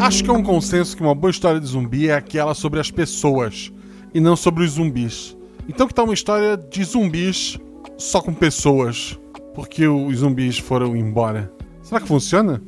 [0.00, 2.90] Acho que é um consenso que uma boa história de zumbi é aquela sobre as
[2.90, 3.70] pessoas
[4.14, 5.36] e não sobre os zumbis.
[5.68, 7.58] Então que tal uma história de zumbis
[7.98, 9.20] só com pessoas?
[9.54, 11.52] Porque os zumbis foram embora.
[11.82, 12.62] Será que funciona?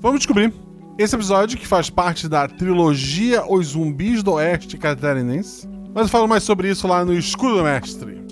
[0.00, 0.50] Vamos descobrir.
[0.96, 6.26] Esse episódio, que faz parte da trilogia Os Zumbis do Oeste Catarinense, mas eu falo
[6.26, 8.24] mais sobre isso lá no Escudo Mestre.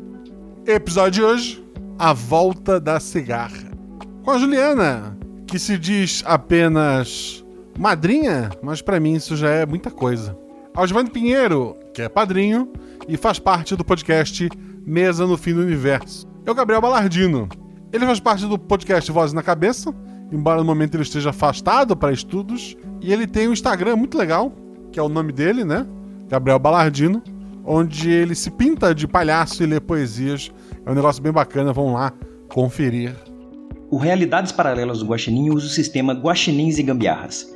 [0.66, 1.64] Episódio de hoje:
[1.98, 3.70] A Volta da Cigarra.
[4.24, 7.45] Com a Juliana, que se diz apenas
[7.78, 10.36] madrinha, mas para mim isso já é muita coisa.
[10.74, 12.70] Algivanni Pinheiro, que é padrinho
[13.08, 14.48] e faz parte do podcast
[14.86, 16.28] Mesa no Fim do Universo.
[16.44, 17.48] É o Gabriel Balardino.
[17.92, 19.94] Ele faz parte do podcast Vozes na Cabeça,
[20.30, 22.76] embora no momento ele esteja afastado para estudos.
[23.00, 24.52] E ele tem um Instagram muito legal,
[24.92, 25.86] que é o nome dele, né?
[26.28, 27.22] Gabriel Balardino,
[27.64, 30.52] onde ele se pinta de palhaço e lê poesias.
[30.84, 32.12] É um negócio bem bacana, vão lá
[32.48, 33.16] conferir.
[33.90, 37.55] O Realidades Paralelas do Guaxinim usa o sistema Guaxinins e Gambiarras.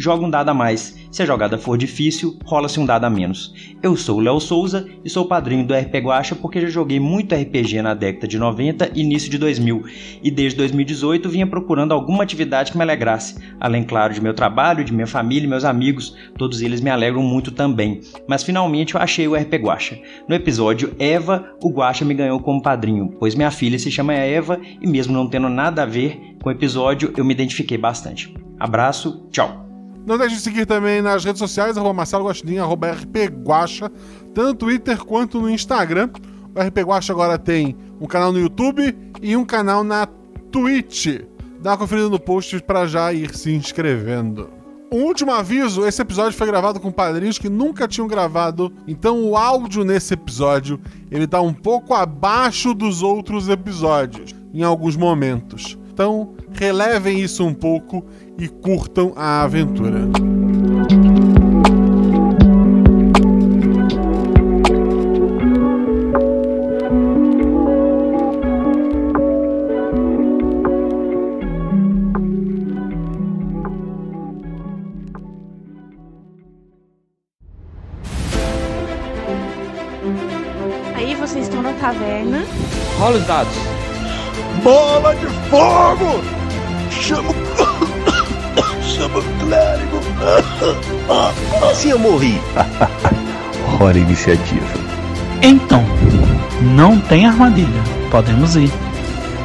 [0.00, 0.98] joga um dado a mais.
[1.10, 3.52] Se a jogada for difícil, rola-se um dado a menos.
[3.82, 7.34] Eu sou o Léo Souza e sou padrinho do RP Guacha porque já joguei muito
[7.34, 9.84] RPG na década de 90 e início de 2000,
[10.22, 14.84] e desde 2018 vinha procurando alguma atividade que me alegrasse, além, claro, de meu trabalho,
[14.84, 18.00] de minha família e meus amigos, todos eles me alegram muito também.
[18.28, 19.98] Mas finalmente eu achei o RP Guacha.
[20.28, 24.60] No episódio Eva, o Guacha me ganhou como padrinho, pois minha filha se chama Eva
[24.80, 28.32] e mesmo não tendo nada a ver com o episódio, eu me identifiquei bastante.
[28.58, 29.69] Abraço, tchau!
[30.06, 33.90] Não deixe de seguir também nas redes sociais, arroba Marcelo Guaxinim, arroba rpguacha,
[34.34, 36.10] tanto no Twitter quanto no Instagram.
[36.54, 40.06] O RP Guacha agora tem um canal no YouTube e um canal na
[40.50, 41.20] Twitch.
[41.60, 44.50] Dá uma conferida no post para já ir se inscrevendo.
[44.92, 49.36] Um último aviso: esse episódio foi gravado com padrinhos que nunca tinham gravado, então o
[49.36, 55.78] áudio nesse episódio ele tá um pouco abaixo dos outros episódios em alguns momentos.
[55.92, 58.04] Então relevem isso um pouco
[58.40, 60.08] e curtam a aventura.
[80.94, 82.42] Aí vocês estão na taverna.
[82.98, 83.52] Rola os dados.
[84.62, 86.40] Bola de fogo!
[86.90, 87.69] Chama.
[89.00, 89.98] Chama clérigo!
[91.70, 92.38] Assim eu morri.
[93.80, 94.66] Hora iniciativa.
[95.40, 95.82] Então,
[96.60, 97.82] não tem armadilha.
[98.10, 98.70] Podemos ir.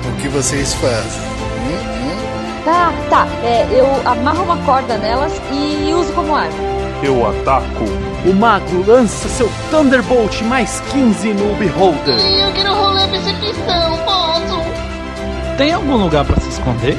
[0.09, 1.21] O que vocês fazem?
[1.61, 2.63] Hum, hum?
[2.65, 3.27] Tá, tá.
[3.45, 6.53] É, eu amarro uma corda nelas e uso como arma.
[7.01, 7.85] Eu ataco.
[8.25, 12.19] O mago lança seu Thunderbolt mais 15 no Beholder.
[12.19, 15.55] Eu quero rolar percepção, posso?
[15.57, 16.97] Tem algum lugar para se esconder?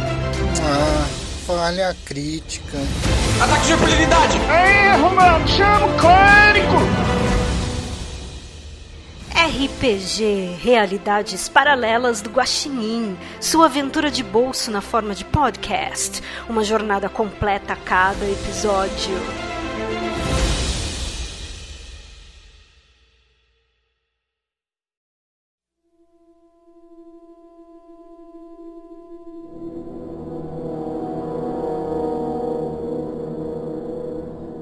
[0.63, 1.16] Ah,
[1.47, 2.77] falha crítica.
[3.41, 4.39] Ataque de impunidade!
[4.39, 5.47] Erro, mano!
[5.47, 6.77] Chama o clérigo!
[9.33, 13.17] RPG Realidades Paralelas do Guaxinim.
[13.41, 16.21] Sua aventura de bolso na forma de podcast.
[16.49, 19.46] Uma jornada completa a cada episódio.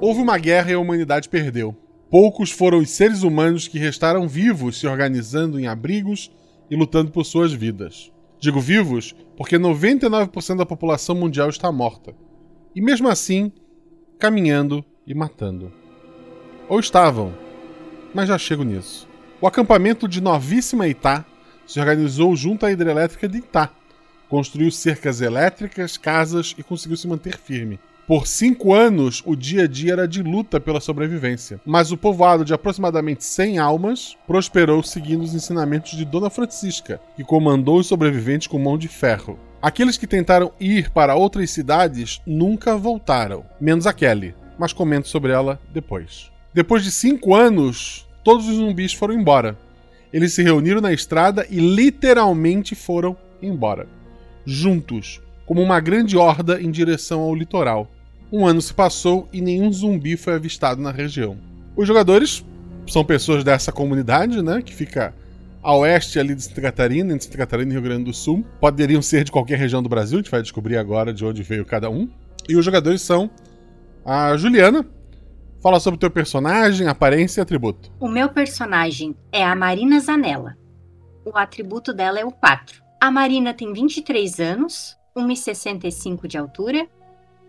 [0.06, 1.74] Houve uma guerra e a humanidade perdeu.
[2.10, 6.30] Poucos foram os seres humanos que restaram vivos se organizando em abrigos
[6.70, 8.12] e lutando por suas vidas.
[8.38, 12.14] Digo vivos porque 99% da população mundial está morta.
[12.76, 13.50] E mesmo assim,
[14.18, 15.72] caminhando e matando.
[16.68, 17.32] Ou estavam,
[18.12, 19.08] mas já chego nisso.
[19.40, 21.24] O acampamento de Novíssima Itá
[21.66, 23.70] se organizou junto à hidrelétrica de Itá,
[24.28, 27.80] construiu cercas elétricas, casas e conseguiu se manter firme.
[28.06, 32.44] Por cinco anos, o dia a dia era de luta pela sobrevivência, mas o povoado
[32.44, 38.46] de aproximadamente 100 almas prosperou seguindo os ensinamentos de Dona Francisca, que comandou os sobreviventes
[38.46, 39.38] com mão de ferro.
[39.62, 45.32] Aqueles que tentaram ir para outras cidades nunca voltaram, menos a Kelly, mas comento sobre
[45.32, 46.30] ela depois.
[46.52, 49.56] Depois de cinco anos, todos os zumbis foram embora.
[50.12, 53.88] Eles se reuniram na estrada e literalmente foram embora.
[54.44, 57.88] Juntos, como uma grande horda em direção ao litoral.
[58.36, 61.38] Um ano se passou e nenhum zumbi foi avistado na região.
[61.76, 62.44] Os jogadores
[62.84, 64.60] são pessoas dessa comunidade, né?
[64.60, 65.14] Que fica
[65.62, 68.44] a oeste ali de Santa Catarina, entre Santa Catarina e Rio Grande do Sul.
[68.60, 71.64] Poderiam ser de qualquer região do Brasil, a gente vai descobrir agora de onde veio
[71.64, 72.10] cada um.
[72.48, 73.30] E os jogadores são
[74.04, 74.84] a Juliana.
[75.62, 77.92] Fala sobre o teu personagem, aparência e atributo.
[78.00, 80.56] O meu personagem é a Marina Zanella.
[81.24, 82.82] O atributo dela é o 4.
[83.00, 86.88] A Marina tem 23 anos, 1,65 de altura,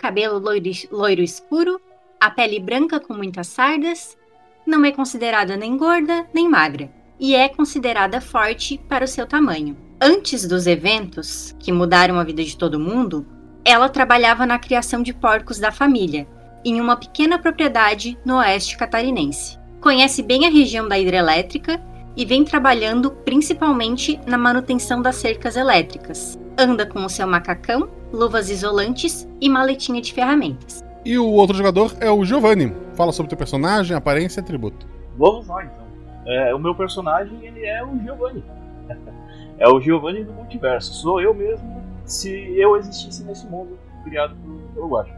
[0.05, 1.81] cabelo loiro, loiro escuro,
[2.21, 4.15] a pele branca com muitas sardas,
[4.63, 9.75] não é considerada nem gorda nem magra e é considerada forte para o seu tamanho.
[9.99, 13.25] Antes dos eventos, que mudaram a vida de todo mundo,
[13.63, 16.27] ela trabalhava na criação de porcos da família,
[16.63, 19.57] em uma pequena propriedade no oeste catarinense.
[19.81, 21.81] Conhece bem a região da hidrelétrica
[22.15, 26.39] e vem trabalhando principalmente na manutenção das cercas elétricas.
[26.57, 30.83] Anda com o seu macacão, luvas isolantes e maletinha de ferramentas.
[31.03, 32.73] E o outro jogador é o Giovanni.
[32.95, 34.87] Fala sobre teu personagem, aparência e atributo.
[35.17, 35.85] Vamos lá então.
[36.25, 38.43] É, o meu personagem ele é o Giovanni.
[39.59, 40.93] é o Giovanni do multiverso.
[40.93, 44.35] Sou eu mesmo se eu existisse nesse mundo criado
[44.73, 45.13] pelo Guacho.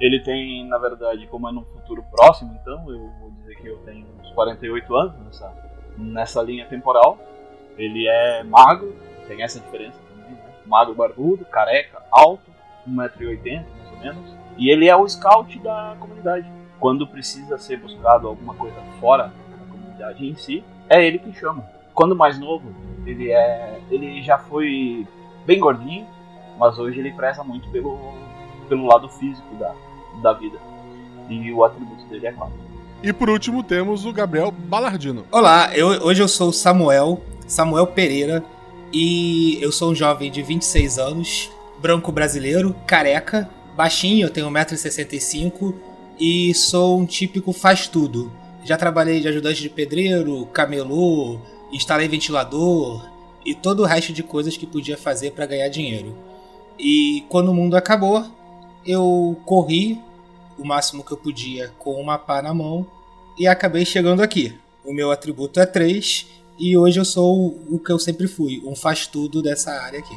[0.00, 3.78] Ele tem, na verdade, como é num futuro próximo, então eu vou dizer que eu
[3.78, 5.48] tenho uns 48 anos nessa,
[5.96, 7.18] nessa linha temporal.
[7.76, 8.94] Ele é magro,
[9.26, 10.38] tem essa diferença também, né?
[10.66, 12.50] Magro, barbudo, careca, alto,
[12.88, 14.36] 1,80m mais ou menos.
[14.56, 16.46] E ele é o scout da comunidade.
[16.78, 19.32] Quando precisa ser buscado alguma coisa fora
[19.70, 21.64] comunidade em si, é ele que chama.
[21.94, 22.72] Quando mais novo,
[23.06, 25.06] ele é, ele já foi
[25.46, 26.06] bem gordinho,
[26.58, 27.98] mas hoje ele preza muito pelo,
[28.68, 29.74] pelo lado físico da,
[30.22, 30.58] da vida.
[31.28, 32.52] E o atributo dele é claro.
[33.04, 35.26] E por último temos o Gabriel Balardino.
[35.30, 38.42] Olá, eu, hoje eu sou o Samuel, Samuel Pereira,
[38.90, 41.50] e eu sou um jovem de 26 anos,
[41.82, 45.74] branco brasileiro, careca, baixinho, eu tenho 1,65m
[46.18, 48.32] e sou um típico faz-tudo.
[48.64, 51.38] Já trabalhei de ajudante de pedreiro, camelô,
[51.70, 53.06] instalei ventilador
[53.44, 56.16] e todo o resto de coisas que podia fazer para ganhar dinheiro.
[56.78, 58.24] E quando o mundo acabou,
[58.86, 60.00] eu corri
[60.58, 62.86] o máximo que eu podia com uma pá na mão
[63.38, 64.56] e acabei chegando aqui.
[64.84, 66.26] O meu atributo é 3
[66.58, 70.16] e hoje eu sou o que eu sempre fui, um faz-tudo dessa área aqui.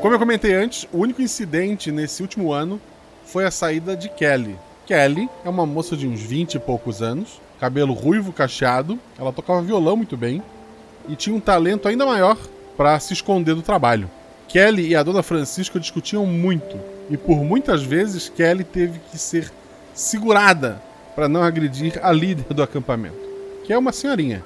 [0.00, 2.80] Como eu comentei antes, o único incidente nesse último ano
[3.24, 4.56] foi a saída de Kelly.
[4.86, 9.60] Kelly é uma moça de uns 20 e poucos anos, cabelo ruivo cacheado, ela tocava
[9.60, 10.40] violão muito bem
[11.08, 12.38] e tinha um talento ainda maior
[12.76, 14.08] para se esconder do trabalho.
[14.46, 16.78] Kelly e a dona Francisca discutiam muito
[17.10, 19.52] e por muitas vezes Kelly teve que ser
[19.92, 20.80] segurada
[21.16, 23.18] para não agredir a líder do acampamento,
[23.64, 24.44] que é uma senhorinha.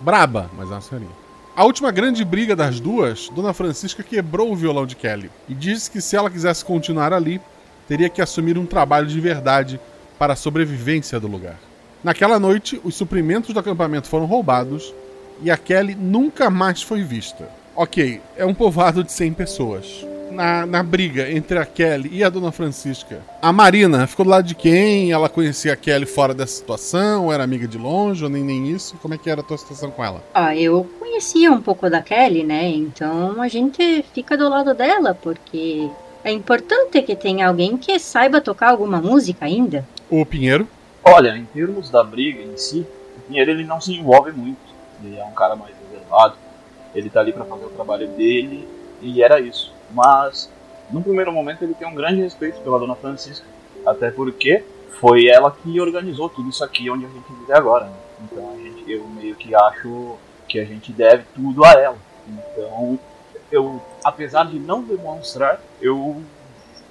[0.00, 1.28] Braba, mas é uma senhorinha.
[1.54, 5.90] A última grande briga das duas, Dona Francisca quebrou o violão de Kelly e disse
[5.90, 7.40] que se ela quisesse continuar ali,
[7.88, 9.80] teria que assumir um trabalho de verdade
[10.18, 11.58] para a sobrevivência do lugar.
[12.04, 14.94] Naquela noite, os suprimentos do acampamento foram roubados
[15.42, 17.48] e a Kelly nunca mais foi vista.
[17.74, 22.28] Ok, é um povoado de 100 pessoas na, na briga entre a Kelly e a
[22.28, 25.10] Dona Francisca, a Marina ficou do lado de quem?
[25.10, 27.24] Ela conhecia a Kelly fora dessa situação?
[27.24, 28.22] Ou era amiga de longe?
[28.22, 28.96] Ou nem, nem isso?
[29.02, 30.22] Como é que era a tua situação com ela?
[30.32, 32.68] Ah, eu conhecia um pouco da Kelly, né?
[32.68, 35.88] Então a gente fica do lado dela, porque
[36.28, 39.86] é importante que tenha alguém que saiba tocar alguma música ainda.
[40.10, 40.68] O Pinheiro?
[41.02, 44.58] Olha, em termos da briga em si, o Pinheiro ele não se envolve muito.
[45.02, 46.36] Ele é um cara mais reservado.
[46.94, 48.68] Ele tá ali para fazer o trabalho dele
[49.00, 49.72] e era isso.
[49.90, 50.50] Mas,
[50.90, 53.46] num primeiro momento, ele tem um grande respeito pela Dona Francisca.
[53.86, 54.62] Até porque
[55.00, 57.86] foi ela que organizou tudo isso aqui onde a gente vive agora.
[57.86, 57.96] Né?
[58.24, 60.16] Então, a gente, eu meio que acho
[60.46, 61.96] que a gente deve tudo a ela.
[62.28, 62.98] Então,
[63.50, 66.22] eu, apesar de não demonstrar, eu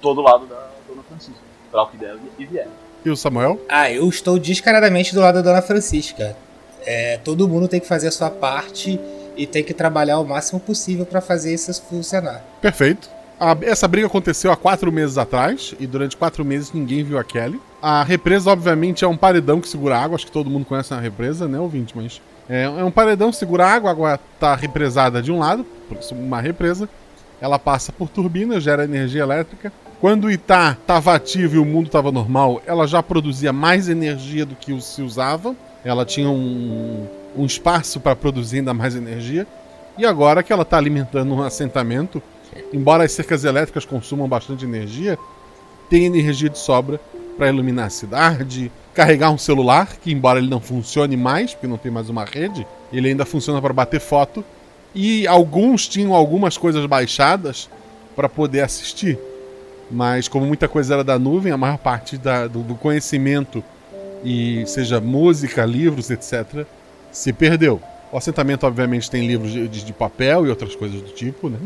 [0.00, 1.40] tô do lado da Dona Francisca.
[1.70, 2.68] Para o que deve e vier.
[3.04, 3.60] E o Samuel?
[3.68, 6.36] Ah, eu estou descaradamente do lado da Dona Francisca.
[6.84, 8.98] É, todo mundo tem que fazer a sua parte
[9.36, 12.42] e tem que trabalhar o máximo possível para fazer isso funcionar.
[12.60, 13.08] Perfeito.
[13.38, 17.24] A, essa briga aconteceu há quatro meses atrás e durante quatro meses ninguém viu a
[17.24, 17.60] Kelly.
[17.80, 20.16] A represa, obviamente, é um paredão que segura água.
[20.16, 21.94] Acho que todo mundo conhece a represa, né, ouvinte?
[21.96, 23.90] Mas é, é um paredão segura água.
[23.90, 26.88] A água está represada de um lado, por isso uma represa.
[27.40, 29.72] Ela passa por turbina, gera energia elétrica.
[30.00, 34.46] Quando o Itá estava ativo e o mundo estava normal, ela já produzia mais energia
[34.46, 35.54] do que se usava.
[35.84, 39.46] Ela tinha um, um espaço para produzir ainda mais energia.
[39.96, 42.22] E agora que ela está alimentando um assentamento,
[42.72, 45.18] embora as cercas elétricas consumam bastante energia,
[45.90, 47.00] tem energia de sobra
[47.36, 51.76] para iluminar a cidade, carregar um celular, que embora ele não funcione mais, porque não
[51.76, 54.44] tem mais uma rede, ele ainda funciona para bater foto.
[54.92, 57.70] E alguns tinham algumas coisas baixadas
[58.16, 59.16] para poder assistir.
[59.88, 63.62] Mas como muita coisa era da nuvem, a maior parte da, do, do conhecimento,
[64.24, 66.66] e seja música, livros, etc.,
[67.12, 67.80] se perdeu.
[68.10, 71.58] O assentamento, obviamente, tem livros de, de, papel e outras coisas do tipo, né?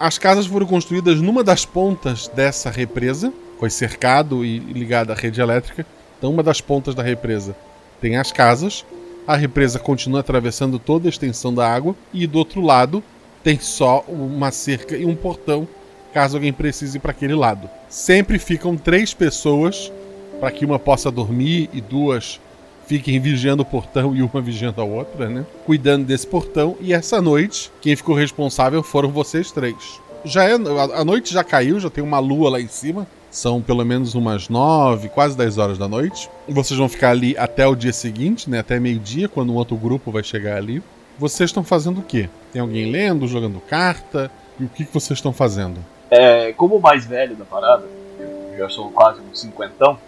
[0.00, 3.30] As casas foram construídas numa das pontas dessa represa,
[3.60, 5.84] foi cercado e ligado à rede elétrica.
[6.18, 7.56] Então, uma das pontas da represa
[8.00, 8.84] tem as casas,
[9.26, 13.02] a represa continua atravessando toda a extensão da água, e do outro lado
[13.42, 15.66] tem só uma cerca e um portão,
[16.12, 17.68] caso alguém precise ir para aquele lado.
[17.88, 19.92] Sempre ficam três pessoas
[20.40, 22.40] para que uma possa dormir e duas
[22.86, 25.44] fiquem vigiando o portão e uma vigiando a outra, né?
[25.66, 26.76] Cuidando desse portão.
[26.80, 30.00] E essa noite, quem ficou responsável foram vocês três.
[30.24, 33.06] Já é, a noite já caiu, já tem uma lua lá em cima.
[33.30, 36.30] São pelo menos umas nove, quase dez horas da noite.
[36.48, 38.60] Vocês vão ficar ali até o dia seguinte, né?
[38.60, 40.82] Até meio-dia, quando um outro grupo vai chegar ali.
[41.18, 42.28] Vocês estão fazendo o quê?
[42.52, 44.30] Tem alguém lendo, jogando carta?
[44.58, 45.84] E o que, que vocês estão fazendo?
[46.10, 47.84] É, como o mais velho da parada,
[48.18, 49.98] eu já sou quase um cinquentão,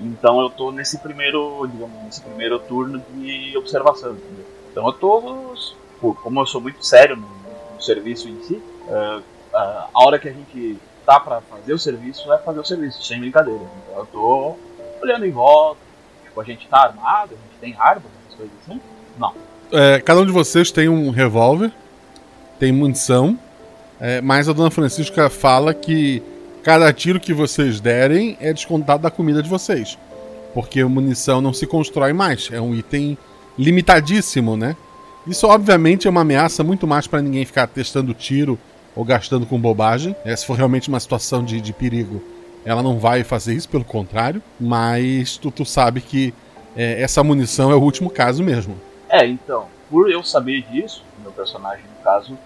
[0.00, 4.44] então eu tô nesse primeiro, digamos, nesse primeiro turno de observação, entendeu?
[4.70, 5.54] Então eu tô,
[6.22, 7.26] como eu sou muito sério no,
[7.74, 11.78] no serviço em si, uh, uh, a hora que a gente tá para fazer o
[11.78, 13.62] serviço é fazer o serviço, sem brincadeira.
[13.62, 14.56] Então eu tô
[15.02, 15.80] olhando em volta,
[16.22, 18.80] tipo, a gente tá armado, a gente tem armas, essas coisas assim?
[19.18, 19.32] Não.
[19.72, 21.72] É, cada um de vocês tem um revólver,
[22.58, 23.38] tem munição,
[23.98, 26.22] é, mas a dona Francisca fala que
[26.62, 29.96] cada tiro que vocês derem é descontado da comida de vocês.
[30.52, 32.50] Porque munição não se constrói mais.
[32.52, 33.16] É um item
[33.58, 34.76] limitadíssimo, né?
[35.26, 38.58] Isso, obviamente, é uma ameaça muito mais para ninguém ficar testando tiro
[38.98, 40.16] ou gastando com bobagem.
[40.24, 42.20] É, se for realmente uma situação de, de perigo,
[42.64, 44.42] ela não vai fazer isso, pelo contrário.
[44.58, 46.34] Mas tu, tu sabe que
[46.76, 48.76] é, essa munição é o último caso mesmo.
[49.08, 52.36] É, então, por eu saber disso, meu personagem, no caso,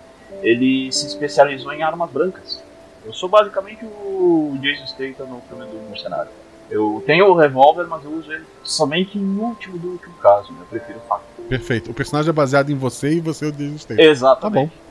[0.42, 2.62] ele se especializou em armas brancas.
[3.02, 6.30] Eu sou basicamente o Jason Statham no filme do Mercenário.
[6.70, 10.52] Eu tenho o revólver, mas eu uso ele somente em último do último caso.
[10.52, 10.58] Né?
[10.60, 11.22] Eu prefiro o faca.
[11.48, 11.90] Perfeito.
[11.90, 14.04] O personagem é baseado em você e você é o Jason Statham.
[14.04, 14.70] Exatamente.
[14.70, 14.81] Tá bom.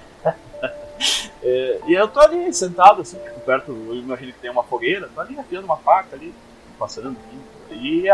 [1.44, 5.10] É, e eu tô ali sentado, assim, tipo, perto, eu imagino que tem uma fogueira,
[5.14, 6.34] tô ali afiando uma faca ali,
[6.78, 7.38] passando aqui.
[7.74, 8.06] E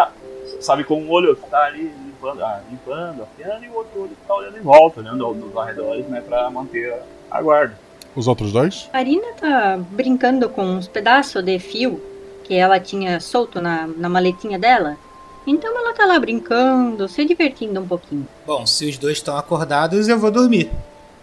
[0.62, 4.10] sabe, com um olho que tá ali limpando, ah, limpando, afiando, e o outro olho
[4.10, 6.96] que tá olhando em volta, olhando nos arredores, né, pra manter
[7.29, 7.77] a guarda.
[8.15, 8.89] Os outros dois?
[8.94, 12.01] A Arina tá brincando com uns pedaços de fio
[12.44, 14.98] que ela tinha solto na, na maletinha dela.
[15.46, 18.27] Então ela tá lá brincando, se divertindo um pouquinho.
[18.46, 20.72] Bom, se os dois estão acordados, eu vou dormir.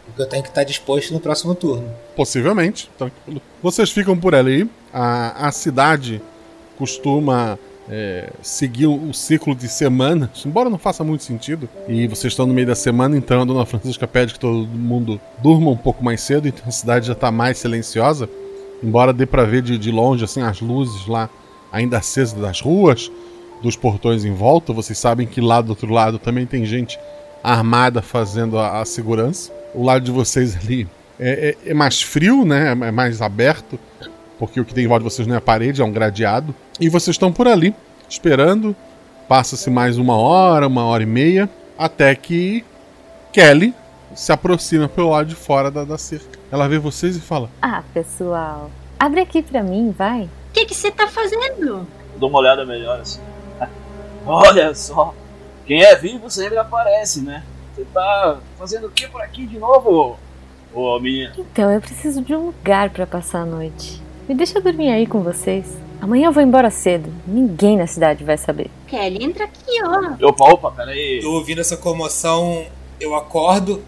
[0.06, 1.88] Porque eu tenho que estar disposto no próximo turno.
[2.14, 2.90] Possivelmente.
[2.96, 3.40] Tranquilo.
[3.62, 4.68] Vocês ficam por ali.
[4.92, 6.20] A, a cidade
[6.76, 7.58] costuma
[7.88, 11.68] é, seguir o, ciclo de semanas, embora não faça muito sentido.
[11.88, 15.20] E vocês estão no meio da semana, então a Dona Francisca pede que todo mundo
[15.42, 18.28] durma um pouco mais cedo, então a cidade já está mais silenciosa.
[18.82, 21.30] Embora dê para ver de, de longe assim as luzes lá
[21.72, 23.10] ainda acesas das ruas,
[23.62, 24.72] dos portões em volta.
[24.72, 26.98] Vocês sabem que lá do outro lado também tem gente
[27.42, 29.52] armada fazendo a, a segurança.
[29.74, 30.88] O lado de vocês ali
[31.18, 32.70] é, é, é mais frio, né?
[32.70, 33.78] É mais aberto
[34.38, 36.54] porque o que tem em volta de vocês não é a parede, é um gradeado.
[36.80, 37.74] E vocês estão por ali,
[38.08, 38.74] esperando.
[39.28, 42.64] Passa-se mais uma hora, uma hora e meia, até que
[43.32, 43.74] Kelly
[44.14, 46.38] se aproxima pelo lado de fora da, da cerca.
[46.52, 50.24] Ela vê vocês e fala: Ah, pessoal, abre aqui pra mim, vai.
[50.24, 51.86] O que você tá fazendo?
[52.16, 53.20] Dou uma olhada melhor assim.
[54.26, 55.14] Olha só,
[55.66, 57.42] quem é vivo sempre aparece, né?
[57.74, 60.16] Você tá fazendo o que por aqui de novo,
[60.72, 61.32] ô menina?
[61.36, 64.00] Então, eu preciso de um lugar para passar a noite.
[64.28, 65.76] Me deixa dormir aí com vocês.
[66.00, 67.12] Amanhã eu vou embora cedo.
[67.26, 68.70] Ninguém na cidade vai saber.
[68.86, 70.28] Kelly, entra aqui, ó.
[70.28, 71.18] Opa, opa, peraí.
[71.20, 72.64] Tô ouvindo essa comoção,
[73.00, 73.82] eu acordo.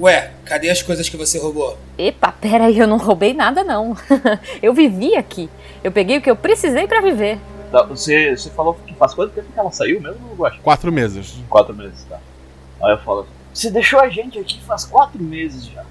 [0.00, 1.76] Ué, cadê as coisas que você roubou?
[1.98, 3.96] Epa, pera aí, eu não roubei nada não.
[4.62, 5.50] eu vivi aqui.
[5.82, 7.38] Eu peguei o que eu precisei para viver.
[7.72, 10.60] Tá, você, você falou que faz quanto tempo que ela saiu mesmo, Guaxa?
[10.62, 11.34] Quatro meses.
[11.48, 12.20] Quatro meses, tá.
[12.84, 15.84] Aí eu falo, você deixou a gente aqui faz quatro meses já.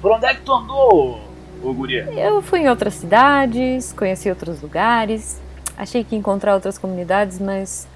[0.00, 1.20] Por onde é que tu andou,
[1.62, 2.08] ô guria?
[2.12, 5.40] Eu fui em outras cidades, conheci outros lugares.
[5.76, 7.86] Achei que ia encontrar outras comunidades, mas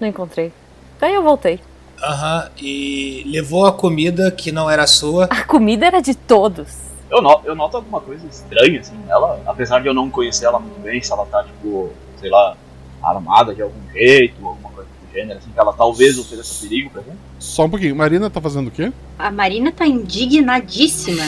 [0.00, 0.52] não encontrei.
[0.98, 1.60] Daí eu voltei.
[2.02, 5.24] Aham, uhum, e levou a comida que não era sua.
[5.26, 6.86] A comida era de todos.
[7.10, 10.58] Eu noto, eu noto alguma coisa estranha, assim, ela, apesar de eu não conhecer ela
[10.58, 11.90] muito bem, se ela tá, tipo,
[12.20, 12.56] sei lá,
[13.02, 17.16] armada de algum jeito, alguma coisa gênero, assim, que ela talvez ofereça perigo pra gente.
[17.38, 18.92] Só um pouquinho, Marina tá fazendo o quê?
[19.18, 21.24] A Marina tá indignadíssima.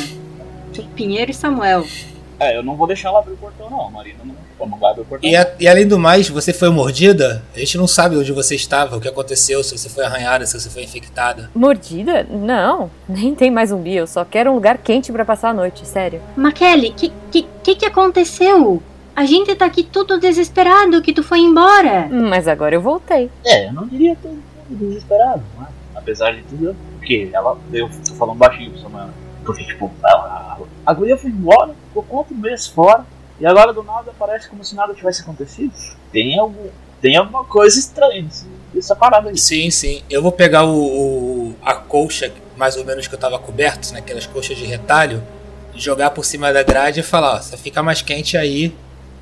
[0.95, 1.85] Pinheiro e Samuel.
[2.39, 3.89] É, eu não vou deixar ela abrir o portão, não.
[3.89, 5.29] A Marina não, não vai abrir o portão.
[5.29, 7.43] E, a- e além do mais, você foi mordida?
[7.53, 10.59] A gente não sabe onde você estava, o que aconteceu, se você foi arranhada, se
[10.61, 11.51] você foi infectada.
[11.53, 12.25] Mordida?
[12.31, 13.97] Não, nem tem mais zumbi.
[13.97, 16.21] Eu só quero um lugar quente pra passar a noite, sério.
[16.37, 18.81] Maquele, que, que que que aconteceu?
[19.19, 22.07] A gente tá aqui tudo desesperado que tu foi embora.
[22.09, 23.29] Mas agora eu voltei.
[23.45, 24.39] É, eu não diria tão
[24.71, 25.69] desesperado, não é?
[25.97, 27.59] Apesar de tudo, porque ela.
[27.73, 29.09] Eu tô falando baixinho pra Samuel.
[29.45, 33.05] Porque, tipo, a, a guria foi embora, ficou quatro meses fora,
[33.41, 35.73] e agora do nada parece como se nada tivesse acontecido.
[36.13, 36.69] Tem algum.
[37.03, 38.25] Tem alguma coisa estranha
[38.73, 39.37] nessa parada aí.
[39.37, 40.01] Sim, sim.
[40.09, 44.27] Eu vou pegar o, o- a colcha, mais ou menos que eu tava coberto, naquelas
[44.27, 45.23] colchas de retalho,
[45.75, 48.73] e jogar por cima da grade e falar, ó, você fica mais quente aí,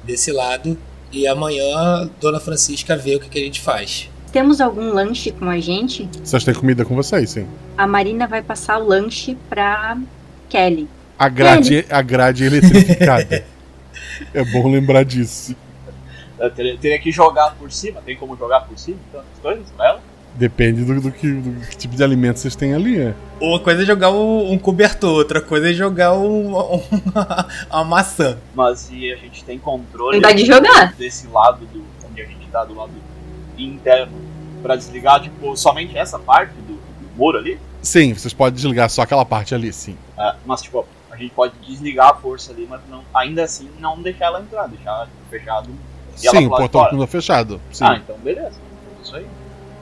[0.07, 0.79] desse lado,
[1.13, 4.09] e amanhã Dona Francisca vê o que, que a gente faz.
[4.33, 6.09] Temos algum lanche com a gente?
[6.23, 7.47] Vocês têm comida com vocês, sim.
[7.77, 9.97] A Marina vai passar o lanche pra
[10.49, 10.89] Kelly.
[11.19, 13.45] A grade, a grade é eletrificada.
[14.35, 15.57] é bom lembrar disso.
[16.39, 19.83] Eu teria, teria que jogar por cima, tem como jogar por cima, tantas coisas com
[19.83, 20.03] ela?
[20.37, 23.15] Depende do, do que, do que tipo de alimento vocês têm ali, é.
[23.41, 28.37] Uma coisa é jogar um, um cobertor, outra coisa é jogar um- uma, uma maçã.
[28.55, 30.93] Mas e a gente tem controle de jogar.
[30.95, 31.83] desse lado do.
[32.09, 32.93] onde a gente tá do lado
[33.57, 34.13] interno
[34.63, 37.59] pra desligar, tipo, somente essa parte do, do muro ali?
[37.81, 39.97] Sim, vocês podem desligar só aquela parte ali, sim.
[40.19, 44.01] Ah, mas tipo, a gente pode desligar a força ali, mas não, ainda assim não
[44.03, 45.71] deixar ela entrar, deixar ela fechado
[46.23, 47.61] e ela Sim, o portão continua fechado.
[47.73, 47.85] Sim.
[47.85, 48.59] Ah, então beleza.
[49.03, 49.27] Isso aí.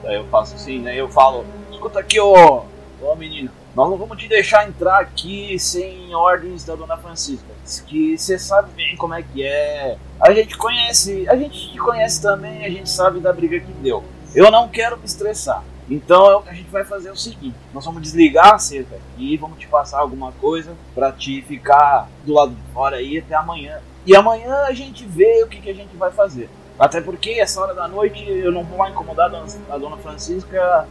[0.05, 0.95] Daí eu faço assim, né?
[0.95, 2.63] Eu falo, escuta aqui, ô,
[3.01, 7.47] ô menina, nós não vamos te deixar entrar aqui sem ordens da dona Francisca.
[7.87, 9.97] Que você sabe bem como é que é.
[10.21, 14.03] A gente conhece, a gente te conhece também, a gente sabe da briga que deu.
[14.35, 15.63] Eu não quero me estressar.
[15.89, 19.57] Então eu- a gente vai fazer o seguinte: nós vamos desligar a cerca aqui, vamos
[19.59, 23.79] te passar alguma coisa pra te ficar do lado de fora aí até amanhã.
[24.05, 26.47] E amanhã a gente vê o que, que a gente vai fazer.
[26.79, 29.33] Até porque essa hora da noite eu não vou lá incomodar
[29.69, 30.87] a dona, Francisca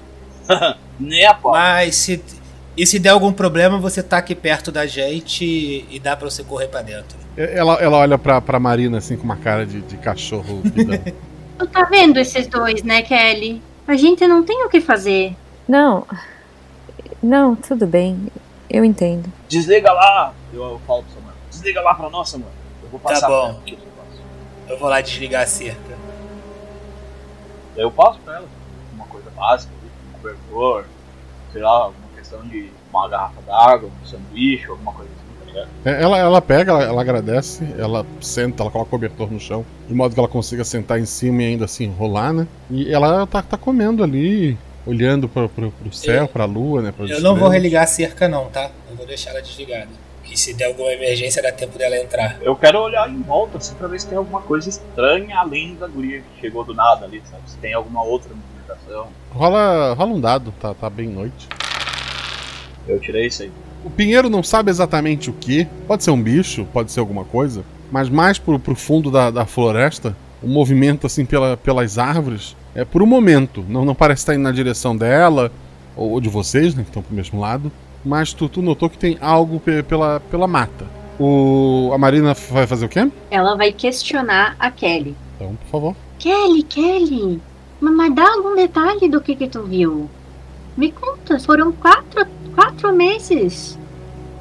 [0.98, 1.52] nem a pau.
[1.52, 2.22] Mas se.
[2.76, 5.44] E se der algum problema, você tá aqui perto da gente
[5.88, 7.16] e dá pra você correr pra dentro.
[7.36, 10.60] Ela, ela olha pra, pra Marina assim com uma cara de, de cachorro.
[11.56, 13.62] Tu tá vendo esses dois, né, Kelly?
[13.86, 15.36] A gente não tem o que fazer.
[15.68, 16.04] Não.
[17.22, 18.26] Não, tudo bem.
[18.68, 19.32] Eu entendo.
[19.48, 21.34] Desliga lá, eu, eu falo pro Samuel.
[21.48, 22.50] Desliga lá pra nós, Samuel.
[22.82, 23.60] Eu vou passar Tá bom.
[23.62, 23.78] pra ela.
[24.68, 25.94] Eu vou lá desligar a cerca.
[27.74, 28.48] Daí eu passo pra ela
[28.94, 29.72] uma coisa básica,
[30.08, 30.84] um cobertor,
[31.52, 35.68] sei lá, alguma questão de uma garrafa d'água, um sanduíche, alguma coisa assim, tá ligado?
[35.84, 39.66] É, ela, ela pega, ela, ela agradece, ela senta, ela coloca o cobertor no chão,
[39.88, 42.46] de modo que ela consiga sentar em cima e ainda assim rolar, né?
[42.70, 46.94] E ela tá, tá comendo ali, olhando pro, pro, pro céu, pra lua, né?
[46.98, 48.70] Eu não vou religar a cerca, não, tá?
[48.88, 49.88] Eu vou deixar ela desligada.
[50.30, 52.38] E se der alguma emergência, dá tempo dela entrar.
[52.42, 55.86] Eu quero olhar em volta, assim, pra ver se tem alguma coisa estranha além da
[55.86, 57.42] guria que chegou do nada ali, sabe?
[57.46, 59.08] Se tem alguma outra movimentação.
[59.30, 61.48] Rola, rola um dado, tá, tá bem noite.
[62.86, 63.52] Eu tirei isso aí.
[63.84, 65.66] O Pinheiro não sabe exatamente o que.
[65.86, 67.64] Pode ser um bicho, pode ser alguma coisa.
[67.90, 72.84] Mas mais pro, pro fundo da, da floresta, o movimento assim pela, pelas árvores é
[72.84, 73.64] por um momento.
[73.68, 75.52] Não, não parece estar indo na direção dela
[75.96, 76.82] ou, ou de vocês, né?
[76.82, 77.70] Que estão pro mesmo lado.
[78.04, 80.86] Mas tu, tu notou que tem algo pe- pela, pela mata.
[81.18, 83.10] O, a Marina vai fazer o quê?
[83.30, 85.16] Ela vai questionar a Kelly.
[85.36, 85.96] Então, por favor.
[86.18, 87.40] Kelly, Kelly,
[87.80, 90.08] mas dá algum detalhe do que que tu viu?
[90.76, 93.78] Me conta, foram quatro, quatro meses.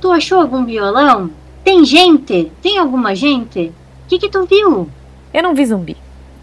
[0.02, 1.30] Tu achou algum violão?
[1.64, 2.52] Tem gente?
[2.62, 3.72] Tem alguma gente?
[4.06, 4.90] O que que tu viu?
[5.34, 5.96] Eu não vi zumbi.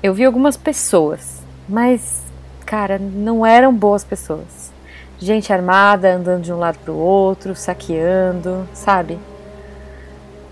[0.03, 1.43] Eu vi algumas pessoas.
[1.69, 2.23] Mas,
[2.65, 4.60] cara, não eram boas pessoas.
[5.21, 9.19] Gente armada, andando de um lado pro outro, saqueando, sabe?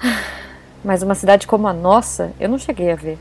[0.85, 3.19] Mas uma cidade como a nossa, eu não cheguei a ver.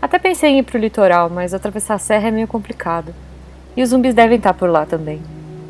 [0.00, 3.12] Até pensei em ir pro litoral, mas atravessar a serra é meio complicado.
[3.76, 5.20] E os zumbis devem estar por lá também.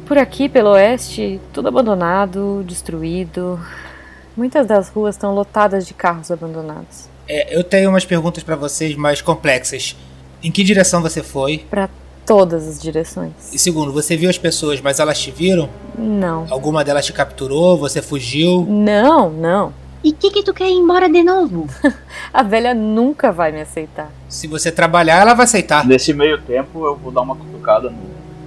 [0.04, 3.58] Por aqui, pelo oeste, tudo abandonado, destruído.
[4.36, 7.08] Muitas das ruas estão lotadas de carros abandonados.
[7.26, 9.96] É, eu tenho umas perguntas pra vocês mais complexas.
[10.42, 11.64] Em que direção você foi?
[11.70, 11.88] Pra
[12.28, 13.32] todas as direções.
[13.52, 15.68] E segundo, você viu as pessoas, mas elas te viram?
[15.96, 16.46] Não.
[16.50, 17.78] Alguma delas te capturou?
[17.78, 18.66] Você fugiu?
[18.68, 19.72] Não, não.
[20.04, 21.66] E que que tu quer ir embora de novo?
[22.32, 24.10] A velha nunca vai me aceitar.
[24.28, 25.86] Se você trabalhar, ela vai aceitar.
[25.86, 27.98] Nesse meio tempo eu vou dar uma cutucada no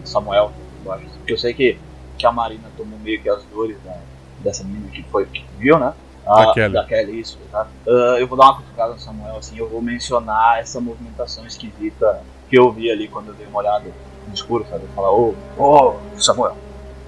[0.05, 0.51] Samuel.
[0.83, 1.77] Porque eu sei que,
[2.17, 3.97] que a Marina tomou meio que as dores da,
[4.39, 5.93] dessa menina que foi que viu, né?
[6.23, 6.73] Da Kelly.
[6.73, 7.67] Da Kelly, isso, tá?
[7.87, 12.21] Ah, eu vou dar uma cutucada no Samuel, assim, eu vou mencionar essa movimentação esquisita
[12.51, 13.85] que eu vi ali quando eu dei uma olhada
[14.27, 14.83] no escuro, sabe?
[14.93, 16.57] Falar, ô, ô, Samuel,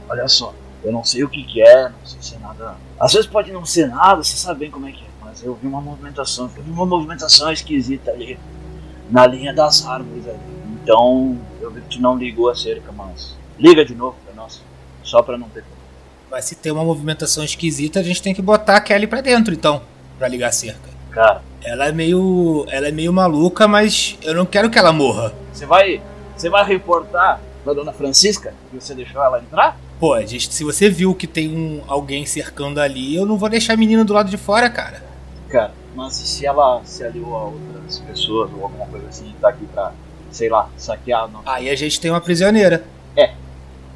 [0.10, 0.54] olha só,
[0.84, 2.76] eu não sei o que, que é, não sei se é nada.
[3.00, 5.44] Às vezes pode não ser nada, você sabe bem como é que é, mas mas
[5.44, 8.38] eu vi uma movimentação, eu vi uma movimentação esquisita ali,
[9.10, 10.38] na linha das árvores ali.
[10.76, 14.62] Então, eu vi que tu não ligou a cerca, mas liga de novo pra nós,
[15.04, 15.64] só pra não ter
[16.30, 19.52] Mas se tem uma movimentação esquisita, a gente tem que botar a Kelly pra dentro,
[19.54, 19.82] então,
[20.20, 20.93] pra ligar a cerca.
[21.14, 22.66] Cara, Ela é meio.
[22.70, 25.32] Ela é meio maluca, mas eu não quero que ela morra.
[25.54, 26.02] você vai,
[26.36, 29.78] você vai reportar pra dona Francisca que você deixou ela entrar?
[30.00, 33.74] Pô, gente, se você viu que tem um, alguém cercando ali, eu não vou deixar
[33.74, 35.02] a menina do lado de fora, cara.
[35.48, 39.34] Cara, mas e se ela se aliou a outras pessoas ou alguma coisa assim e
[39.40, 39.94] tá aqui pra,
[40.32, 41.30] sei lá, saquear?
[41.30, 41.42] Não.
[41.46, 42.84] Aí a gente tem uma prisioneira.
[43.16, 43.32] É.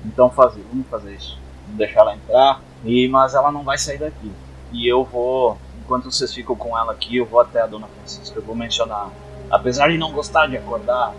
[0.05, 1.37] Então fazer, vamos fazer isso.
[1.65, 4.31] Vamos deixar ela entrar, e, mas ela não vai sair daqui.
[4.71, 8.37] E eu vou, enquanto vocês ficam com ela aqui, eu vou até a dona Francisca,
[8.37, 9.09] eu vou mencionar.
[9.49, 11.13] Apesar de não gostar de acordar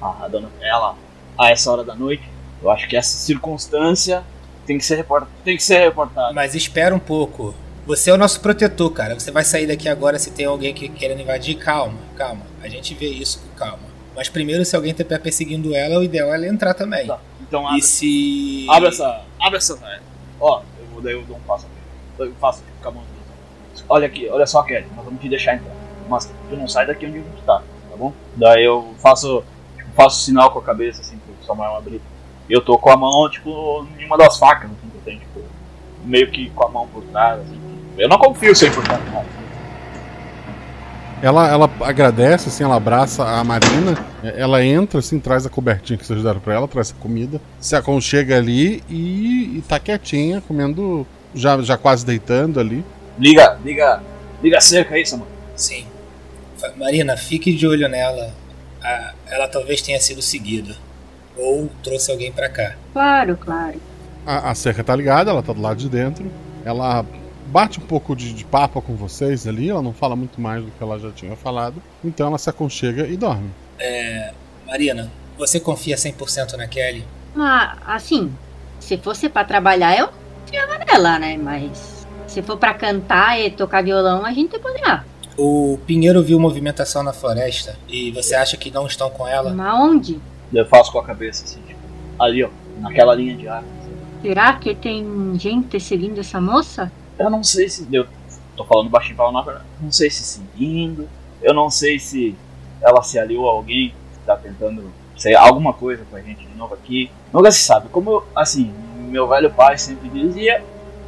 [0.00, 0.94] a, a dona ela
[1.38, 2.22] a essa hora da noite,
[2.62, 4.22] eu acho que essa circunstância
[4.66, 6.34] tem que ser, report, tem que ser reportada.
[6.34, 7.54] Mas espera um pouco.
[7.86, 9.18] Você é o nosso protetor, cara.
[9.18, 11.54] Você vai sair daqui agora se tem alguém que querendo invadir.
[11.56, 12.42] Calma, calma.
[12.62, 13.88] A gente vê isso com calma.
[14.14, 17.06] Mas primeiro, se alguém estiver perseguindo ela, o ideal é ela entrar também.
[17.06, 18.66] Tá, então E abre, se.
[18.68, 19.22] abre essa.
[19.40, 20.00] Abre essa.
[20.38, 22.28] Ó, eu vou daí eu dou um passo aqui.
[22.30, 23.19] Eu faço aqui com a mão.
[23.90, 25.74] Olha aqui, olha só, Kelly, nós vamos te deixar entrar.
[26.08, 27.58] Mas tu não sai daqui onde gente tá,
[27.90, 28.12] tá bom?
[28.36, 29.42] Daí eu faço.
[29.76, 32.00] Tipo, faço sinal com a cabeça assim pro Samuel abrir.
[32.48, 35.18] E eu tô com a mão, tipo, em uma das facas assim, que eu tenho,
[35.18, 35.40] tipo,
[36.04, 37.58] meio que com a mão por trás, assim.
[37.98, 38.72] Eu não confio 100%
[39.12, 39.24] não.
[41.22, 43.98] Ela, ela agradece, assim, ela abraça a Marina.
[44.22, 47.40] Ela entra, assim, traz a cobertinha que vocês deram pra ela, traz a comida.
[47.60, 52.84] Se aconchega ali e, e tá quietinha, comendo, já, já quase deitando ali.
[53.20, 54.02] Liga, liga,
[54.42, 55.28] liga a cerca aí, Samuel.
[55.54, 55.86] Sim.
[56.76, 58.32] Marina, fique de olho nela.
[58.82, 60.74] Ah, ela talvez tenha sido seguida.
[61.36, 62.74] Ou trouxe alguém pra cá.
[62.94, 63.78] Claro, claro.
[64.26, 66.30] A, a cerca tá ligada, ela tá do lado de dentro.
[66.64, 67.04] Ela
[67.46, 70.70] bate um pouco de, de papo com vocês ali, ela não fala muito mais do
[70.70, 71.82] que ela já tinha falado.
[72.02, 73.50] Então ela se aconchega e dorme.
[73.78, 74.32] É.
[74.66, 77.04] Marina, você confia 100% na Kelly?
[77.36, 78.32] Ah, assim,
[78.78, 80.08] se fosse pra trabalhar, eu
[80.40, 81.36] confiava nela, né?
[81.36, 81.99] Mas
[82.30, 85.04] se for pra cantar e tocar violão, a gente poderá.
[85.36, 89.52] O Pinheiro viu movimentação na floresta e você acha que não estão com ela?
[89.52, 90.20] Mas onde?
[90.52, 91.80] Eu faço com a cabeça assim, tipo,
[92.18, 93.64] ali ó, naquela linha de ar.
[94.22, 96.92] Será que tem gente seguindo essa moça?
[97.18, 97.86] Eu não sei se.
[97.90, 98.06] Eu
[98.56, 99.64] tô falando baixinho pra verdade.
[99.80, 101.08] Não sei se seguindo.
[101.42, 102.34] Eu não sei se
[102.82, 106.56] ela se aliou a alguém que tá tentando sei, alguma coisa com a gente de
[106.56, 107.10] novo aqui.
[107.32, 107.88] Nunca se sabe.
[107.88, 110.62] Como, eu, assim, meu velho pai sempre dizia: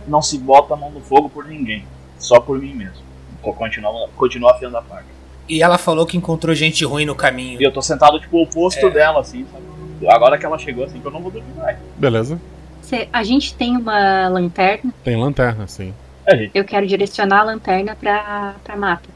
[0.06, 1.84] não se bota a mão no fogo por ninguém,
[2.18, 3.02] só por mim mesmo.
[3.42, 5.06] Vou continuar, continuar afiando a parte.
[5.48, 7.60] E ela falou que encontrou gente ruim no caminho.
[7.60, 8.90] E eu tô sentado, tipo, o oposto É.
[8.90, 9.64] dela, assim, sabe?
[10.08, 11.76] Agora que ela chegou, assim, que eu não vou dormir mais.
[11.96, 12.40] Beleza?
[12.80, 14.92] Se- a gente tem uma lanterna.
[15.04, 15.92] Tem lanterna, sim.
[16.26, 16.50] É.
[16.54, 19.08] Eu quero direcionar a lanterna pra, pra mata.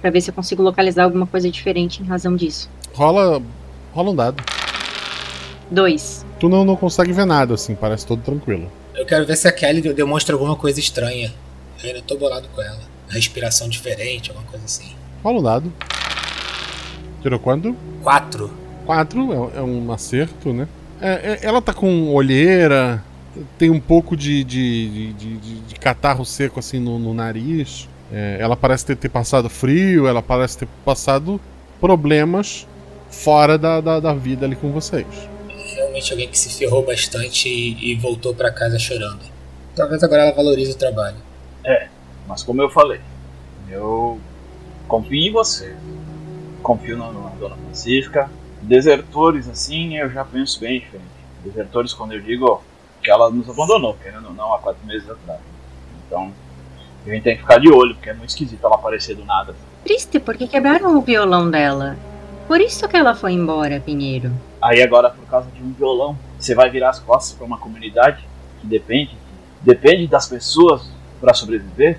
[0.00, 2.70] Pra ver se eu consigo localizar alguma coisa diferente em razão disso.
[2.94, 3.42] Rola.
[3.94, 4.42] Rola um dado.
[5.70, 6.24] Dois.
[6.38, 8.70] Tu não, não consegue ver nada, assim, parece todo tranquilo.
[9.00, 11.32] Eu quero ver se a Kelly de- demonstra alguma coisa estranha.
[11.82, 12.80] Eu ainda tô bolado com ela.
[13.08, 14.92] Respiração diferente, alguma coisa assim.
[15.24, 15.72] Rola um dado.
[17.22, 17.74] Tirou quanto?
[18.02, 18.50] Quatro.
[18.84, 20.68] Quatro é, é um acerto, né?
[21.00, 23.02] É, é- ela tá com olheira,
[23.58, 27.88] tem um pouco de, de- de- de catarro seco assim no, no nariz.
[28.12, 31.40] É, ela parece ter, ter passado frio, ela parece ter passado
[31.80, 32.66] problemas
[33.10, 35.06] fora da, da, da vida ali com vocês.
[36.00, 39.20] Realmente alguém que se ferrou bastante e, e voltou pra casa chorando.
[39.76, 41.16] Talvez agora ela valorize o trabalho.
[41.64, 41.88] É,
[42.26, 43.00] mas como eu falei,
[43.68, 44.18] eu
[44.88, 45.76] confio em você.
[46.62, 48.30] Confio na, na Dona Francisca.
[48.62, 51.10] Desertores, assim, eu já penso bem diferente.
[51.44, 52.62] Desertores, quando eu digo
[53.02, 55.40] que ela nos abandonou, querendo ou não, há quatro meses atrás.
[56.06, 56.32] Então,
[57.06, 59.54] a gente tem que ficar de olho, porque é muito esquisito ela aparecer do nada.
[59.84, 61.96] Triste, porque quebraram o violão dela.
[62.46, 64.32] Por isso que ela foi embora, Pinheiro.
[64.60, 68.24] Aí agora, por causa de um violão, você vai virar as costas para uma comunidade
[68.60, 69.16] que depende,
[69.60, 70.88] depende das pessoas
[71.20, 71.98] para sobreviver?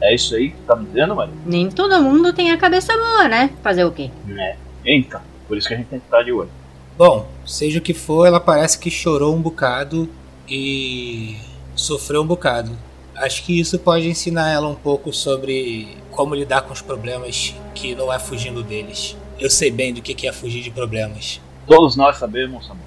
[0.00, 1.34] É isso aí que tá me dizendo, Maria?
[1.46, 3.50] Nem todo mundo tem a cabeça boa, né?
[3.62, 4.10] Fazer o quê?
[4.36, 4.56] É.
[4.84, 6.50] Então, por isso que a gente tem que estar de olho.
[6.98, 10.08] Bom, seja o que for, ela parece que chorou um bocado
[10.48, 11.36] e
[11.74, 12.76] sofreu um bocado.
[13.16, 17.94] Acho que isso pode ensinar ela um pouco sobre como lidar com os problemas que
[17.94, 19.16] não é fugindo deles.
[19.38, 21.40] Eu sei bem do que que é fugir de problemas.
[21.66, 22.84] Todos nós sabemos, amor.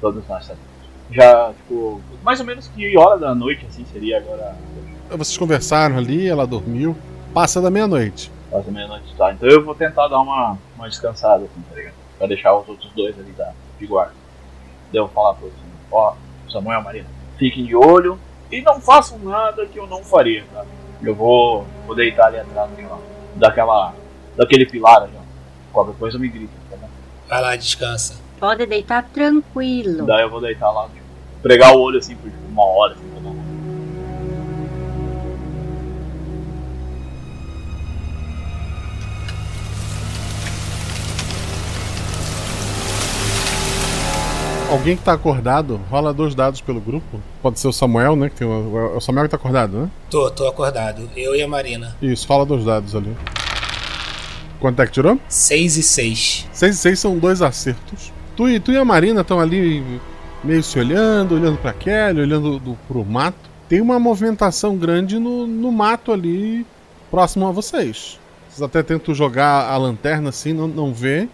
[0.00, 0.74] Todos nós sabemos.
[1.10, 4.56] Já, tipo, mais ou menos que hora da noite, assim, seria agora.
[5.10, 6.96] Vocês conversaram ali, ela dormiu.
[7.32, 8.30] Passa da meia-noite.
[8.50, 9.32] Quase meia-noite, tá?
[9.32, 11.94] Então eu vou tentar dar uma, uma descansada, assim, tá ligado?
[12.16, 14.14] Pra deixar os outros dois ali da, de guarda.
[14.92, 16.14] Vou falar pra eles, assim, ó,
[16.48, 18.16] Samuel Marina, fiquem de olho
[18.50, 20.64] e não façam nada que eu não faria, tá?
[21.02, 23.00] Eu vou, vou deitar ali atrás daquela,
[23.34, 23.94] daquela,
[24.36, 25.24] daquele pilar ali, ó.
[25.72, 26.63] Qualquer coisa me grita, tá?
[27.34, 28.14] Vai lá, descansa.
[28.38, 30.06] Pode deitar tranquilo.
[30.06, 31.04] Daí eu vou deitar lá, tipo,
[31.42, 33.34] pregar o olho assim por tipo, uma hora, assim, pra uma-
[44.70, 47.20] Alguém que tá acordado, rola dois dados pelo grupo.
[47.42, 48.28] Pode ser o Samuel, né?
[48.28, 49.90] Que tem o, é o Samuel que tá acordado, né?
[50.10, 51.08] Tô, tô acordado.
[51.16, 51.94] Eu e a Marina.
[52.00, 53.14] Isso, rola dois dados ali.
[54.60, 55.18] Quanto é que tirou?
[55.28, 56.48] 6 e 6.
[56.52, 58.12] 6 e 6 são dois acertos.
[58.36, 60.00] Tu e, tu e a Marina estão ali
[60.42, 63.50] meio se olhando, olhando pra Kelly, olhando do, pro mato.
[63.68, 66.66] Tem uma movimentação grande no, no mato ali,
[67.10, 68.18] próximo a vocês.
[68.48, 71.28] Vocês até tentam jogar a lanterna assim, não, não vê,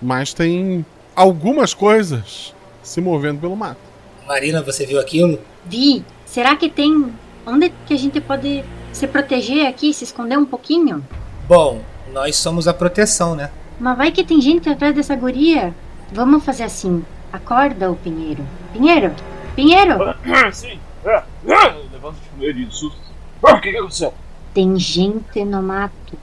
[0.00, 0.84] mas tem
[1.14, 3.80] algumas coisas se movendo pelo mato.
[4.26, 5.38] Marina, você viu aquilo?
[5.66, 7.12] Vi, será que tem.
[7.46, 11.06] Onde que a gente pode se proteger aqui, se esconder um pouquinho?
[11.46, 11.82] Bom,
[12.14, 13.50] nós somos a proteção, né?
[13.78, 15.74] Mas vai que tem gente atrás dessa guria.
[16.12, 17.04] Vamos fazer assim.
[17.32, 18.46] Acorda, o Pinheiro.
[18.72, 19.12] Pinheiro!
[19.56, 20.14] Pinheiro!
[20.52, 20.78] Sim.
[21.04, 21.22] É.
[21.46, 21.74] É.
[21.92, 23.00] Levanta tipo meio de susto.
[23.44, 24.14] Ah, O que que aconteceu?
[24.54, 26.16] Tem gente no mato.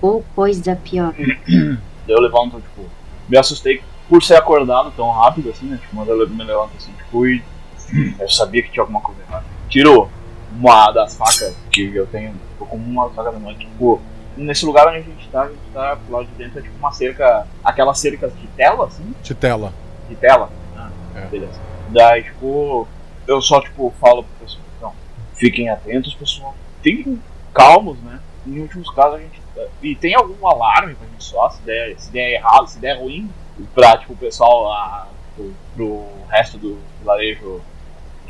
[0.00, 1.12] Ou coisa pior.
[1.12, 1.36] Daí
[2.08, 2.86] eu levanto, tipo,
[3.28, 5.76] me assustei por ser acordado tão rápido assim, né?
[5.76, 7.42] Tipo, mas eu me levanto assim, tipo, e
[8.18, 9.44] eu sabia que tinha alguma coisa errada.
[9.68, 10.08] Tiro
[10.58, 14.00] uma das facas que eu tenho, tô com uma faca na mão, tipo,
[14.38, 16.92] nesse lugar onde a gente tá, a gente tá lado de dentro, é tipo uma
[16.92, 19.72] cerca, aquelas cercas de tela, assim, Titela.
[20.08, 20.50] de tela.
[20.76, 20.90] Ah,
[21.30, 21.60] beleza.
[21.88, 22.86] Daí, tipo,
[23.26, 24.92] eu só, tipo, falo pro pessoal, não,
[25.34, 26.54] fiquem atentos, pessoal.
[26.82, 27.20] Fiquem
[27.52, 28.20] calmos, né?
[28.46, 29.40] Em últimos casos a gente.
[29.82, 33.28] E tem algum alarme pra gente só, se der, se der errado, se der ruim,
[33.74, 37.60] pra, tipo, o pessoal lá, pro, pro resto do vilarejo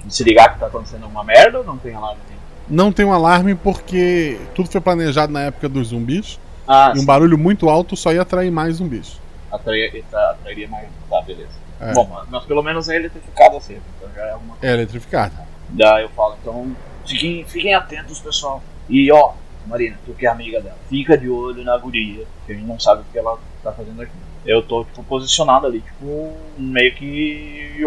[0.09, 2.38] se ligar que tá acontecendo alguma merda ou não tem alarme nenhum?
[2.70, 6.38] Não tem um alarme porque tudo foi planejado na época dos zumbis.
[6.66, 7.07] Ah, e um sim.
[7.07, 9.18] barulho muito alto só ia atrair mais zumbis.
[9.50, 10.87] Atrair, atrairia mais.
[11.09, 11.48] Tá, beleza.
[11.81, 11.92] É.
[11.94, 15.35] Bom, mas, pelo menos é eletrificado assim, então já é alguma É eletrificado.
[15.70, 16.76] Daí eu falo, então
[17.07, 18.62] fiquem, fiquem atentos, pessoal.
[18.88, 19.33] E ó,
[19.66, 22.81] Marina, tu que é amiga dela, fica de olho na guria, que a gente não
[22.81, 24.12] sabe o que ela tá fazendo aqui.
[24.44, 27.85] Eu tô, tipo, posicionado ali, tipo, meio que.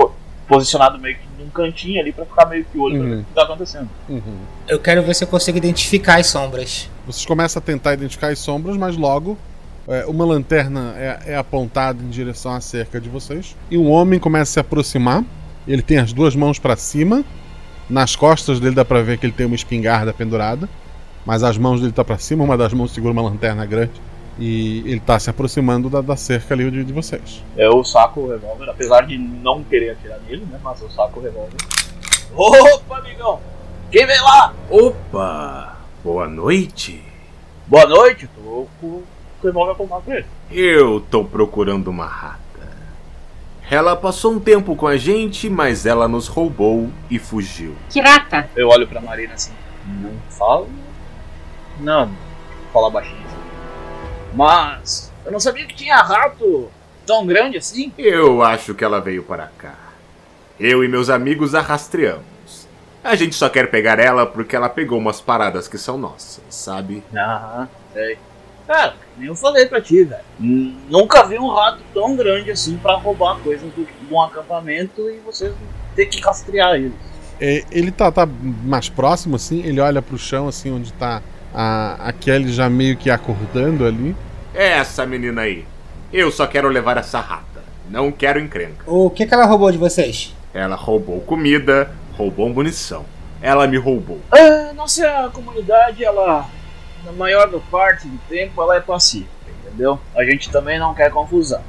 [0.48, 3.22] Posicionado meio que num cantinho ali pra ficar meio que olho pra ver Uhum.
[3.22, 3.90] o que tá acontecendo.
[4.68, 6.90] Eu quero ver se eu consigo identificar as sombras.
[7.06, 9.38] Vocês começam a tentar identificar as sombras, mas logo
[9.88, 13.56] é, uma lanterna é, é apontada em direção à cerca de vocês.
[13.70, 15.24] E um homem começa a se aproximar.
[15.68, 17.24] Ele tem as duas mãos para cima.
[17.90, 20.70] Nas costas dele dá pra ver que ele tem uma espingarda pendurada.
[21.26, 22.44] Mas as mãos dele tá para cima.
[22.44, 23.92] Uma das mãos segura uma lanterna grande.
[24.39, 27.44] E ele tá se aproximando da, da cerca ali de, de vocês.
[27.58, 30.60] Eu saco o revólver, apesar de não querer atirar nele, né?
[30.63, 31.58] Mas eu saco o revólver.
[32.34, 33.39] Opa, amigão!
[33.91, 34.54] Quem vem lá?
[34.70, 35.78] Opa!
[36.04, 37.04] Boa noite.
[37.67, 39.04] Boa noite, tô com o
[39.44, 40.26] revólver apontado pra ele.
[40.50, 42.39] Eu tô procurando uma rata.
[43.70, 47.76] Ela passou um tempo com a gente, mas ela nos roubou e fugiu.
[47.89, 48.50] Que rata!
[48.56, 49.54] Eu olho pra Marina assim,
[49.88, 50.67] não falo.
[51.80, 52.12] Não,
[52.74, 53.21] fala baixinho.
[54.34, 56.70] Mas eu não sabia que tinha rato
[57.06, 57.91] tão grande assim.
[57.98, 59.76] Eu acho que ela veio para cá.
[60.60, 62.67] Eu e meus amigos a rastreamos.
[63.04, 67.04] A gente só quer pegar ela porque ela pegou umas paradas que são nossas, sabe?
[67.13, 68.17] Aham, sei.
[68.67, 70.22] Cara, nem eu falei pra ti, velho.
[70.39, 75.17] Nunca vi um rato tão grande assim pra roubar coisas do, de um acampamento e
[75.26, 75.54] vocês
[75.96, 76.94] ter que rastrear eles.
[77.39, 79.63] É, ele tá, tá mais próximo, assim.
[79.65, 84.16] Ele olha pro chão, assim, onde tá a, a Kelly já meio que acordando ali.
[84.54, 85.66] É essa menina aí.
[86.12, 87.64] Eu só quero levar essa rata.
[87.90, 88.84] Não quero encrenca.
[88.86, 90.36] O que, que ela roubou de vocês?
[90.54, 93.06] Ela roubou comida, roubou munição.
[93.42, 94.20] Ela me roubou.
[94.32, 96.48] Ah, nossa comunidade, ela,
[97.06, 99.30] na maior parte do tempo, ela é pacífica,
[99.66, 100.00] entendeu?
[100.16, 101.62] A gente também não quer confusão.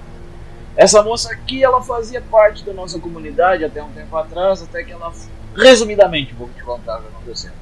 [0.76, 4.92] Essa moça aqui, ela fazia parte da nossa comunidade até um tempo atrás, até que
[4.92, 5.12] ela,
[5.56, 7.52] resumidamente, vou te contar o que aconteceu.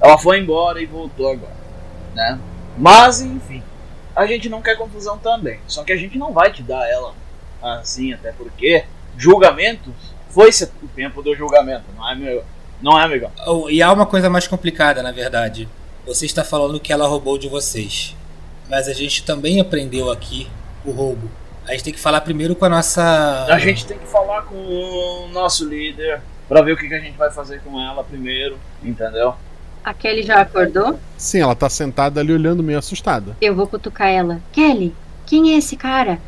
[0.00, 1.56] Ela foi embora e voltou agora,
[2.18, 2.38] né?
[2.76, 3.62] Mas, enfim,
[4.14, 5.60] a gente não quer confusão também.
[5.68, 7.14] Só que a gente não vai te dar ela
[7.62, 8.84] assim, até porque
[9.16, 9.94] julgamentos
[10.30, 12.44] foi-se o tempo do julgamento, não é, meu?
[12.82, 13.30] Não é, amigão?
[13.46, 15.68] Oh, e há uma coisa mais complicada, na verdade.
[16.06, 18.16] Você está falando que ela roubou de vocês.
[18.68, 20.48] Mas a gente também aprendeu aqui
[20.84, 21.30] o roubo.
[21.66, 23.46] A gente tem que falar primeiro com a nossa.
[23.48, 27.00] A gente tem que falar com o nosso líder pra ver o que, que a
[27.00, 29.34] gente vai fazer com ela primeiro, entendeu?
[29.84, 30.98] A Kelly já acordou?
[31.16, 33.36] Sim, ela tá sentada ali olhando meio assustada.
[33.40, 34.40] Eu vou cutucar ela.
[34.52, 34.94] Kelly,
[35.26, 36.18] quem é esse cara?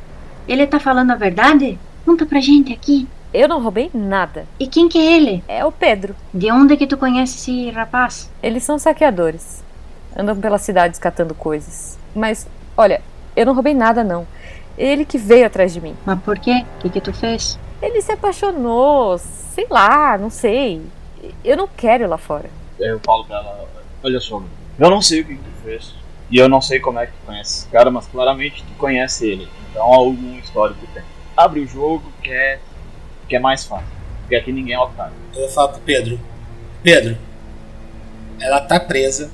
[0.49, 1.79] Ele tá falando a verdade?
[2.05, 3.07] Conta pra gente aqui.
[3.33, 4.47] Eu não roubei nada.
[4.59, 5.45] E quem que é ele?
[5.47, 6.17] É o Pedro.
[6.35, 8.31] De onde que tu conhece esse rapaz?
[8.43, 9.63] Eles são saqueadores.
[10.17, 11.97] Andam pela cidade catando coisas.
[12.15, 13.01] Mas, olha,
[13.37, 14.27] eu não roubei nada, não.
[14.77, 15.95] Ele que veio atrás de mim.
[16.05, 16.65] Mas por quê?
[16.79, 17.59] O que, que tu fez?
[17.81, 20.83] Ele se apaixonou, sei lá, não sei.
[21.45, 22.51] Eu não quero ir lá fora.
[22.81, 23.69] Eu falo pra ela,
[24.03, 24.43] olha só,
[24.79, 25.95] eu não sei o que, que tu fez.
[26.31, 29.29] E eu não sei como é que tu conhece esse cara, mas claramente tu conhece
[29.29, 29.49] ele.
[29.71, 31.03] Então algum histórico tem.
[31.37, 32.59] Abre o jogo que é,
[33.29, 33.87] que é mais fácil.
[34.21, 35.13] Porque aqui ninguém é otário.
[35.35, 36.19] Eu falo pro Pedro.
[36.83, 37.19] Pedro,
[38.41, 39.31] ela tá presa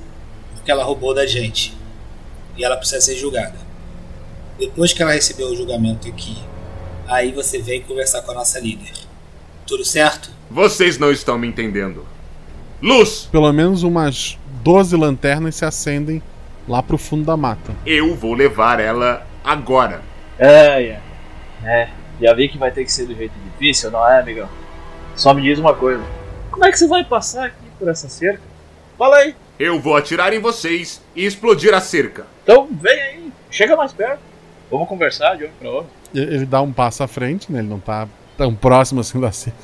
[0.55, 1.77] porque ela roubou da gente.
[2.57, 3.59] E ela precisa ser julgada.
[4.59, 6.37] Depois que ela recebeu o julgamento aqui,
[7.07, 8.95] aí você vem conversar com a nossa líder.
[9.67, 10.31] Tudo certo?
[10.51, 12.07] Vocês não estão me entendendo.
[12.83, 13.29] Luz!
[13.33, 16.23] Pelo menos umas 12 lanternas se acendem
[16.69, 17.73] lá pro fundo da mata.
[17.87, 20.03] Eu vou levar ela agora.
[20.39, 21.01] É, é.
[21.65, 21.89] É,
[22.21, 24.49] já vi que vai ter que ser do jeito difícil, não é, amigão?
[25.15, 26.05] Só me diz uma coisa.
[26.51, 28.43] Como é que você vai passar aqui por essa cerca?
[28.99, 29.35] Fala aí.
[29.59, 32.27] Eu vou atirar em vocês e explodir a cerca.
[32.43, 34.21] Então vem aí, chega mais perto.
[34.71, 35.91] Vamos conversar de um pra outro.
[36.15, 37.61] Ele dá um passo à frente, né?
[37.61, 39.59] Ele não tá tão próximo assim da cerca.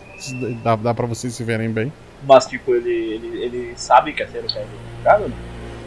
[0.63, 1.93] Dá, dá pra vocês se verem bem.
[2.25, 5.35] Mas, tipo, ele, ele, ele sabe que a cerca é identificada, né?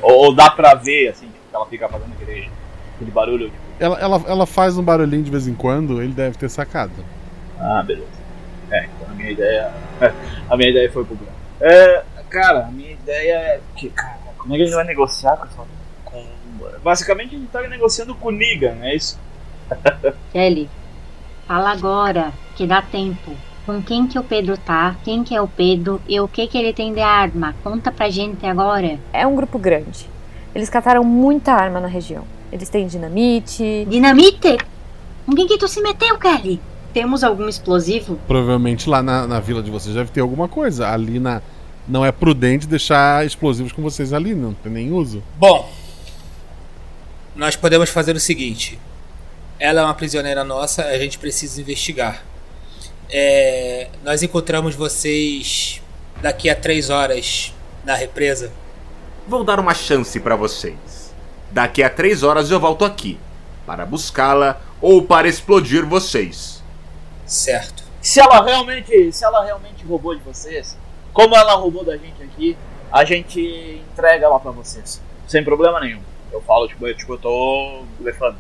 [0.02, 2.50] Ou, ou dá pra ver, assim, tipo, que ela fica fazendo aquele,
[2.96, 3.50] aquele barulho.
[3.50, 3.66] Tipo...
[3.80, 6.94] Ela, ela, ela faz um barulhinho de vez em quando, ele deve ter sacado.
[7.60, 8.08] Ah, beleza.
[8.72, 9.72] É, então a minha ideia.
[10.50, 11.34] A minha ideia foi pro grão.
[11.62, 13.62] É, cara, a minha ideia é.
[13.76, 15.64] Que, cara, como é que a gente vai negociar com essa.
[16.04, 16.28] Com...
[16.84, 19.20] Basicamente a gente tá negociando com o Negan, é isso?
[20.32, 20.70] Kelly,
[21.48, 23.36] fala agora, que dá tempo.
[23.66, 24.96] Com quem que o Pedro tá?
[25.04, 26.00] Quem que é o Pedro?
[26.08, 27.56] E o que que ele tem de arma?
[27.64, 29.00] Conta pra gente agora.
[29.12, 30.08] É um grupo grande.
[30.54, 32.24] Eles cataram muita arma na região.
[32.52, 33.88] Eles têm dinamite.
[33.90, 34.58] Dinamite?
[35.26, 36.62] Com quem que tu se meteu, Kelly?
[36.94, 38.20] Temos algum explosivo?
[38.28, 40.88] Provavelmente lá na, na vila de vocês deve ter alguma coisa.
[40.88, 41.42] Ali na.
[41.88, 45.22] Não é prudente deixar explosivos com vocês ali, não tem nem uso.
[45.38, 45.70] Bom,
[47.36, 48.80] nós podemos fazer o seguinte:
[49.60, 52.24] ela é uma prisioneira nossa, a gente precisa investigar.
[53.10, 55.82] É, nós encontramos vocês
[56.22, 58.52] daqui a três horas na represa.
[59.28, 61.14] Vou dar uma chance para vocês.
[61.52, 63.20] Daqui a três horas eu volto aqui
[63.66, 66.64] para buscá-la ou para explodir vocês.
[67.26, 67.84] Certo.
[68.02, 70.78] Se ela realmente, se ela realmente roubou de vocês,
[71.12, 72.56] como ela roubou da gente aqui,
[72.92, 76.02] a gente entrega ela para vocês, sem problema nenhum.
[76.32, 78.38] Eu falo tipo, eu, tipo, eu tô levando.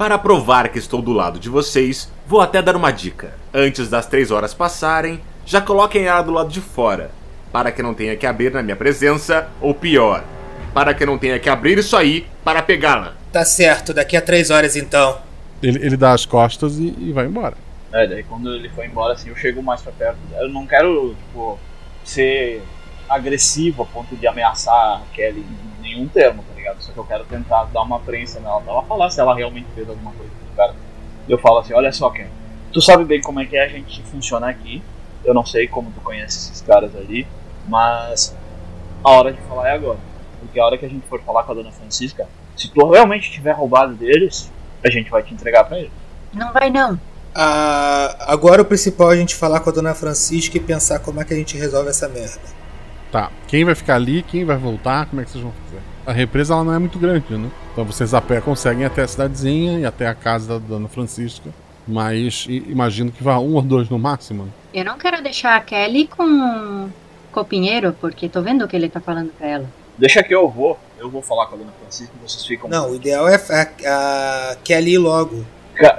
[0.00, 3.34] Para provar que estou do lado de vocês, vou até dar uma dica.
[3.52, 7.10] Antes das três horas passarem, já coloquem ela do lado de fora,
[7.52, 10.24] para que não tenha que abrir na minha presença, ou pior,
[10.72, 13.12] para que não tenha que abrir isso aí para pegá-la.
[13.30, 15.18] Tá certo, daqui a três horas então.
[15.62, 17.56] Ele, ele dá as costas e, e vai embora.
[17.92, 20.16] É, daí quando ele foi embora, assim, eu chego mais pra perto.
[20.40, 21.58] Eu não quero, tipo,
[22.06, 22.62] ser
[23.06, 26.80] agressivo a ponto de ameaçar a Kelly em nenhum termo, ligado?
[26.80, 29.66] Só que eu quero tentar dar uma prensa nela pra ela falar se ela realmente
[29.74, 30.74] fez alguma coisa com o cara.
[31.28, 32.30] Eu falo assim, olha só, Kelly,
[32.72, 34.82] tu sabe bem como é que é a gente funciona aqui.
[35.24, 37.26] Eu não sei como tu conhece esses caras ali,
[37.68, 38.34] mas
[39.04, 39.98] a hora de falar é agora.
[40.40, 43.30] Porque a hora que a gente for falar com a dona Francisca, se tu realmente
[43.30, 44.50] tiver roubado deles,
[44.84, 45.92] a gente vai te entregar pra eles.
[46.32, 46.98] Não vai não.
[47.34, 51.20] Ah, agora o principal é a gente falar com a dona Francisca e pensar como
[51.20, 52.40] é que a gente resolve essa merda.
[53.12, 55.82] Tá, quem vai ficar ali, quem vai voltar, como é que vocês vão fazer?
[56.06, 57.50] A represa ela não é muito grande, né?
[57.72, 61.50] Então vocês a pé conseguem até a cidadezinha e até a casa da dona Francisca.
[61.86, 64.44] Mas imagino que vá um ou dois no máximo.
[64.44, 64.50] né?
[64.72, 66.88] Eu não quero deixar a Kelly com,
[67.32, 69.66] com o Pinheiro, porque tô vendo o que ele tá falando pra ela.
[69.98, 70.78] Deixa que eu vou.
[70.98, 72.68] Eu vou falar com a dona Francisca e vocês ficam.
[72.70, 75.44] Não, o ideal é a, a Kelly ir logo.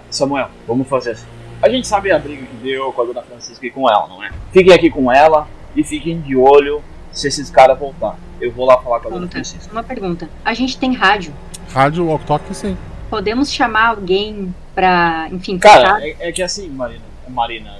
[0.09, 1.27] Samuel, vamos fazer assim.
[1.61, 4.23] A gente sabe a briga que deu com a dona Francisca e com ela, não
[4.23, 4.31] é?
[4.51, 6.81] Fiquem aqui com ela e fiquem de olho
[7.11, 8.17] se esses caras voltar.
[8.39, 9.27] Eu vou lá falar com a dona.
[9.27, 9.71] Francisca.
[9.71, 10.29] Uma pergunta.
[10.43, 11.33] A gente tem rádio.
[11.71, 12.77] Rádio, walk talk, sim.
[13.09, 17.77] Podemos chamar alguém pra, enfim, Cara, é, é que assim, Marina, Marina,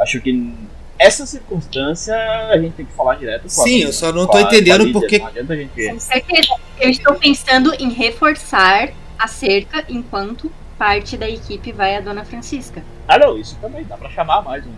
[0.00, 0.54] acho que
[0.98, 2.14] essa circunstância
[2.50, 4.90] a gente tem que falar direto com a Sim, eu só não tô a- entendendo
[4.92, 5.18] porque-.
[5.20, 6.54] Com certeza.
[6.80, 12.82] Eu estou pensando em reforçar a cerca enquanto parte da equipe vai a Dona Francisca.
[13.06, 14.72] Ah, não, isso também dá pra chamar mais uns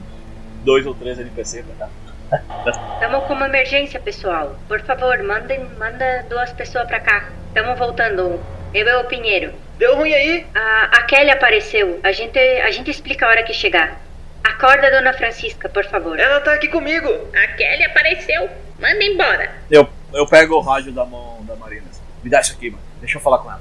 [0.65, 1.93] dois ou três NPC pra cá.
[2.95, 4.57] Estamos com uma emergência, pessoal.
[4.67, 7.29] Por favor, mandem, manda duas pessoas pra cá.
[7.49, 8.41] Estamos voltando.
[8.75, 9.53] Eu é o Pinheiro.
[9.79, 10.47] Deu ruim aí?
[10.55, 12.01] A, a Kelly apareceu.
[12.03, 14.01] A gente, a gente explica a hora que chegar.
[14.43, 16.19] Acorda, Dona Francisca, por favor.
[16.19, 17.09] Ela tá aqui comigo.
[17.35, 18.49] A Kelly apareceu.
[18.79, 19.51] Manda embora.
[19.71, 21.87] Eu, eu pego o rádio da mão da Marina.
[22.23, 22.83] Me dá isso aqui, mano.
[23.01, 23.61] Deixa eu falar com ela.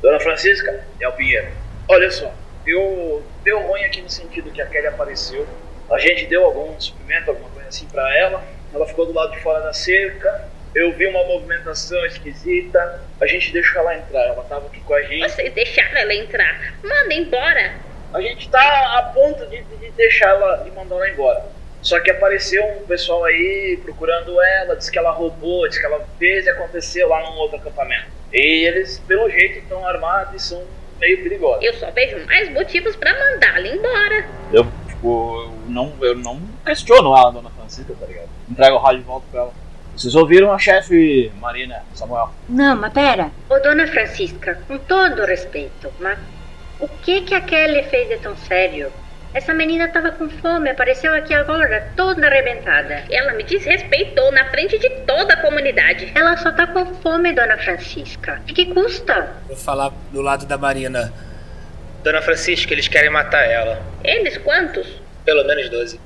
[0.00, 1.48] Dona Francisca, é o Pinheiro.
[1.88, 2.32] Olha só,
[2.66, 5.46] eu deu ruim aqui no sentido que a Kelly apareceu.
[5.90, 8.42] A gente deu algum suprimento, alguma coisa assim pra ela.
[8.74, 10.48] Ela ficou do lado de fora da cerca.
[10.74, 13.00] Eu vi uma movimentação esquisita.
[13.20, 14.22] A gente deixou ela entrar.
[14.22, 15.30] Ela tava aqui com a gente.
[15.30, 16.74] Vocês deixaram ela entrar.
[16.82, 17.74] Manda embora.
[18.12, 21.44] A gente tá a ponto de, de deixar ela e mandar ela embora.
[21.82, 26.04] Só que apareceu um pessoal aí procurando ela, disse que ela roubou, disse que ela
[26.18, 28.06] fez e aconteceu lá num outro acampamento.
[28.32, 30.64] E eles, pelo jeito, estão armados e são
[30.98, 31.64] meio perigosos.
[31.64, 34.26] Eu só vejo mais motivos pra mandá-la embora.
[34.52, 38.28] Eu, tipo, eu não, eu não questiono ela, dona Francisca, tá ligado?
[38.50, 39.52] Entrego o rádio de volta pra ela.
[39.96, 42.30] Vocês ouviram a chefe Marina Samuel?
[42.48, 43.30] Não, mas pera.
[43.48, 46.18] Ô, dona Francisca, com todo respeito, mas
[46.80, 48.92] o que que a Kelly fez de tão sério?
[49.32, 53.04] Essa menina tava com fome, apareceu aqui agora, toda arrebentada.
[53.10, 56.10] Ela me desrespeitou na frente de toda a comunidade.
[56.14, 58.40] Ela só tá com fome, dona Francisca.
[58.48, 59.34] O que custa?
[59.46, 61.12] Vou falar do lado da Marina.
[62.06, 63.82] Dona Francisca, eles querem matar ela.
[64.04, 64.86] Eles quantos?
[65.24, 65.98] Pelo menos 12.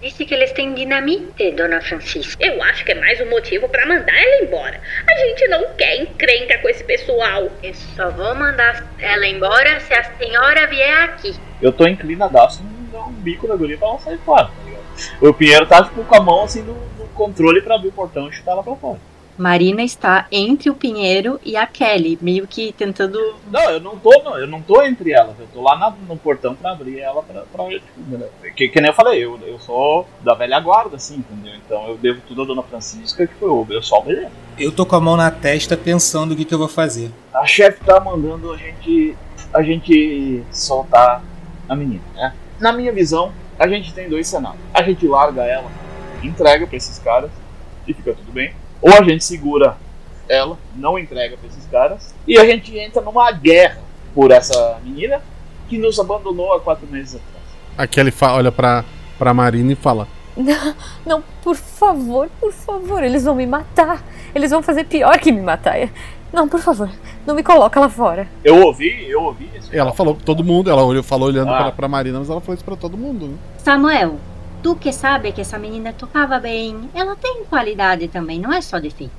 [0.00, 2.46] Disse que eles têm dinamite, dona Francisca.
[2.46, 4.80] Eu acho que é mais um motivo pra mandar ela embora.
[5.04, 7.50] A gente não quer encrenca com esse pessoal.
[7.60, 11.34] Eu só vou mandar ela embora se a senhora vier aqui.
[11.60, 15.28] Eu tô inclinadaço em dar um bico na guria pra ela sair fora, tá ligado?
[15.28, 18.28] O Pinheiro tá tipo, com a mão assim no, no controle pra abrir o portão
[18.28, 19.00] e chutar ela pra fora.
[19.38, 23.18] Marina está entre o Pinheiro e a Kelly, meio que tentando.
[23.50, 26.16] Não, eu não tô, não, eu não tô entre elas, eu tô lá na- no
[26.16, 27.42] portão pra abrir ela pra.
[27.42, 27.64] pra
[27.96, 28.28] entendeu?
[28.56, 31.54] que, que nem eu falei, eu, eu sou da velha guarda, assim, entendeu?
[31.64, 34.32] Então eu devo tudo à dona Francisca, que foi eu, eu só obedeço.
[34.58, 37.10] Eu tô com a mão na testa pensando o que, que eu vou fazer.
[37.32, 39.16] A chefe tá mandando a gente.
[39.54, 41.22] a gente soltar
[41.68, 42.34] a menina, né?
[42.58, 44.60] Na minha visão, a gente tem dois cenários.
[44.74, 45.70] A gente larga ela,
[46.22, 47.30] entrega pra esses caras
[47.86, 48.52] e fica tudo bem.
[48.82, 49.76] Ou a gente segura
[50.28, 53.78] ela, não entrega pra esses caras, e a gente entra numa guerra
[54.14, 55.20] por essa menina
[55.68, 57.44] que nos abandonou há quatro meses atrás.
[57.76, 58.84] A Kelly fa- olha pra,
[59.18, 60.06] pra Marina e fala:
[60.36, 60.74] Não,
[61.06, 64.02] não, por favor, por favor, eles vão me matar.
[64.34, 65.76] Eles vão fazer pior que me matar.
[66.30, 66.90] Não, por favor,
[67.26, 68.28] não me coloca lá fora.
[68.44, 69.70] Eu ouvi, eu ouvi isso.
[69.74, 71.56] Ela falou pra todo mundo, ela olhou, falou olhando Ah.
[71.62, 73.34] pra, pra Marina, mas ela falou isso pra todo mundo, né?
[73.64, 74.16] Samuel,
[74.62, 78.78] tu que sabe que essa menina tocava bem, ela tem qualidade também, não é só
[78.78, 79.12] defeito.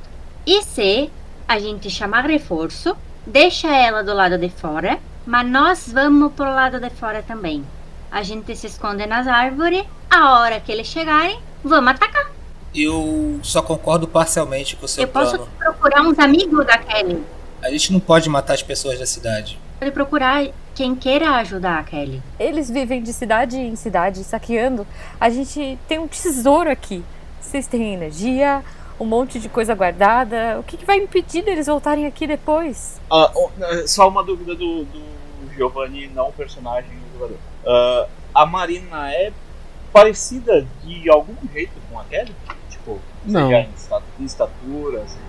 [0.45, 1.09] E se
[1.47, 6.79] a gente chamar reforço, deixa ela do lado de fora, mas nós vamos pro lado
[6.79, 7.63] de fora também.
[8.11, 12.31] A gente se esconde nas árvores, a hora que eles chegarem, vamos atacar.
[12.73, 15.51] Eu só concordo parcialmente com o seu Eu posso plano.
[15.57, 17.23] procurar uns amigos da Kelly.
[17.61, 19.59] A gente não pode matar as pessoas da cidade.
[19.79, 20.45] Pode procurar
[20.79, 22.23] quem queira ajudar a Kelly.
[22.39, 24.87] Eles vivem de cidade em cidade, saqueando.
[25.19, 27.03] A gente tem um tesouro aqui.
[27.41, 28.63] Vocês têm energia,
[28.97, 30.57] um monte de coisa guardada.
[30.57, 32.97] O que, que vai impedir deles voltarem aqui depois?
[33.11, 35.01] Eh, só uma dúvida do, do
[35.53, 37.37] Giovanni, não o personagem, o jogador.
[37.67, 39.33] Ah, a Marina é
[39.91, 42.33] parecida de algum jeito com a Kelly?
[42.69, 43.49] Tipo, Não.
[43.49, 45.19] seja em esta- em estatura, seja...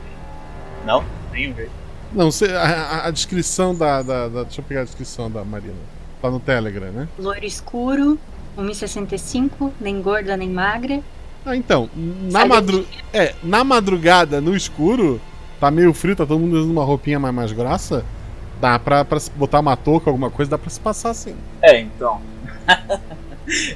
[0.87, 1.05] Não?
[1.33, 1.73] Nenhum jeito.
[2.13, 5.45] Não, cê- a, a- a descrição da, da- da- Deixa eu pegar a descrição da
[5.45, 5.75] Marina.
[6.21, 7.09] Tá no Telegram, né?
[7.19, 8.19] Loiro escuro,
[8.59, 11.01] 1,65, nem gorda nem magra.
[11.47, 12.87] Ah, então, na, madru...
[13.15, 15.19] é, na madrugada, no escuro,
[15.59, 18.05] tá meio frio, tá todo mundo usando uma roupinha mais, mais grossa.
[18.61, 21.35] Dá pra, pra se botar uma touca, alguma coisa, dá pra se passar assim.
[21.63, 22.21] É, então.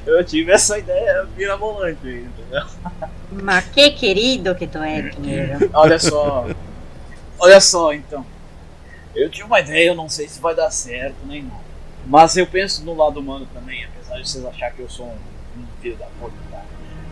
[0.07, 2.67] Eu tive essa ideia mirabolante aí, entendeu?
[3.43, 5.71] Mas que querido que tu é, Pinheiro.
[5.73, 6.47] Olha só.
[7.39, 8.25] Olha só, então.
[9.15, 11.61] Eu tive uma ideia, eu não sei se vai dar certo nem não.
[12.07, 15.61] Mas eu penso no lado humano também, apesar de vocês acharem que eu sou um,
[15.61, 16.63] um filho da puta, tá?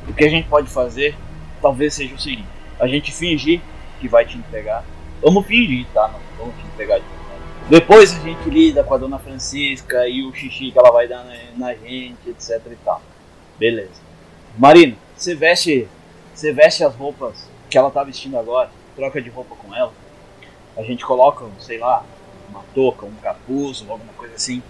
[0.08, 1.14] O que a gente pode fazer,
[1.60, 2.48] talvez seja o seguinte:
[2.78, 3.60] a gente fingir
[4.00, 4.84] que vai te entregar.
[5.22, 6.08] Vamos fingir, tá?
[6.08, 7.40] Não vamos te entregar de verdade.
[7.70, 11.24] Depois a gente lida com a dona Francisca e o xixi que ela vai dar
[11.24, 13.00] na, na gente, etc e tal.
[13.58, 14.02] Beleza.
[14.58, 15.88] Marina, você veste,
[16.34, 19.92] você veste as roupas que ela tá vestindo agora, troca de roupa com ela.
[20.76, 22.04] A gente coloca, sei lá,
[22.48, 24.62] uma touca, um capuz alguma coisa assim,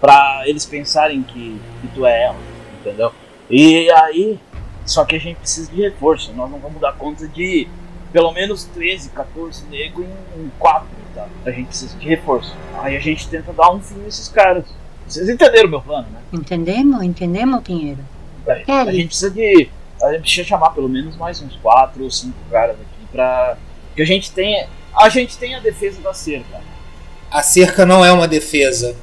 [0.00, 2.38] pra eles pensarem que, que tu é ela,
[2.80, 3.12] entendeu?
[3.48, 4.38] E aí,
[4.84, 7.68] só que a gente precisa de reforço, nós não vamos dar conta de
[8.12, 11.28] pelo menos 13, 14 negros em 4, tá?
[11.44, 12.56] A gente precisa de reforço.
[12.78, 14.64] Aí a gente tenta dar um fim nesses caras.
[15.06, 16.20] Vocês entenderam o meu plano, né?
[16.32, 17.02] Entendemos?
[17.02, 18.00] Entendemos, Pinheiro?
[18.48, 19.68] A, a gente precisa de.
[20.02, 23.56] A gente precisa chamar pelo menos mais uns 4 ou 5 caras aqui pra.
[23.94, 24.68] Que a gente tenha.
[24.96, 26.60] A gente tem a defesa da cerca.
[27.30, 28.96] A cerca não é uma defesa.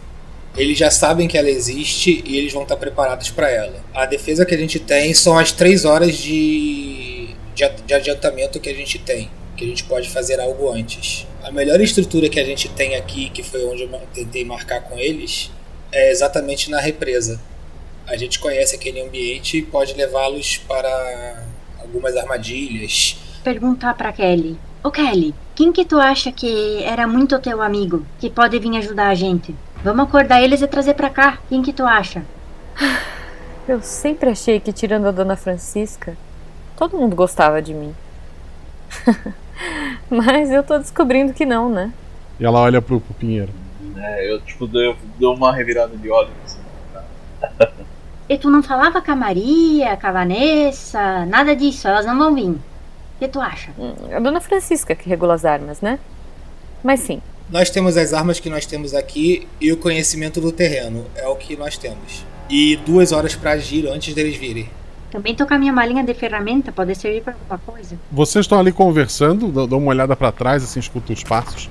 [0.56, 3.84] Eles já sabem que ela existe e eles vão estar preparados para ela.
[3.94, 8.74] A defesa que a gente tem são as três horas de, de, adiantamento que a
[8.74, 9.30] gente tem.
[9.56, 11.28] Que a gente pode fazer algo antes.
[11.44, 14.98] A melhor estrutura que a gente tem aqui, que foi onde eu tentei marcar com
[14.98, 15.52] eles,
[15.92, 17.40] é exatamente na represa.
[18.08, 21.46] A gente conhece aquele ambiente e pode levá-los para
[21.80, 23.16] algumas armadilhas.
[23.44, 24.58] perguntar pra Kelly.
[24.84, 29.10] Ô Kelly, quem que tu acha que era muito teu amigo, que pode vir ajudar
[29.10, 29.56] a gente?
[29.84, 31.38] Vamos acordar eles e trazer pra cá.
[31.50, 32.24] Quem que tu acha?
[33.68, 36.18] Eu sempre achei que, tirando a Dona Francisca,
[36.76, 37.96] todo mundo gostava de mim.
[40.10, 41.94] Mas eu tô descobrindo que não, né?
[42.38, 43.54] E ela olha pro, pro Pinheiro.
[43.96, 46.60] É, eu tipo dou, dou uma revirada de olhos assim.
[48.28, 52.36] E tu não falava com a Maria, com a Vanessa, nada disso, elas não vão
[52.36, 52.58] vir.
[53.24, 53.72] Que tu acha?
[54.14, 55.98] A Dona Francisca que regula as armas, né?
[56.84, 57.22] Mas sim.
[57.50, 61.06] Nós temos as armas que nós temos aqui e o conhecimento do terreno.
[61.16, 62.26] É o que nós temos.
[62.50, 64.70] E duas horas para agir antes deles virem.
[65.10, 67.98] Também tô com a minha malinha de ferramenta, pode servir pra alguma coisa.
[68.12, 71.70] Vocês estão ali conversando, dá dá uma olhada pra trás, assim, escuta os passos.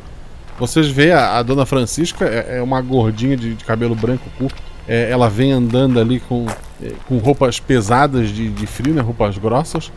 [0.59, 4.63] Vocês vê a, a dona Francisca, é, é uma gordinha de, de cabelo branco curto.
[4.89, 6.47] É, ela vem andando ali com,
[6.83, 9.03] é, com roupas pesadas de, de frio, né?
[9.03, 9.93] Roupas grossas.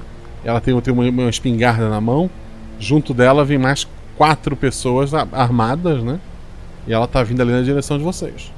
[0.45, 2.29] Ela tem, tem uma, uma espingarda na mão.
[2.79, 6.19] Junto dela vem mais quatro pessoas armadas, né?
[6.87, 8.53] E ela tá vindo ali na direção de vocês.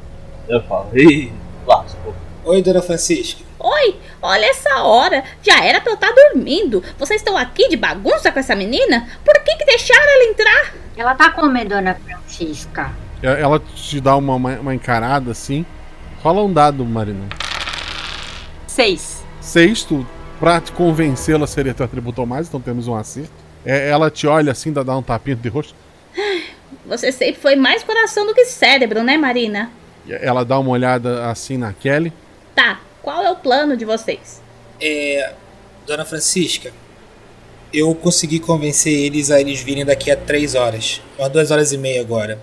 [0.50, 1.32] Eu falo, ih,
[1.66, 2.14] lascou.
[2.44, 3.42] Oi, Dona Francisca.
[3.60, 5.24] Oi, olha essa hora.
[5.42, 6.84] Já era pra eu estar dormindo.
[7.00, 9.08] Vocês estão aqui de bagunça com essa menina?
[9.24, 10.74] Por que que deixaram ela entrar?
[10.96, 12.92] Ela tá como, dona Francisca?
[13.22, 15.66] E Ela te dá uma, uma, uma encarada assim.
[16.22, 17.26] Rola um dado, Marina.
[18.66, 19.26] Seis.
[19.42, 20.06] Sexto,
[20.40, 23.32] pra te convencê-la seria teu atributo ao mais, então temos um acerto.
[23.66, 25.76] É, ela te olha assim, dá, dá um tapinha de rosto.
[26.86, 29.70] Você sempre foi mais coração do que cérebro, né, Marina?
[30.06, 32.14] E Ela dá uma olhada assim na Kelly.
[32.56, 34.42] Tá, qual é o plano de vocês?
[34.82, 35.34] É.
[35.86, 36.72] Dona Francisca,
[37.74, 41.02] eu consegui convencer eles a eles virem daqui a três horas.
[41.18, 42.40] Umas duas horas e meia agora.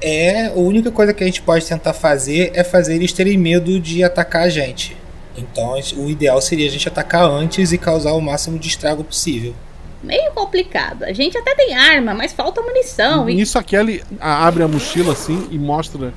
[0.00, 3.78] É, a única coisa que a gente pode tentar fazer é fazer eles terem medo
[3.78, 4.96] de atacar a gente.
[5.40, 9.54] Então o ideal seria a gente atacar antes e causar o máximo de estrago possível.
[10.02, 11.04] Meio complicado.
[11.04, 13.28] A gente até tem arma, mas falta munição.
[13.28, 13.34] E...
[13.34, 16.14] Nisso a Kelly abre a mochila assim e mostra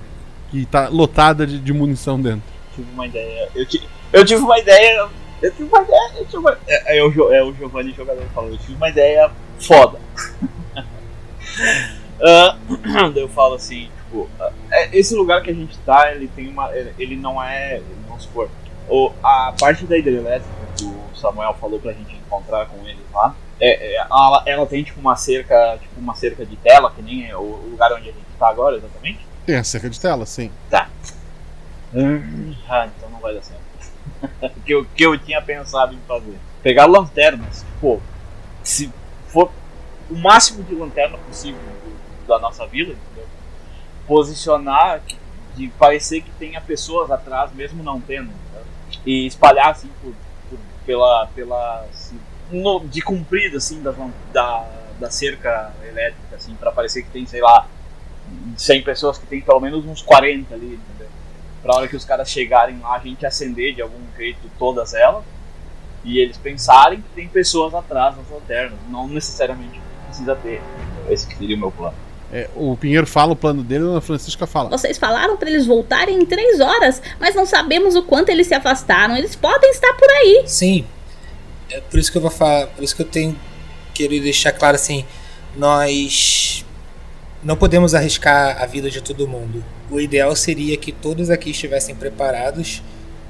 [0.50, 2.44] que tá lotada de, de munição dentro.
[2.76, 3.50] Tive uma ideia.
[3.54, 5.08] Eu, ti- eu tive uma ideia.
[5.42, 6.12] Eu tive uma ideia.
[6.16, 6.58] Eu tive uma...
[6.68, 8.52] é, é o, Jo- é o Giovanni jogador falou.
[8.52, 10.00] Eu tive uma ideia foda.
[12.20, 14.30] Daí eu falo assim, tipo,
[14.72, 16.74] é, esse lugar que a gente tá, ele tem uma.
[16.76, 17.82] Ele ele não é.
[18.08, 18.50] Vamos supor.
[18.90, 23.36] O, a parte da hidrelétrica que o Samuel falou pra gente encontrar com eles lá.
[23.60, 25.78] É, é, ela, ela tem tipo uma cerca.
[25.82, 28.50] Tipo uma cerca de tela, que nem é o o lugar onde a gente tá
[28.50, 29.20] agora, exatamente.
[29.46, 30.52] Tem a cerca de tela, sim.
[30.70, 30.90] Tá.
[31.94, 33.62] Hum, Ah, então não vai dar certo.
[34.42, 36.38] O que eu, que eu tinha pensado em fazer.
[36.62, 38.00] Pegar lanternas, pô,
[38.64, 38.92] se
[39.28, 39.50] for
[40.10, 43.28] o máximo de lanterna possível do- da nossa vila, entendeu?
[44.08, 45.18] Posicionar de-
[45.56, 48.30] de parecer que tenha pessoas atrás, mesmo não tendo?
[49.06, 50.14] E espalhar assim por,
[50.50, 52.20] por- pela, pela assim,
[52.52, 53.94] no- de comprido assim da,
[54.32, 54.68] da,
[55.00, 57.68] da cerca elétrica, assim, para parecer que tem, sei lá,
[58.58, 61.08] 100 pessoas que tem pelo menos uns 40 ali, entendeu?
[61.62, 65.24] Pra hora que os caras chegarem lá, a gente acender de algum jeito todas elas
[66.04, 68.78] e eles pensarem que tem pessoas atrás das lanternas.
[68.90, 70.62] Não necessariamente precisa ter.
[71.10, 71.96] Esse seria o meu plano.
[72.36, 74.68] É, o Pinheiro fala o plano dele e a Dona Francisca fala.
[74.68, 78.56] Vocês falaram pra eles voltarem em três horas, mas não sabemos o quanto eles se
[78.56, 79.16] afastaram.
[79.16, 80.44] Eles podem estar por aí.
[80.48, 80.84] Sim.
[81.70, 83.40] É por isso que eu vou falar, por isso que eu tenho
[83.94, 85.06] querido deixar claro assim,
[85.56, 86.66] nós
[87.44, 89.64] não podemos arriscar a vida de todo mundo.
[89.92, 92.82] O ideal seria que todos aqui estivessem preparados,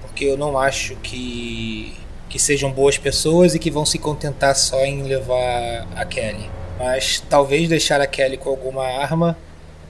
[0.02, 1.94] porque eu não acho que
[2.30, 6.50] que sejam boas pessoas e que vão se contentar só em levar a Kelly.
[6.78, 9.38] Mas talvez deixar a Kelly com alguma arma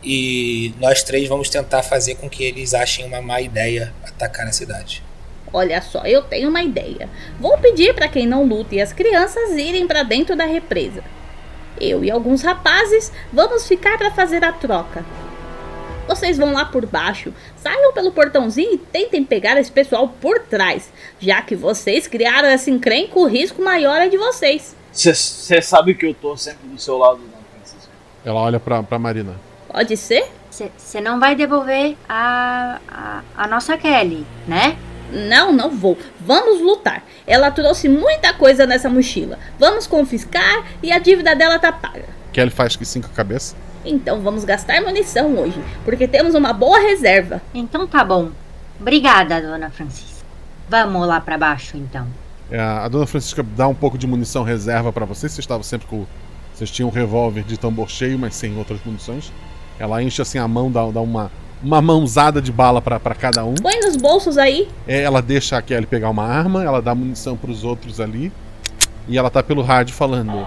[0.04, 4.52] e nós três vamos tentar fazer com que eles achem uma má ideia atacar a
[4.52, 5.04] cidade.
[5.52, 7.10] Olha só, eu tenho uma ideia.
[7.40, 11.04] Vou pedir pra quem não luta e as crianças irem pra dentro da represa.
[11.80, 15.06] Eu e alguns rapazes vamos ficar pra fazer a troca.
[16.08, 20.92] Vocês vão lá por baixo, saiam pelo portãozinho e tentem pegar esse pessoal por trás.
[21.20, 24.76] Já que vocês criaram essa encrenca, o risco maior é de vocês.
[24.94, 27.92] Você sabe que eu tô sempre do seu lado, não, Francisco.
[28.24, 29.36] Ela olha pra, pra Marina.
[29.68, 30.32] Pode ser?
[30.50, 34.78] Você não vai devolver a, a, a nossa Kelly, né?
[35.12, 35.98] Não, não vou.
[36.20, 37.04] Vamos lutar.
[37.26, 39.40] Ela trouxe muita coisa nessa mochila.
[39.58, 42.06] Vamos confiscar e a dívida dela tá paga.
[42.32, 43.56] Kelly faz que cinco cabeça.
[43.84, 47.42] Então vamos gastar munição hoje, porque temos uma boa reserva.
[47.54, 48.32] Então tá bom.
[48.80, 50.26] Obrigada, dona Francisca.
[50.70, 52.08] Vamos lá pra baixo, então.
[52.52, 55.32] É, a Dona Francisca dá um pouco de munição reserva pra vocês.
[55.32, 56.06] Vocês estavam sempre com.
[56.54, 59.32] Vocês tinham um revólver de tambor cheio, mas sem outras munições.
[59.80, 61.32] Ela enche assim a mão, dá, dá uma,
[61.64, 63.56] uma mãozada de bala pra pra cada um.
[63.56, 64.70] Põe nos bolsos aí.
[64.88, 68.32] É, ela deixa a Kelly pegar uma arma, ela dá munição pros outros ali.
[69.08, 70.46] e ela tá pelo rádio falando: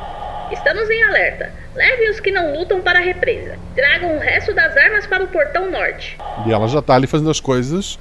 [0.53, 1.53] Estamos em alerta.
[1.75, 3.59] Leve os que não lutam para a represa.
[3.75, 6.17] Tragam o resto das armas para o portão norte.
[6.47, 7.99] E ela já tá ali fazendo as coisas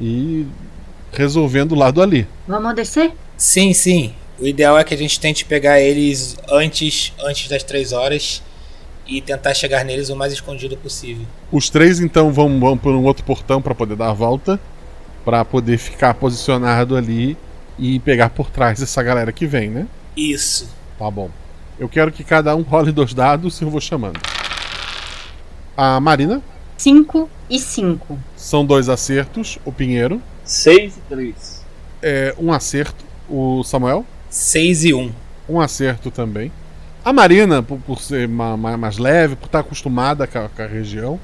[0.00, 0.46] e
[1.12, 2.26] resolvendo o lado ali.
[2.46, 3.12] Vamos descer?
[3.36, 4.14] Sim, sim.
[4.38, 8.42] O ideal é que a gente tente pegar eles antes, antes das três horas
[9.06, 11.24] e tentar chegar neles o mais escondido possível.
[11.50, 14.60] Os três então vão, vão por um outro portão para poder dar a volta,
[15.24, 17.36] para poder ficar posicionado ali
[17.78, 19.86] e pegar por trás essa galera que vem, né?
[20.16, 20.68] Isso.
[20.98, 21.30] Tá bom.
[21.78, 24.20] Eu quero que cada um role dois dados e eu vou chamando.
[25.76, 26.42] A Marina.
[26.78, 28.18] 5 e 5.
[28.36, 29.58] São dois acertos.
[29.64, 30.20] O Pinheiro.
[30.44, 31.64] 6 e 3.
[32.02, 33.05] É um acerto.
[33.28, 34.04] O Samuel.
[34.30, 35.00] 6 e 1.
[35.00, 35.12] Um.
[35.48, 36.50] um acerto também.
[37.04, 40.62] A Marina, por, por ser ma, ma, mais leve, por estar acostumada com a, com
[40.62, 41.20] a, região,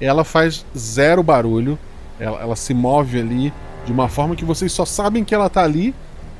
[0.00, 1.78] ela faz zero barulho.
[2.20, 3.52] Ela, ela, se move ali
[3.86, 5.94] de uma forma que vocês só sabem que ela está ali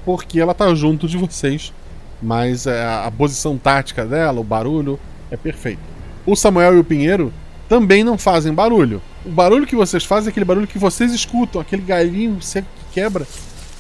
[0.05, 1.73] porque ela está junto de vocês.
[2.21, 5.01] Mas é, a posição tática dela, o barulho,
[5.31, 5.81] é perfeito.
[6.27, 7.33] O Samuel e o Pinheiro
[7.69, 9.01] também não fazem barulho.
[9.25, 13.01] O barulho que vocês fazem é aquele barulho que vocês escutam, aquele galinho seco que
[13.01, 13.27] quebra.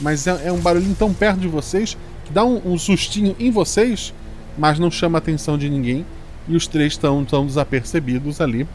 [0.00, 3.50] Mas é, é um barulhinho tão perto de vocês que dá um, um sustinho em
[3.50, 4.12] vocês,
[4.56, 6.04] mas não chama a atenção de ninguém.
[6.46, 8.66] E os três estão tão desapercebidos ali.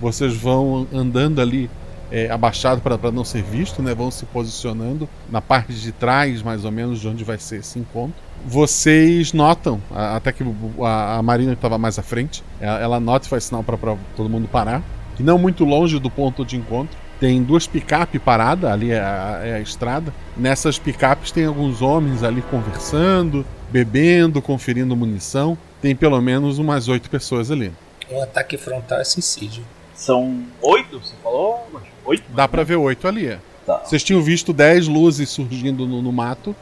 [0.00, 1.68] Vocês vão andando ali
[2.10, 3.94] é, abaixado para não ser visto, né?
[3.94, 7.78] Vão se posicionando na parte de trás, mais ou menos, de onde vai ser esse
[7.78, 8.14] encontro.
[8.46, 10.44] Vocês notam, até que
[10.82, 13.76] a, Marina estava mais à frente, ela, ela nota e faz sinal para
[14.16, 14.82] todo mundo parar,
[15.16, 16.96] que não muito longe do ponto de encontro.
[17.20, 20.14] Tem duas picapes paradas, ali é a, é a estrada.
[20.36, 25.58] Nessas picapes tem alguns homens ali conversando, bebendo, conferindo munição.
[25.82, 27.72] Tem pelo menos umas oito pessoas ali.
[28.10, 29.64] Um ataque frontal é suicídio.
[29.94, 31.68] São oito, você falou?
[32.04, 32.22] Oito?
[32.28, 33.26] Dá pra ver oito ali.
[33.26, 33.38] É.
[33.66, 33.82] Tá.
[33.84, 36.54] Vocês tinham visto dez luzes surgindo no, no, mato,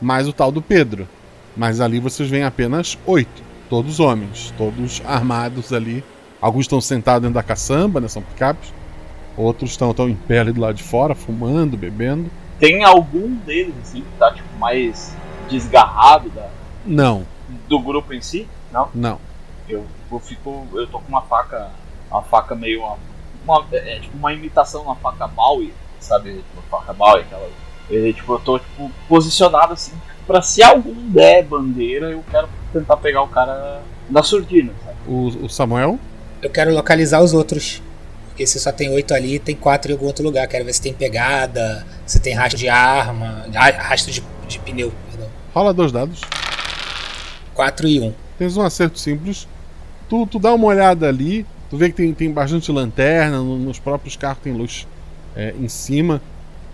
[0.00, 1.08] mais o tal do Pedro.
[1.56, 3.42] Mas ali vocês veem apenas oito.
[3.68, 6.04] Todos homens, todos armados ali.
[6.40, 8.06] Alguns estão sentados dentro da caçamba, né?
[8.06, 8.72] São picapes.
[9.36, 12.30] Outros estão tão em pé ali do lado de fora, fumando, bebendo.
[12.58, 15.14] Tem algum deles, assim, que tá tipo, mais
[15.48, 16.48] desgarrado da.
[16.86, 17.26] Não.
[17.68, 18.48] Do grupo em si?
[18.72, 18.88] Não?
[18.94, 19.18] Não.
[19.68, 20.66] Eu, eu fico.
[20.72, 21.70] Eu tô com uma faca
[22.10, 22.82] uma faca meio.
[22.82, 22.96] Uma,
[23.44, 26.34] uma, é, tipo uma imitação de uma faca Maui, sabe?
[26.34, 27.48] Tipo, uma faca Maui, aquela.
[27.90, 29.92] E, tipo, eu tô tipo, posicionado assim,
[30.26, 34.96] pra se algum der bandeira, eu quero tentar pegar o cara da surdina, sabe?
[35.06, 35.98] O, o Samuel?
[36.40, 37.82] Eu quero localizar os outros.
[38.34, 40.46] Porque se só tem oito ali, tem quatro em algum outro lugar.
[40.48, 43.46] Quero ver se tem pegada, se tem rastro de arma,
[43.78, 45.28] rastro de, de pneu, perdão.
[45.54, 46.20] Rola dois dados.
[47.54, 48.04] 4 e 1.
[48.04, 48.14] Um.
[48.36, 49.46] Tens um acerto simples.
[50.08, 53.80] Tu, tu dá uma olhada ali, Tu vê que tem, tem bastante lanterna, no, nos
[53.80, 54.86] próprios carros tem luz
[55.34, 56.22] é, em cima.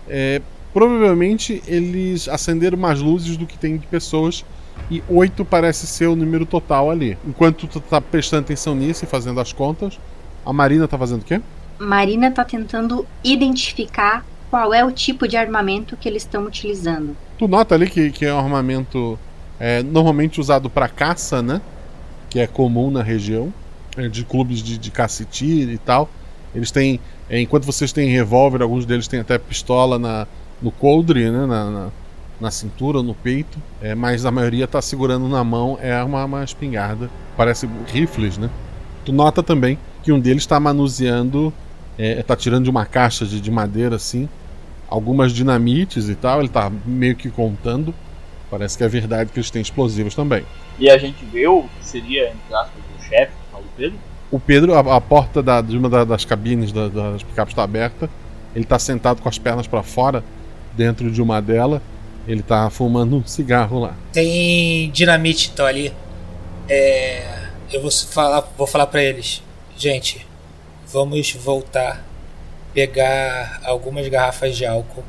[0.07, 0.39] É,
[0.71, 4.45] provavelmente eles acenderam mais luzes do que tem de pessoas.
[4.91, 7.17] E 8 parece ser o número total ali.
[7.25, 9.99] Enquanto tu tá prestando atenção nisso e fazendo as contas,
[10.45, 11.41] a Marina tá fazendo o quê?
[11.79, 17.15] Marina tá tentando identificar qual é o tipo de armamento que eles estão utilizando.
[17.37, 19.17] Tu nota ali que, que é um armamento
[19.59, 21.61] é, normalmente usado para caça, né?
[22.29, 23.53] Que é comum na região.
[23.97, 26.09] É, de clubes de, de caça e tiro e tal.
[26.55, 30.27] Eles têm, é, enquanto vocês têm revólver, alguns deles têm até pistola na,
[30.61, 31.89] no coldre, né, na, na,
[32.39, 36.43] na cintura, no peito, é, mas a maioria está segurando na mão é uma, uma
[36.43, 38.49] espingarda, parece rifles, né?
[39.03, 41.53] Tu nota também que um deles está manuseando,
[41.97, 44.27] está é, tirando de uma caixa de, de madeira assim,
[44.89, 47.93] algumas dinamites e tal, ele está meio que contando.
[48.49, 50.43] Parece que é verdade que eles têm explosivos também.
[50.77, 53.31] E a gente vê o que seria, entre aspas, o chefe
[53.81, 53.99] Pedro?
[54.29, 57.63] O Pedro, a, a porta da, de uma da, das cabines da, das picapes está
[57.63, 58.09] aberta.
[58.55, 60.23] Ele está sentado com as pernas para fora,
[60.73, 61.81] dentro de uma delas.
[62.27, 63.95] Ele está fumando um cigarro lá.
[64.13, 65.91] Tem dinamite então ali.
[66.69, 69.41] É, eu vou falar, vou falar para eles,
[69.81, 70.27] gente,
[70.85, 72.03] vamos voltar,
[72.71, 75.03] pegar algumas garrafas de álcool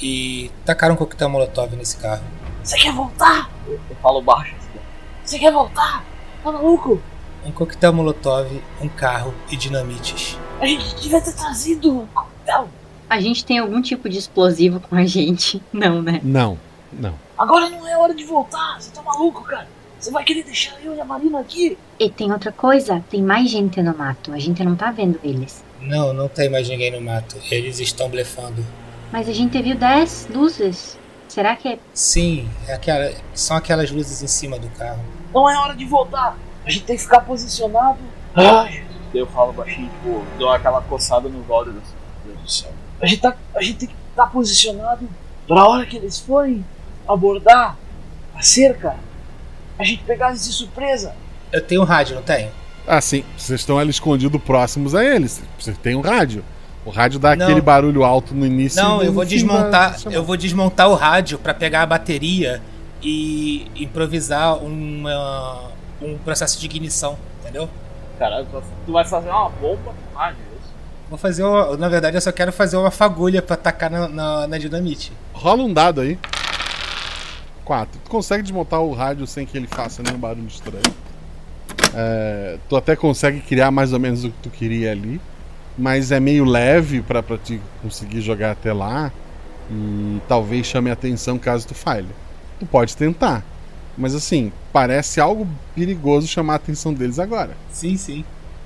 [0.00, 2.22] e tacar um coquetel molotov nesse carro.
[2.62, 3.50] Você quer voltar?
[3.66, 4.54] Eu, eu falo baixo.
[4.56, 4.78] Assim.
[5.24, 6.04] Você quer voltar?
[6.44, 7.02] Tá maluco?
[7.44, 10.38] um coquetel molotov, um carro e dinamites.
[10.60, 12.68] A gente devia ter trazido um coquetel.
[13.10, 15.60] A gente tem algum tipo de explosivo com a gente?
[15.72, 16.20] Não, né?
[16.22, 16.56] Não,
[16.92, 17.14] não.
[17.36, 18.80] Agora não é hora de voltar.
[18.80, 19.66] Você tá maluco, cara?
[20.04, 21.78] Você vai querer deixar eu e a Marina aqui?
[21.98, 24.34] E tem outra coisa, tem mais gente no mato.
[24.34, 25.64] A gente não tá vendo eles.
[25.80, 27.38] Não, não tem mais ninguém no mato.
[27.50, 28.62] Eles estão blefando.
[29.10, 30.98] Mas a gente viu 10 luzes.
[31.26, 31.78] Será que é.
[31.94, 35.02] Sim, é aquela, são aquelas luzes em cima do carro.
[35.32, 36.36] Não é hora de voltar.
[36.66, 37.96] A gente tem que ficar posicionado.
[38.34, 38.84] Ai,
[39.14, 41.72] eu falo baixinho, tipo, dou aquela coçada no Valder.
[41.72, 41.82] Meu
[42.26, 42.72] Deus do céu.
[43.00, 45.08] A gente, tá, a gente tem que estar tá posicionado
[45.48, 46.62] pra hora que eles forem
[47.08, 47.78] abordar
[48.34, 48.96] a cerca.
[49.78, 51.14] A gente pegasse de surpresa.
[51.52, 52.50] Eu tenho um rádio, não tenho?
[52.86, 53.24] Ah, sim.
[53.36, 55.42] Vocês estão ali escondidos próximos a eles.
[55.58, 56.44] Você tem um rádio.
[56.84, 57.46] O rádio dá Não.
[57.46, 58.82] aquele barulho alto no início.
[58.82, 62.60] Não, eu vou desmontar, da- eu vou desmontar o rádio pra pegar a bateria
[63.02, 65.70] e improvisar uma,
[66.02, 67.68] um processo de ignição, entendeu?
[68.18, 68.46] Caralho,
[68.86, 70.70] tu- vai fazer uma bomba no rádio, é isso?
[71.08, 74.46] Vou fazer, uma, na verdade, eu só quero fazer uma fagulha pra tacar na, na,
[74.46, 75.10] na dinamite.
[75.32, 76.18] Rola um dado aí.
[78.04, 80.82] Tu consegue desmontar o rádio sem que ele faça nenhum barulho estranho.
[81.94, 85.20] É, tu até consegue criar mais ou menos o que tu queria ali.
[85.76, 89.10] Mas é meio leve pra te conseguir jogar até lá.
[89.70, 92.08] E talvez chame a atenção caso tu falhe.
[92.60, 93.42] Tu pode tentar.
[93.96, 97.52] Mas assim, parece algo perigoso chamar a atenção deles agora.
[97.72, 98.24] Sim, sim.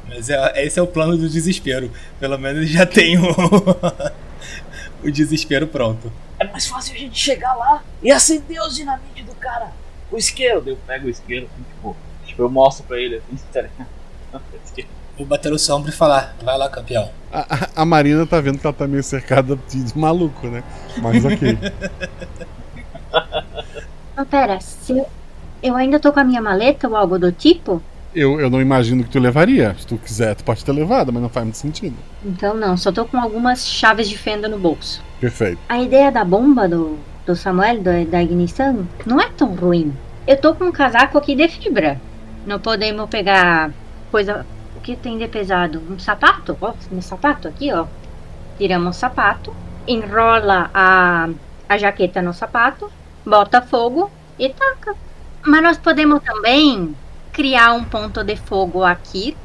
[0.08, 1.90] Mas é- esse é o plano do desespero.
[2.18, 3.22] Pelo menos já tenho
[5.04, 6.10] o desespero pronto.
[6.38, 9.72] É mais fácil a gente chegar lá e acender os dinamite do cara.
[10.10, 13.36] O isqueiro, daí eu pego o isqueiro, assim, tipo, tipo, eu mostro pra ele, assim,
[13.52, 13.88] tá ligado?
[15.16, 17.10] Vou bater o sombra e falar: vai lá, campeão.
[17.32, 20.62] A, a- a Marina tá vendo que ela tá meio cercada de de maluco, né?
[20.98, 21.58] Mas ok.
[24.16, 25.06] Mas pera, se eu,
[25.62, 27.82] eu ainda tô com a minha maleta ou algo do tipo?
[28.18, 29.74] Eu, eu não imagino que tu levaria.
[29.78, 31.96] Se tu quiser, tu pode ter levado, mas não faz muito sentido.
[32.22, 35.02] Então não, só tô com algumas chaves de fenda no bolso.
[35.20, 35.60] Perfeito.
[35.68, 39.92] A ideia da bomba do, do Samuel, do- da ignição, não é tão ruim.
[40.26, 42.00] Eu tô com um casaco aqui de fibra.
[42.46, 43.72] Não podemos pegar
[44.10, 44.46] coisa.
[44.74, 45.82] O que tem de pesado?
[45.90, 46.56] Um sapato?
[46.60, 47.86] Ó, um sapato aqui, ó.
[48.58, 49.54] Tiramos o sapato,
[49.86, 51.28] enrola a,
[51.68, 52.90] a jaqueta no sapato,
[53.24, 54.94] bota fogo e taca.
[55.46, 56.94] Mas nós podemos também
[57.38, 59.36] criar um ponto de fogo aqui,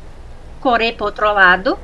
[0.60, 1.78] correr pro outro lado,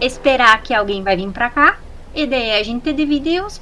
[0.00, 1.80] esperar que alguém vai vir pra cá,
[2.14, 3.60] e daí a gente divide os,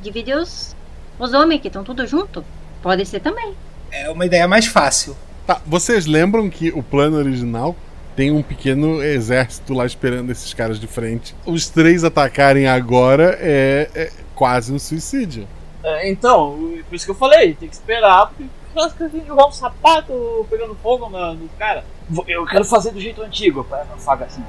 [0.00, 0.76] divide os,
[1.18, 2.44] os homens que estão tudo junto.
[2.80, 3.52] Pode ser também.
[3.90, 5.16] É uma ideia mais fácil.
[5.44, 7.74] Tá, vocês lembram que o plano original
[8.14, 11.34] tem um pequeno exército lá esperando esses caras de frente?
[11.44, 15.48] Os três atacarem agora é, é quase um suicídio.
[15.82, 18.44] É, então, por isso que eu falei, tem que esperar, porque
[18.74, 21.84] nós que jogar um sapato pegando fogo no, no cara.
[22.26, 24.44] Eu quero fazer do jeito antigo, a faga assim.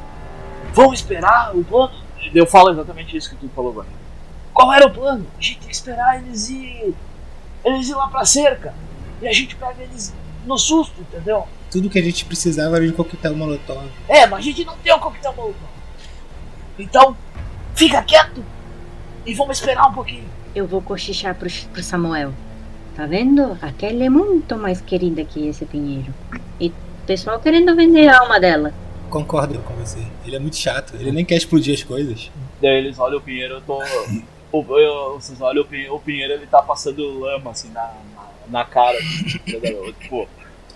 [0.73, 1.93] Vamos esperar o plano.
[2.33, 3.87] Eu falo exatamente isso que tu falou agora.
[4.53, 5.25] Qual era o plano?
[5.37, 6.95] A gente tem que esperar eles ir.
[7.63, 8.73] Eles ir lá pra cerca.
[9.21, 10.13] E a gente pega eles
[10.45, 11.47] no susto, entendeu?
[11.71, 13.89] Tudo que a gente precisava era de coquetel molotov.
[14.07, 15.69] É, mas a gente não tem o coquetel molotov.
[16.77, 17.15] Então,
[17.73, 18.43] fica quieto
[19.25, 20.25] e vamos esperar um pouquinho.
[20.53, 22.33] Eu vou cochichar pro, pro Samuel.
[22.95, 23.57] Tá vendo?
[23.61, 26.13] Aquela é muito mais querida que esse Pinheiro.
[26.59, 26.73] E o
[27.05, 28.73] pessoal querendo vender a alma dela.
[29.09, 29.99] Concordo com você.
[30.25, 30.95] Ele é muito chato.
[30.95, 32.31] Ele nem quer explodir as coisas.
[32.61, 33.79] Daí eles olham o Pinheiro, eu tô.
[34.51, 37.81] o- eu- vocês olham o Pinheiro, o Pinheiro, ele tá passando lama assim na,
[38.15, 38.27] na,
[38.59, 39.93] na cara do predador.
[39.99, 40.27] tipo,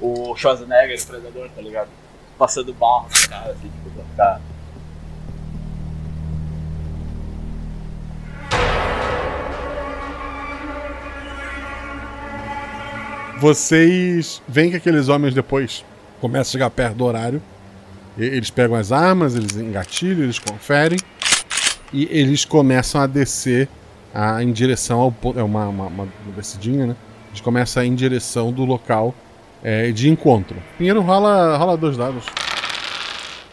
[0.02, 1.90] o Schwarzenegger, o predador, tá ligado?
[2.38, 4.40] Passando barro na cara, assim, tipo, pra
[13.40, 15.86] Vocês veem que aqueles homens depois
[16.20, 17.42] começam a chegar perto do horário.
[18.18, 21.00] Eles pegam as armas, eles engatilham, eles conferem.
[21.94, 23.70] E eles começam a descer
[24.14, 25.40] a- em direção ao ponto.
[25.40, 26.96] É uma, uma, uma descidinha, né?
[27.30, 29.16] Eles começam a ir em direção do local
[29.64, 30.58] é, de encontro.
[30.78, 32.26] Pinheiro rola, rola dois dados.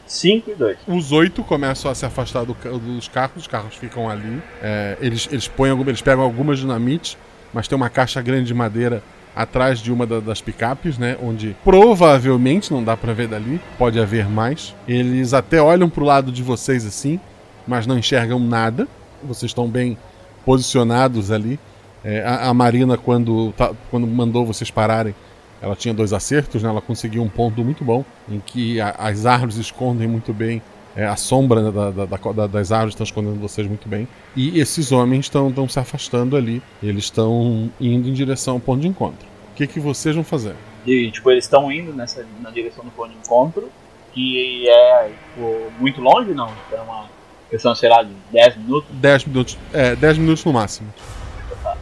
[0.06, 0.78] 5 e 2.
[0.88, 4.42] Os oito começam a se afastar do dos carros, os carros ficam ali.
[4.62, 7.16] É, eles, eles, põem eles pegam algumas dinamites,
[7.52, 9.02] mas tem uma caixa grande de madeira
[9.36, 11.16] atrás de uma da- das picapes, né?
[11.22, 14.74] Onde provavelmente, não dá pra ver dali, pode haver mais.
[14.88, 17.20] Eles até olham pro lado de vocês assim,
[17.68, 18.88] mas não enxergam nada.
[19.22, 19.98] Vocês estão bem
[20.44, 21.58] posicionados ali.
[22.04, 25.14] É, a, a Marina, quando, tá- quando mandou vocês pararem,
[25.60, 26.68] ela tinha dois acertos, né?
[26.68, 30.62] Ela conseguiu um ponto muito bom, em que a- as árvores escondem muito bem.
[30.96, 34.08] É, a sombra né, da- da- da- da- das árvores está escondendo vocês muito bem.
[34.34, 36.62] E esses homens estão estão se afastando ali.
[36.82, 39.26] Eles estão indo em direção ao ponto de encontro.
[39.52, 40.54] O que, que vocês vão fazer?
[40.86, 43.68] E, tipo, eles estão indo nessa, na direção do ponto de encontro,
[44.12, 46.50] que é, tipo, muito longe, não?
[46.72, 47.06] É uma
[47.50, 48.88] questão, sei lá, de 10 minutos.
[48.92, 50.92] 10 minutos, é, 10 minutos no máximo.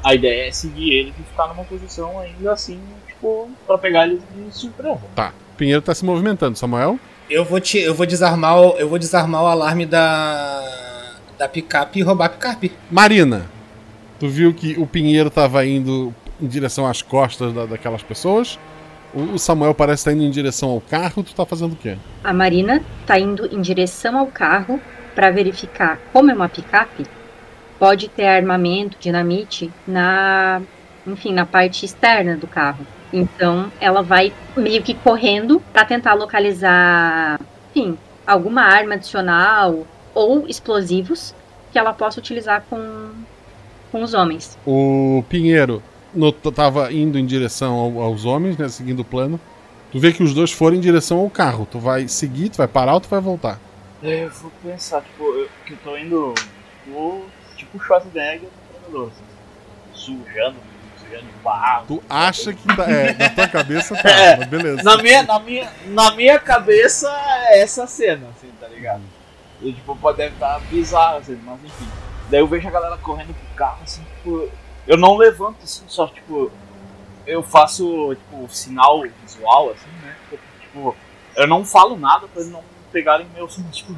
[0.02, 4.20] A ideia é seguir eles e ficar numa posição ainda assim, tipo, pra pegar eles
[4.34, 5.00] de surpresa.
[5.14, 5.32] Tá.
[5.56, 6.56] Pinheiro tá se movimentando.
[6.58, 6.98] Samuel?
[7.28, 10.70] Eu vou te, eu vou desarmar, o, eu vou desarmar o alarme da
[11.38, 12.70] da picape e roubar a picape.
[12.88, 13.46] Marina,
[14.20, 18.56] tu viu que o Pinheiro tava indo em direção às costas da- daquelas pessoas?
[19.12, 21.24] O, o Samuel parece estar indo em direção ao carro.
[21.24, 21.96] Tu tá fazendo o quê?
[22.22, 24.80] A Marina tá indo em direção ao carro
[25.14, 27.04] para verificar como é uma picape.
[27.80, 30.62] Pode ter armamento, dinamite na,
[31.06, 32.86] enfim, na parte externa do carro.
[33.14, 37.38] Então ela vai meio que correndo pra tentar localizar,
[37.70, 37.96] enfim,
[38.26, 41.32] alguma arma adicional ou explosivos
[41.72, 43.10] que ela possa utilizar com,
[43.92, 44.58] com os homens.
[44.66, 45.80] O Pinheiro
[46.12, 48.68] no, tava indo em direção ao- aos homens, né?
[48.68, 49.38] Seguindo o plano.
[49.92, 51.68] Tu vê que os dois foram em direção ao carro.
[51.70, 53.60] Tu vai seguir, tu vai parar ou tu vai voltar?
[54.02, 56.34] É, Eu vou pensar, tipo, eu, que eu tô indo.
[56.84, 57.20] Tô,
[57.56, 58.48] tipo Schwarzenegger
[59.94, 60.56] sujando,
[61.42, 61.86] barro.
[61.86, 64.82] Tu acha que tá, é, na tua cabeça tá, É, mas beleza.
[64.82, 67.08] Na minha, na, minha, na minha cabeça
[67.48, 69.02] é essa cena, assim, tá ligado?
[69.60, 71.88] E, tipo, pode deve estar bizarro, assim, mas enfim.
[72.30, 74.48] Daí eu vejo a galera correndo pro carro, assim, tipo.
[74.86, 76.50] Eu não levanto, assim, só, tipo.
[77.26, 80.14] Eu faço, tipo, sinal visual, assim, né?
[80.60, 80.94] Tipo,
[81.36, 82.62] eu não falo nada pra eles não
[82.92, 83.94] pegarem meu, assim, tipo.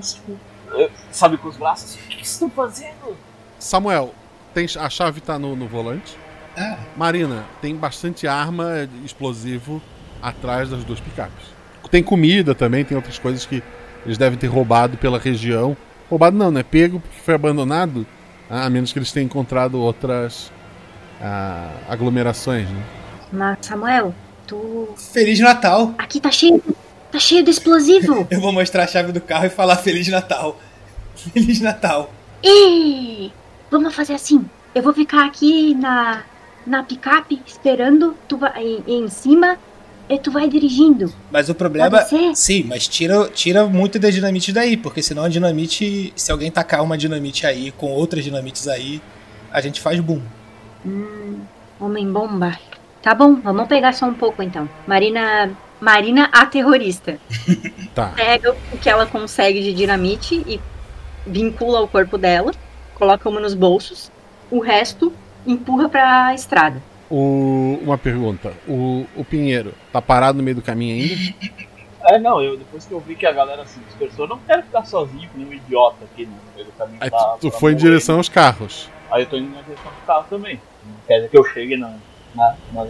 [0.00, 0.38] tipo
[0.72, 3.16] eu- sabe, com os braços, assim, o que vocês estão fazendo?
[3.58, 4.14] Samuel,
[4.54, 6.16] tem, a chave tá no, no volante.
[6.96, 9.80] Marina, tem bastante arma explosivo
[10.22, 11.46] atrás das duas picapes.
[11.90, 13.62] Tem comida também, tem outras coisas que
[14.04, 15.76] eles devem ter roubado pela região.
[16.10, 16.62] Roubado não, né?
[16.62, 18.06] Pego porque foi abandonado,
[18.48, 20.50] a menos que eles tenham encontrado outras
[21.20, 22.82] ah, aglomerações, né?
[23.32, 24.14] Mas, Samuel,
[24.46, 24.88] tu.
[24.96, 25.94] Feliz Natal!
[25.98, 26.62] Aqui tá cheio.
[27.10, 28.26] Tá cheio de explosivo!
[28.30, 30.58] Eu vou mostrar a chave do carro e falar Feliz Natal.
[31.14, 32.12] Feliz Natal.
[32.42, 33.32] Ei!
[33.70, 34.44] Vamos fazer assim.
[34.74, 36.22] Eu vou ficar aqui na,
[36.68, 39.58] na picape esperando tu vai, em, em cima
[40.08, 41.12] e tu vai dirigindo.
[41.30, 42.02] Mas o problema.
[42.34, 46.12] Sim, mas tira, tira muito da dinamite daí, porque senão a dinamite.
[46.16, 49.02] Se alguém tacar uma dinamite aí com outras dinamites aí,
[49.52, 50.22] a gente faz boom.
[50.86, 51.40] Hum,
[51.80, 52.58] homem bomba.
[53.02, 54.68] Tá bom, vamos pegar só um pouco então.
[54.86, 55.50] Marina.
[55.80, 57.18] Marina a terrorista.
[57.94, 58.12] Tá.
[58.14, 60.60] Pega o que ela consegue de dinamite e
[61.26, 62.52] vincula o corpo dela,
[62.94, 64.08] coloca uma nos bolsos,
[64.52, 65.12] o resto
[65.52, 66.80] empurra pra estrada.
[67.10, 68.52] O- uma pergunta.
[68.66, 71.34] O, o Pinheiro tá parado no meio do caminho ainda?
[72.04, 74.62] É, não, eu depois que eu vi que a galera se dispersou, eu não quero
[74.62, 76.98] ficar sozinho, nem um idiota aqui no meio do caminho.
[77.00, 77.86] Aí pra- tu, tu pra foi em morrer.
[77.88, 78.88] direção aos carros.
[79.10, 80.60] Aí eu tô indo na direção do carro também.
[80.86, 81.94] Não quer dizer que eu chegue na.
[82.34, 82.86] na, na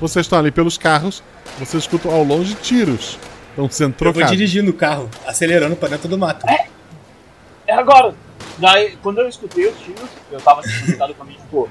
[0.00, 1.22] Vocês estão ali pelos carros,
[1.58, 3.18] vocês escutam ao longe tiros.
[3.50, 4.30] Estão sendo Eu vou trocados.
[4.36, 6.46] dirigindo o carro, acelerando pra dentro do mato.
[7.66, 8.14] É agora!
[8.58, 11.68] Daí, quando eu escutei os tiros, eu tava sentado com a minha, tipo,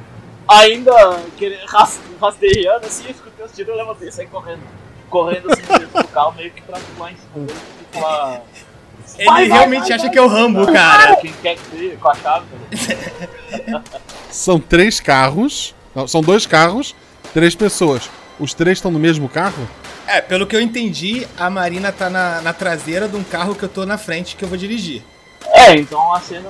[0.48, 0.92] ainda
[1.38, 4.62] querendo, ras- rastejando assim, eu escutei os tiros, eu levantei e saí correndo.
[5.10, 7.60] Correndo assim, dentro do carro, meio que pra pular em cima dele
[7.94, 8.42] e falar.
[9.18, 11.16] Ele realmente acha que é o Rambo, cara.
[11.18, 12.46] Quem quer que seja, com a chave,
[13.68, 13.84] cara.
[14.32, 15.74] São três carros.
[15.94, 16.94] Não, são dois carros,
[17.34, 18.10] três pessoas.
[18.38, 19.66] Os três estão no mesmo carro?
[20.08, 23.64] É, pelo que eu entendi, a Marina tá na, na traseira de um carro que
[23.64, 25.02] eu tô na frente que eu vou dirigir.
[25.66, 26.50] É, então a cena,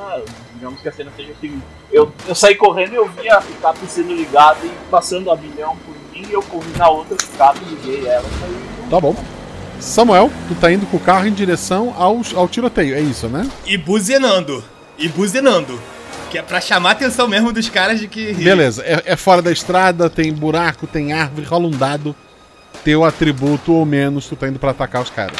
[0.54, 3.86] digamos que a cena seja seguinte: eu, eu saí correndo e eu vi a picape
[3.88, 8.08] sendo ligada e passando a milhão por mim, e eu corri na outra picape, liguei
[8.08, 8.90] ela e saí.
[8.90, 9.16] Tá bom.
[9.80, 13.50] Samuel, tu tá indo com o carro em direção aos, ao tiroteio, é isso, né?
[13.66, 14.64] E buzinando.
[14.98, 15.80] E buzinando.
[16.32, 18.34] Que é pra chamar a atenção mesmo dos caras de que.
[18.34, 22.16] Beleza, é, é fora da estrada, tem buraco, tem árvore, rola um dado.
[22.84, 25.38] Teu atributo ou menos, tu tá indo pra atacar os caras.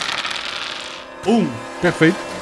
[1.28, 1.48] Um.
[1.82, 2.35] Perfeito.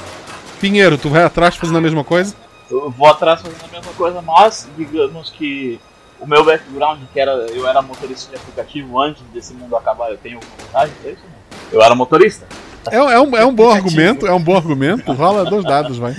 [0.64, 2.34] Pinheiro, tu vai atrás fazendo a mesma coisa?
[2.72, 5.78] Eu vou atrás fazendo a mesma coisa, mas digamos que
[6.22, 10.18] o meu background, que era eu era motorista de aplicativo antes desse mundo acabar, eu
[10.18, 11.22] tenho alguma vantagem, é isso?
[11.22, 11.59] Não?
[11.70, 12.47] Eu era motorista.
[12.89, 15.11] É, é um, é um bom argumento, é um bom argumento.
[15.11, 16.16] Rola dois dados, vai.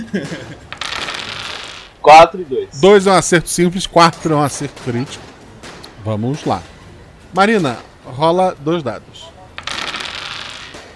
[1.99, 2.79] 4 e 2.
[2.79, 5.25] Dois é um acerto simples, quatro é um acerto crítico.
[6.03, 6.61] Vamos lá.
[7.33, 9.25] Marina, rola dois dados.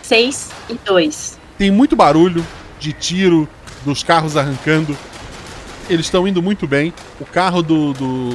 [0.03, 1.39] Seis e dois.
[1.57, 2.45] Tem muito barulho
[2.79, 3.47] de tiro,
[3.85, 4.97] dos carros arrancando.
[5.89, 6.93] Eles estão indo muito bem.
[7.19, 8.29] O carro do, do,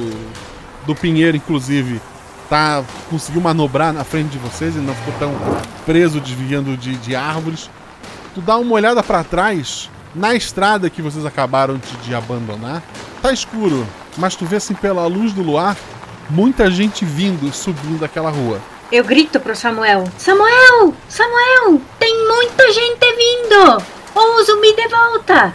[0.85, 2.01] do Pinheiro, inclusive,
[2.49, 4.75] tá conseguiu manobrar na frente de vocês.
[4.75, 5.33] Ele não ficou tão
[5.85, 7.69] preso desviando de, de árvores.
[8.33, 12.83] Tu dá uma olhada pra trás, na estrada que vocês acabaram de, de abandonar.
[13.21, 13.87] Tá escuro,
[14.17, 15.75] mas tu vê assim pela luz do luar
[16.29, 18.59] muita gente vindo subindo aquela rua.
[18.91, 20.93] Eu grito pro Samuel: Samuel!
[21.07, 21.81] Samuel!
[21.99, 23.94] Tem muita gente vindo!
[24.15, 25.53] Ou o zumbi de volta!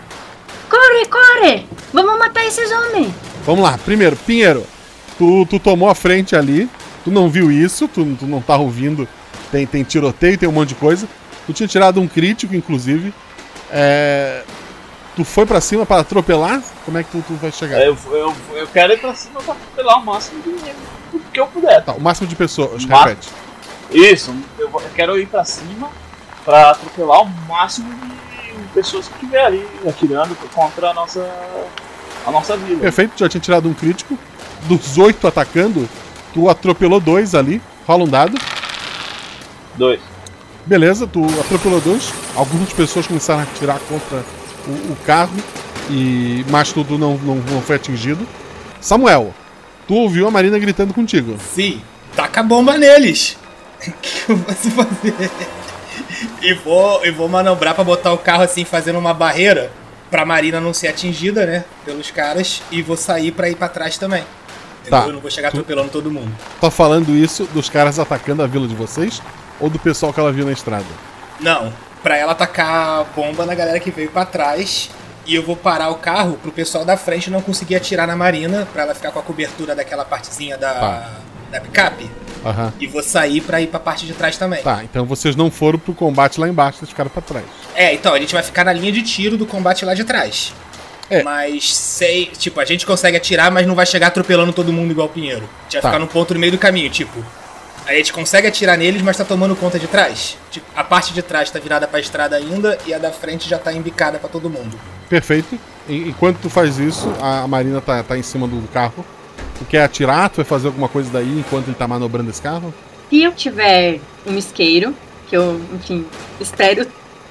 [0.69, 1.67] Corre, corre!
[1.93, 3.13] Vamos matar esses homens!
[3.45, 4.65] Vamos lá, primeiro, Pinheiro,
[5.19, 6.69] tu, tu tomou a frente ali,
[7.03, 9.09] tu não viu isso, tu, tu não tá ouvindo,
[9.51, 11.09] tem, tem tiroteio, tem um monte de coisa.
[11.47, 13.13] Tu tinha tirado um crítico, inclusive.
[13.71, 14.43] É,
[15.17, 16.63] Tu foi pra cima para atropelar?
[16.85, 17.81] Como é que tu, tu vai chegar?
[17.81, 21.85] Eu, eu, eu quero ir pra cima pra atropelar o máximo de que eu puder.
[21.85, 23.29] Tá, o máximo de pessoas, Ma- repete.
[23.91, 25.91] Isso, eu, vou- eu quero ir pra cima
[26.45, 28.30] pra atropelar o máximo de
[28.75, 31.29] pessoas que tiver ali atirando contra a nossa,
[32.27, 32.81] a nossa vila.
[32.81, 34.19] Perfeito, tu já tinha tirado um crítico.
[34.63, 35.89] Dos oito atacando,
[36.35, 37.61] tu atropelou dois ali.
[37.87, 38.39] Rola um dado.
[39.77, 40.01] Dois.
[40.67, 42.13] Beleza, tu atropelou dois.
[42.37, 44.25] Algumas pessoas começaram a atirar contra
[44.67, 45.37] o, o carro,
[45.89, 48.27] e mas tudo não, não, não foi atingido.
[48.81, 49.35] Samuel,
[49.89, 51.37] tu ouviu a Marina gritando contigo.
[51.55, 51.81] Sim,
[52.15, 53.37] taca a bomba neles.
[53.81, 55.31] O que eu posso fazer?
[56.41, 59.71] E vou, e vou manobrar pra botar o carro assim, fazendo uma barreira
[60.11, 61.65] pra Marina não ser atingida, né?
[61.85, 62.63] Pelos caras.
[62.71, 64.25] E vou sair pra ir pra trás também.
[64.81, 65.01] Entendeu?
[65.01, 65.07] Tá.
[65.07, 66.33] Eu não vou chegar atropelando todo mundo.
[66.61, 69.21] Tá falando isso dos caras atacando a vila de vocês
[69.61, 70.87] ou do pessoal que ela viu na estrada?
[71.39, 71.73] Não,
[72.03, 74.91] pra ela tacar a bomba na galera que veio pra trás.
[75.27, 78.67] E eu vou parar o carro pro pessoal da frente não conseguir atirar na Marina,
[78.73, 81.11] pra ela ficar com a cobertura daquela partezinha da, Tá.
[81.53, 82.11] da picape.
[82.45, 82.73] Aham.
[82.81, 84.63] E vou sair pra ir pra parte de trás também.
[84.63, 87.45] Tá, então vocês não foram pro combate lá embaixo, vocês ficaram pra trás.
[87.75, 90.53] É, então, a gente vai ficar na linha de tiro do combate lá de trás.
[91.11, 91.23] É.
[91.23, 95.09] Mas sei, tipo, a gente consegue atirar, mas não vai chegar atropelando todo mundo igual
[95.09, 95.43] o Pinheiro.
[95.43, 95.89] A gente vai Tá.
[95.89, 97.23] ficar no ponto no meio do caminho, tipo.
[97.87, 100.37] A gente consegue atirar neles, mas tá tomando conta de trás.
[100.51, 103.59] Tipo, a parte de trás tá virada pra estrada ainda e a da frente já
[103.59, 104.79] tá embicada pra todo mundo.
[105.09, 105.59] Perfeito.
[105.89, 109.05] Enquanto tu faz isso, a a Marina tá, tá em cima do carro.
[109.61, 110.29] Tu quer atirar?
[110.31, 112.75] Tu vai fazer alguma coisa daí enquanto ele tá manobrando esse carro?
[113.09, 114.95] Se eu tiver um isqueiro,
[115.29, 116.05] que eu, enfim,
[116.41, 116.87] espero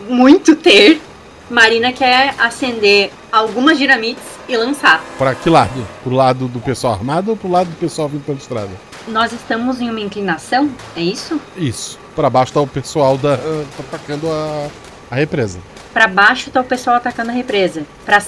[0.07, 1.01] muito ter,
[1.49, 5.03] Marina quer acender algumas dinamites e lançar.
[5.17, 5.87] Pra que lado?
[6.03, 8.69] Pro lado do pessoal armado ou pro lado do pessoal vindo pela estrada?
[9.07, 11.41] Nós estamos em uma inclinação, é isso?
[11.57, 11.97] Isso.
[12.15, 13.43] Pra baixo tá o pessoal da, tá
[13.79, 14.67] atacando a,
[15.09, 15.59] a represa.
[15.93, 17.83] Pra baixo tá o pessoal atacando a represa.
[18.05, 18.21] Pra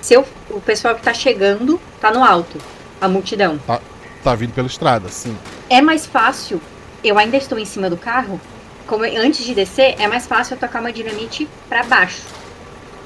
[0.00, 2.58] se eu- o pessoal que tá chegando tá no alto,
[3.00, 3.58] a multidão.
[3.66, 3.80] Tá,
[4.22, 5.36] tá vindo pela estrada, sim.
[5.68, 6.60] É mais fácil,
[7.02, 8.40] eu ainda estou em cima do carro,
[8.86, 12.22] como eu- antes de descer, é mais fácil eu tocar uma dinamite pra baixo,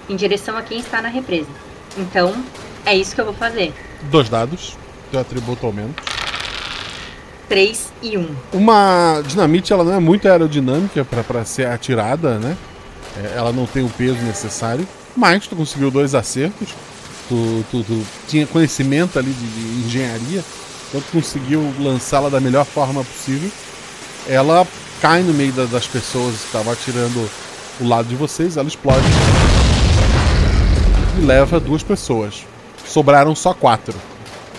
[0.08, 1.48] em direção a quem está na represa.
[1.96, 2.34] Então,
[2.84, 3.72] é isso que eu vou fazer.
[4.02, 4.76] Dois dados.
[5.10, 6.02] Teu atributo aumenta.
[7.48, 8.28] 3 e 1.
[8.52, 12.56] Uma dinamite ela não é muito aerodinâmica pra ser atirada, né?
[13.22, 14.88] É, ela não tem o peso necessário.
[15.16, 16.70] Mas tu conseguiu dois acertos.
[17.28, 20.44] Tu, tu- tu tinha conhecimento ali de, de engenharia.
[20.88, 23.50] Então tu conseguiu lançá-la da melhor forma possível.
[24.28, 24.66] Ela
[25.00, 27.28] cai no meio da- das pessoas que estavam atirando
[27.80, 28.56] o lado de vocês.
[28.56, 29.04] Ela explode.
[31.18, 32.44] E leva duas pessoas.
[32.86, 33.94] Sobraram só quatro.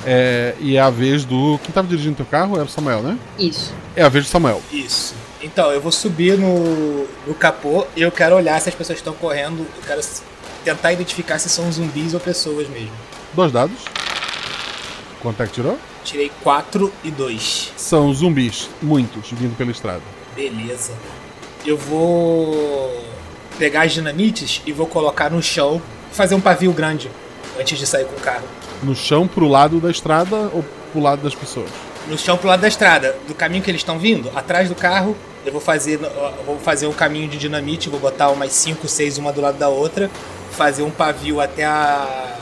[0.06, 1.60] É, e é a vez do.
[1.64, 2.56] Quem tava dirigindo teu carro?
[2.56, 3.18] Era o Samuel, né?
[3.40, 3.74] Isso.
[3.96, 4.62] É a vez do Samuel.
[4.72, 5.14] Isso.
[5.42, 9.14] Então, eu vou subir no, no capô e eu quero olhar se as pessoas estão
[9.14, 9.60] correndo.
[9.60, 10.02] Eu quero
[10.66, 12.92] tentar identificar se são zumbis ou pessoas mesmo.
[13.34, 13.78] Dois dados.
[15.22, 15.78] Quanto é que tirou?
[16.04, 17.74] Tirei 4 e 2.
[17.78, 20.02] São zumbis, muitos, vindo pela estrada.
[20.36, 20.92] Beleza.
[21.66, 23.06] Eu vou
[23.58, 27.10] pegar as dinamites e vou colocar no chão e fazer um pavio grande
[27.60, 28.46] antes de sair com o carro.
[28.84, 31.70] No chão pro lado da estrada ou pro lado das pessoas?
[32.08, 35.16] No chão pro lado da estrada, do caminho que eles estão vindo, atrás do carro,
[35.46, 39.18] eu vou fazer, eu vou fazer um caminho de dinamite, vou botar umas 5, 6
[39.18, 40.10] uma do lado da outra,
[40.56, 42.36] fazer um pavio até a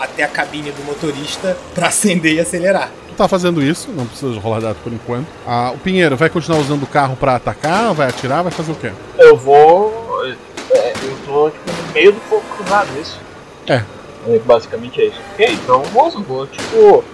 [0.00, 2.90] até a cabine do motorista pra acender e acelerar.
[3.08, 5.26] Tu tá fazendo isso, não precisa rolar dado por enquanto.
[5.46, 8.74] Ah, o Pinheiro vai continuar usando o carro pra atacar, vai atirar, vai fazer o
[8.74, 8.90] quê?
[9.18, 10.24] Eu vou.
[10.70, 13.20] é, eu tô tipo, no meio do fogo cruzado, isso.
[13.68, 13.82] É.
[14.26, 15.20] É, Basicamente é isso.
[15.32, 17.04] Ok, então eu vou, eu vou tipo.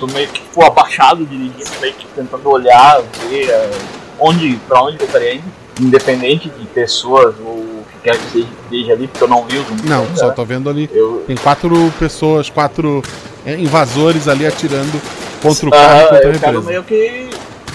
[0.00, 3.70] Tô meio que tipo, abaixado, dirigindo, meio que tentando olhar, ver é,
[4.18, 5.44] onde, pra onde eu estaria indo.
[5.80, 7.71] Independente de pessoas ou
[8.02, 10.32] quer que esteja ali, porque eu não vi os zumbis Não, ainda, só né?
[10.34, 10.88] tô vendo ali.
[11.26, 13.02] Tem quatro pessoas, quatro
[13.46, 15.00] é, invasores ali atirando
[15.40, 16.60] contra o carro e Ah, contra a eu quero represa.
[16.68, 17.30] meio que,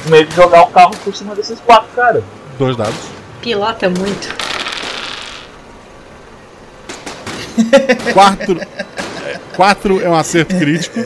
[0.09, 2.23] meio que jogar o carro por cima desses quatro caras.
[2.59, 2.95] Dois dados.
[3.41, 4.35] Pilota muito.
[8.13, 8.59] Quatro,
[9.25, 11.03] é, quatro é um acerto crítico,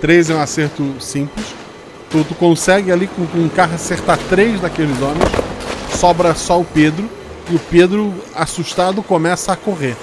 [0.00, 1.46] três é um acerto simples.
[2.10, 5.24] Tu, tu consegue ali com, com um carro acertar três daqueles homens,
[5.98, 7.08] sobra só o Pedro,
[7.50, 9.94] e o Pedro, assustado, começa a correr.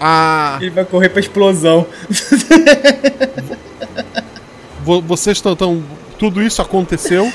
[0.00, 1.86] A, Ele vai correr pra explosão.
[4.82, 5.54] Vo- vocês estão.
[5.54, 5.82] tão-
[6.18, 7.30] Tudo isso aconteceu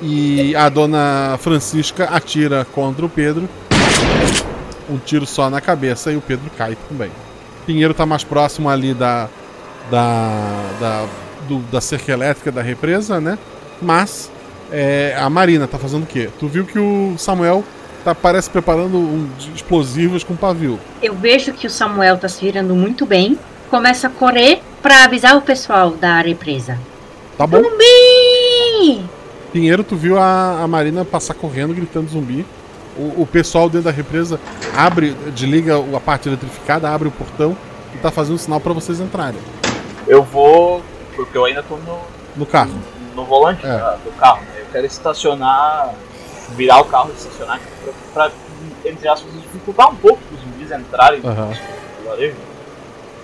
[0.00, 3.48] e a dona Francisca atira contra o Pedro.
[4.88, 7.10] Um tiro só na cabeça e o Pedro cai também.
[7.66, 9.28] Pinheiro tá mais próximo ali da.
[9.90, 10.30] da.
[10.80, 11.06] da,
[11.48, 13.36] do- da cerca elétrica da represa, né?
[13.82, 14.30] Mas
[14.76, 16.28] é, a Marina tá fazendo o quê?
[16.38, 17.62] Tu viu que o Samuel
[18.04, 20.78] tá, parece preparando um explosivos com pavio.
[21.00, 23.38] Eu vejo que o Samuel tá se virando muito bem.
[23.70, 26.78] Começa a correr pra avisar o pessoal da represa.
[27.38, 27.62] Tá bom?
[27.62, 29.04] Zumbi!
[29.52, 32.44] Pinheiro, tu viu a, a Marina passar correndo, gritando zumbi.
[32.96, 34.38] O, o pessoal dentro da represa
[34.76, 37.56] abre, desliga a parte eletrificada, abre o portão
[37.94, 39.40] e tá fazendo sinal pra vocês entrarem.
[40.06, 40.82] Eu vou
[41.16, 41.98] Porque eu ainda tô no,
[42.36, 42.72] No carro.
[43.16, 43.78] no volante É.
[44.04, 44.40] do carro.
[44.74, 45.94] Eu quero estacionar,
[46.56, 47.60] virar o carro e estacionar
[48.12, 48.32] pra, pra
[48.84, 51.46] entre aspas, dificultar um pouco os zumbis entrarem no Aham.
[51.46, 51.60] nosso
[52.02, 52.36] vilarejo.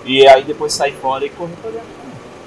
[0.05, 1.87] E aí depois sair fora e correr pra dentro.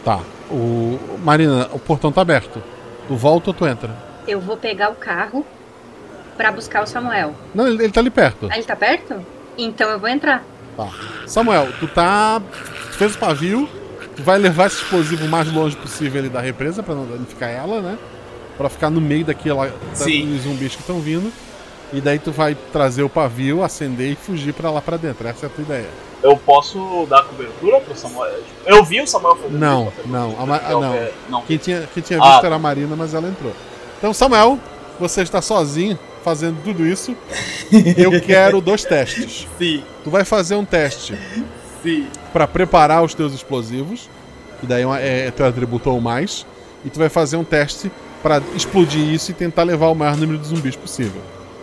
[0.02, 0.20] Tá.
[0.50, 0.98] O.
[1.22, 2.62] Marina, o portão tá aberto.
[3.06, 3.94] Tu volta ou tu entra?
[4.26, 5.44] Eu vou pegar o carro
[6.38, 7.34] pra buscar o Samuel.
[7.54, 8.48] Não, ele, ele tá ali perto.
[8.50, 9.24] Ah, ele tá perto?
[9.58, 10.42] Então eu vou entrar.
[10.78, 10.88] Tá.
[11.26, 12.40] Samuel, tu tá.
[12.86, 13.68] Tu fez o pavio,
[14.16, 17.50] tu vai levar esse explosivo o mais longe possível ali da represa pra não danificar
[17.50, 17.98] ela, né?
[18.56, 21.32] Pra ficar no meio daquela, daqueles zumbis que estão vindo.
[21.92, 25.26] E daí tu vai trazer o pavio, acender e fugir pra lá pra dentro.
[25.28, 25.88] Essa é a tua ideia.
[26.22, 28.40] Eu posso dar cobertura pro Samuel?
[28.64, 30.08] Eu vi o Samuel fazendo Não, isso.
[30.08, 30.94] não, a Ma- ah, Eu- não.
[30.94, 31.42] é, não.
[31.42, 32.46] Quem tinha, quem tinha Ah, visto tá.
[32.46, 33.52] era a Marina, mas ela entrou.
[33.98, 34.58] Então, Samuel,
[34.98, 37.14] você está sozinho fazendo tudo isso.
[37.96, 39.46] Eu quero dois testes.
[39.58, 39.84] Sim.
[40.02, 41.16] Tu vai fazer um teste
[41.82, 42.06] Sim.
[42.32, 44.08] para preparar os teus explosivos,
[44.60, 46.46] que daí é é, é teu atributo ou mais,
[46.84, 47.92] e tu vai fazer um teste
[48.24, 51.20] para explodir isso e tentar levar o maior número de zumbis possível.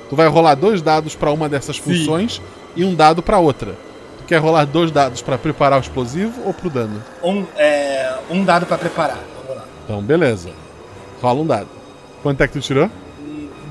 [0.08, 2.40] Tu vai rolar dois dados para uma dessas funções
[2.76, 3.76] e um dado para outra.
[4.20, 7.04] Tu quer rolar dois dados para preparar o explosivo ou pro dano?
[7.24, 9.18] Um, é, um dado pra preparar.
[9.40, 9.68] Vamos lá.
[9.84, 10.52] Então, beleza.
[11.20, 11.68] Rola um dado.
[12.22, 12.92] Quanto é que tu tirou?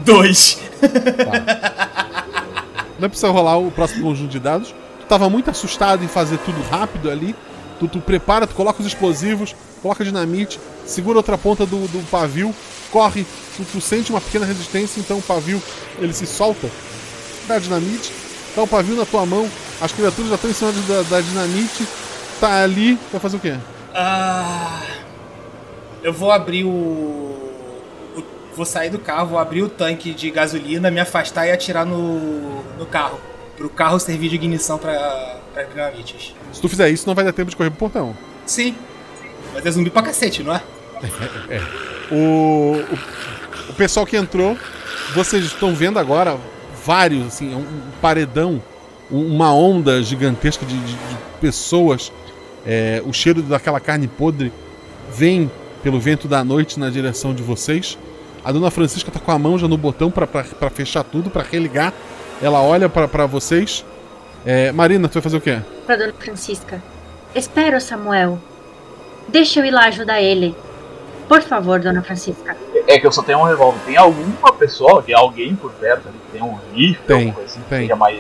[0.05, 0.61] Dois.
[2.99, 4.75] Não precisa rolar o próximo conjunto de dados.
[5.01, 7.37] Tu tava muito assustado em fazer tudo rápido ali.
[7.79, 12.53] Tu, tu prepara, tu coloca os explosivos, coloca dinamite, segura outra ponta do, do pavio,
[12.91, 13.25] corre,
[13.57, 15.63] tu, tu sente uma pequena resistência, então o pavio
[15.99, 16.69] ele se solta,
[17.47, 18.13] dá dinamite,
[18.55, 19.49] tá o pavio na tua mão,
[19.81, 21.87] as criaturas já estão em cima da, da dinamite,
[22.41, 23.55] tá ali, vai fazer o quê?
[23.95, 24.81] Ah,
[26.03, 28.25] eu vou abrir o, o-
[28.57, 32.63] Vou sair do carro, vou abrir o tanque de gasolina, me afastar e atirar no,
[32.79, 33.19] no carro.
[33.57, 36.35] Pro carro servir de ignição pra, pra dinamites.
[36.53, 38.15] Se tu fizer isso, não vai dar tempo de correr pro portão.
[38.47, 38.75] Sim.
[39.55, 40.63] Mas é zumbi pra cacete, não é?
[41.49, 41.61] É.
[42.13, 44.59] O, o, o pessoal que entrou,
[45.15, 46.37] vocês estão vendo agora
[46.85, 48.61] vários, assim, um um paredão,
[49.09, 52.11] um- uma onda gigantesca de, de- de pessoas.
[52.67, 54.53] É, o cheiro daquela carne podre
[55.15, 55.49] vem
[55.85, 57.97] pelo vento da noite na direção de vocês.
[58.45, 60.27] A dona Francisca tá com a mão já no botão pra
[60.71, 61.93] fechar tudo, pra religar.
[62.43, 63.85] Ela olha pra vocês.
[64.45, 65.61] É, Marina, tu vai fazer o quê?
[65.87, 66.83] Pra Dona Francisca.
[67.37, 68.37] Espera, Samuel.
[69.29, 70.57] Deixa eu ir lá ajudar ele.
[71.31, 72.57] Por favor, Dona Francisca.
[72.89, 73.79] É que eu só tenho um revólver.
[73.87, 77.51] Tem alguma pessoa, tem alguém por perto ali que tem um rifle, Tem, alguma coisa
[77.51, 77.79] assim, tem.
[77.79, 78.19] que seja mais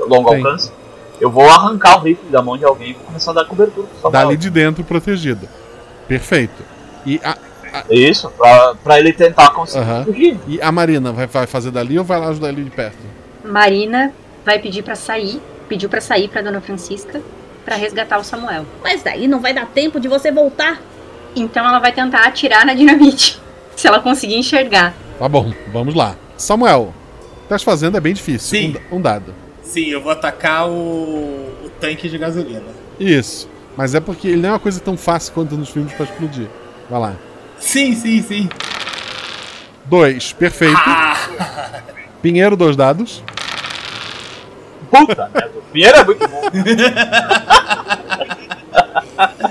[0.00, 0.38] longo Tem.
[0.38, 0.72] alcance.
[1.20, 3.86] Eu vou arrancar o rifle da mão de alguém e vou começar a dar cobertura.
[4.10, 5.46] Dali de dentro protegido.
[6.08, 6.62] Perfeito.
[7.04, 7.36] E a,
[7.90, 10.04] Isso, pra, pra ele tentar conseguir Aham.
[10.06, 10.40] fugir.
[10.48, 12.96] E a Marina vai, vai fazer dali ou vai lá ajudar ele de perto?
[13.44, 14.12] Marina
[14.46, 15.42] vai pedir pra sair.
[15.68, 17.20] Pediu pra sair pra Dona Francisca
[17.66, 18.64] pra resgatar o Samuel.
[18.82, 20.80] Mas daí não vai dar tempo de você voltar.
[21.36, 23.40] Então ela vai tentar atirar na dinamite.
[23.76, 24.94] Se ela conseguir enxergar.
[25.18, 26.16] Tá bom, vamos lá.
[26.36, 28.58] Samuel, o que estás fazendo é bem difícil.
[28.58, 28.76] Sim.
[28.90, 29.34] Um, um dado.
[29.62, 32.62] Sim, eu vou atacar o, o tanque de gasolina.
[32.98, 33.48] Isso.
[33.76, 36.46] Mas é porque ele não é uma coisa tão fácil quanto nos filmes pra explodir.
[36.88, 37.14] Vai lá.
[37.58, 38.48] Sim, sim, sim.
[39.84, 40.80] Dois, perfeito.
[42.22, 43.22] Pinheiro, dois dados.
[44.90, 46.40] Puta merda, o Pinheiro é muito bom.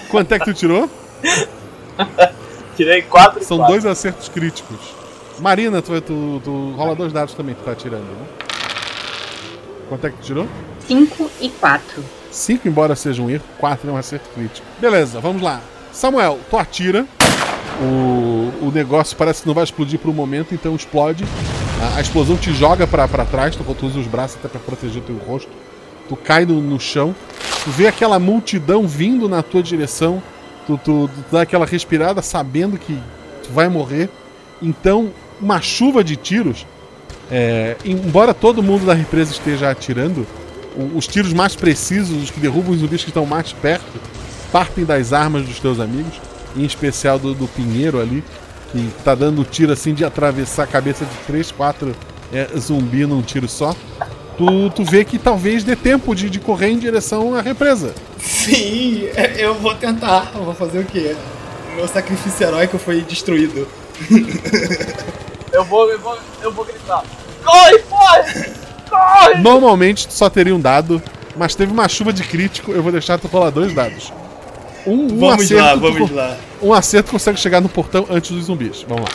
[0.10, 0.90] Quanto é que tu tirou?
[2.76, 3.74] Tirei quatro e São quatro.
[3.74, 4.78] dois acertos críticos.
[5.40, 8.26] Marina, tu, tu, tu rola dois dados também que tu tá tirando, né?
[9.90, 10.48] Quanto é que tu tirou?
[10.88, 12.04] 5 e 4.
[12.32, 14.66] 5, embora seja um erro, 4 é um acerto crítico.
[14.80, 15.62] Beleza, vamos lá.
[15.92, 17.06] Samuel, tu atira.
[17.82, 21.26] O, o negócio parece que não vai explodir por um momento, então explode.
[21.82, 24.60] A, a explosão te joga pra pra trás, tu, tu usa os braços até pra
[24.60, 25.50] proteger o teu rosto.
[26.08, 27.16] Tu cai no, no chão.
[27.64, 30.22] Tu vê aquela multidão vindo na tua direção.
[30.68, 32.98] Tu, tu- tu dá aquela respirada sabendo que
[33.44, 34.10] tu vai morrer.
[34.62, 35.12] Então,
[35.42, 36.66] uma chuva de tiros.
[37.32, 40.26] é, embora todo mundo da represa esteja atirando,
[40.94, 43.86] os tiros mais precisos, os que derrubam os zumbis que estão mais perto,
[44.52, 46.14] partem das armas dos teus amigos,
[46.56, 48.24] em especial do, do Pinheiro ali,
[48.72, 51.96] que tá dando tiro assim de atravessar a cabeça de 3, 4
[52.34, 53.76] é, zumbi num tiro só.
[54.38, 57.94] Tu, tu vê que talvez dê tempo de, de correr em direção à represa.
[58.20, 59.04] Sim,
[59.38, 60.32] eu vou tentar.
[60.36, 61.16] Eu vou fazer o quê?
[61.72, 63.68] O meu sacrifício heróico foi destruído.
[65.54, 67.04] Eu vou, eu vou, eu vou gritar.
[67.44, 68.46] Corre, corre!
[68.90, 69.42] Corre!
[69.42, 71.02] Normalmente tu só teria um dado,
[71.38, 74.12] mas teve uma chuva de crítico, eu vou deixar tu rolar dois dados.
[74.86, 76.38] Um, um Vamos acerto, lá, tu vamos co- lá.
[76.62, 78.86] Um acerto consegue chegar no portão antes dos zumbis.
[78.88, 79.10] Vamos lá.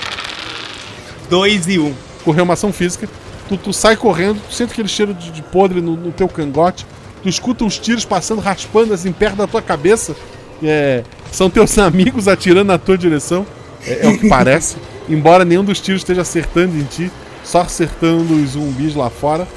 [1.28, 1.86] 2 e 1.
[1.86, 1.94] Um.
[2.24, 3.08] Correu uma ação física.
[3.50, 6.86] Tu, tu sai correndo, tu sente aquele cheiro de, de podre no, no teu cangote.
[7.20, 10.14] Tu escuta uns tiros passando, raspando assim perto da tua cabeça.
[10.62, 11.02] É,
[11.32, 13.44] São teus amigos atirando na tua direção.
[13.84, 14.76] É, é o que parece.
[15.08, 17.10] Embora nenhum dos tiros esteja acertando em ti,
[17.42, 19.48] só acertando os zumbis lá fora.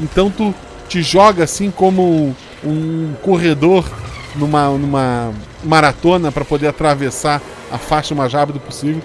[0.00, 0.54] Então tu
[0.88, 2.34] te joga assim como
[2.64, 3.84] um corredor
[4.34, 5.30] numa, numa
[5.62, 9.02] maratona para poder atravessar a faixa o mais rápido possível.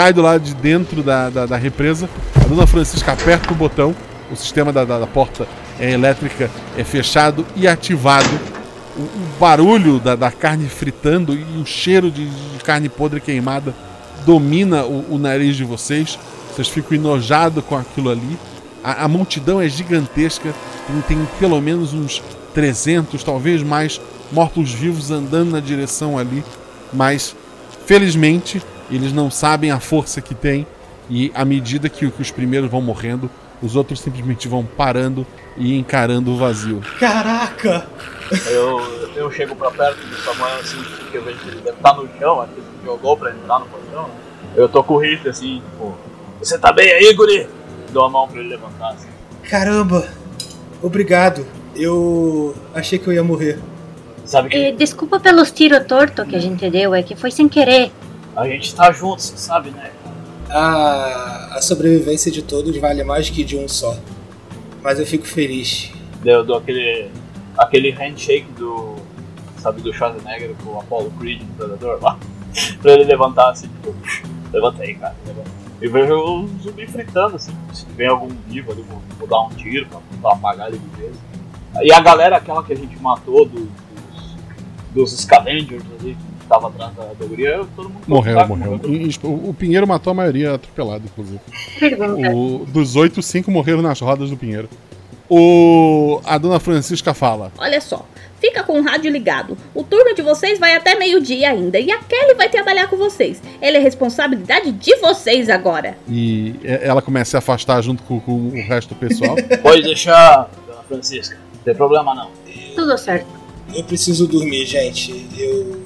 [0.00, 2.08] Cai do lado de dentro da, da, da represa.
[2.34, 3.94] A dona Francisca aperta o botão.
[4.32, 5.46] O sistema da, da, porta
[5.78, 8.30] é, elétrica é fechado e ativado.
[8.96, 13.74] O, o barulho da, da, carne fritando e o cheiro de, de carne podre queimada
[14.24, 16.18] domina o, o, nariz de vocês.
[16.50, 18.38] Vocês ficam enojados com aquilo ali.
[18.82, 20.54] A, a multidão é gigantesca.
[20.86, 22.22] Tem, tem pelo menos uns
[22.54, 24.00] 300, talvez mais,
[24.32, 26.42] mortos-vivos andando na direção ali.
[26.90, 27.36] Mas,
[27.84, 30.66] felizmente, eles não sabem a força que tem.
[31.08, 33.30] E à medida que, que os primeiros vão morrendo,
[33.62, 35.26] os outros simplesmente vão parando
[35.56, 36.80] e encarando o vazio.
[36.98, 37.86] Caraca!
[38.46, 41.94] Eu, eu chego pra perto do Samuel assim, porque eu vejo que ele deve estar
[41.94, 44.08] no chão, acho que ele jogou pra entrar no portão.
[44.54, 45.96] Eu tô com o rifle assim, tipo,
[46.38, 47.48] você tá bem aí, guri?
[47.90, 49.08] Dou a mão pra ele levantar assim.
[49.42, 50.08] Caramba!
[50.80, 51.44] Obrigado.
[51.74, 53.58] Eu achei que eu ia morrer.
[54.24, 54.56] Sabe que...
[54.56, 57.90] E, desculpa pelos tiros tortos que a gente deu, é que foi sem querer.
[58.36, 59.90] A gente tá junto, você sabe, né?
[60.48, 63.96] A, a sobrevivência de todos vale mais que de um só.
[64.82, 65.92] Mas eu fico feliz.
[66.22, 67.10] Deu, deu aquele,
[67.56, 68.96] aquele handshake do.
[69.58, 72.18] Sabe, do Schwarzenegger com o Apollo Creed no Predador lá.
[72.80, 73.94] pra ele levantar assim, tipo,
[74.52, 75.14] levanta aí, cara.
[75.26, 75.50] Levanta.
[75.82, 77.52] E vejo o zumbi fritando, assim.
[77.72, 81.00] Se vem algum vivo ali, vou, vou dar um tiro pra, pra apagar ele de
[81.00, 81.16] vez.
[81.82, 84.36] E a galera, aquela que a gente matou do, dos,
[85.12, 86.16] dos Scavengers ali,
[86.50, 88.46] que tava atrás da, da guria, todo mundo morreu.
[88.46, 88.80] Morreu, morreu.
[89.22, 91.40] O, o Pinheiro matou a maioria atropelado, inclusive.
[92.34, 94.68] O, dos oito, cinco morreram nas rodas do Pinheiro.
[95.28, 98.04] O, a dona Francisca fala: Olha só,
[98.40, 99.56] fica com o rádio ligado.
[99.72, 101.78] O turno de vocês vai até meio-dia ainda.
[101.78, 103.40] E a Kelly vai trabalhar com vocês.
[103.60, 105.96] Ela é responsabilidade de vocês agora.
[106.08, 109.36] E ela começa a se afastar junto com, com o resto do pessoal.
[109.62, 111.36] Pode deixar, dona Francisca.
[111.54, 112.30] Não tem problema não.
[112.74, 113.26] Tudo certo.
[113.72, 115.28] Eu preciso dormir, gente.
[115.38, 115.80] Eu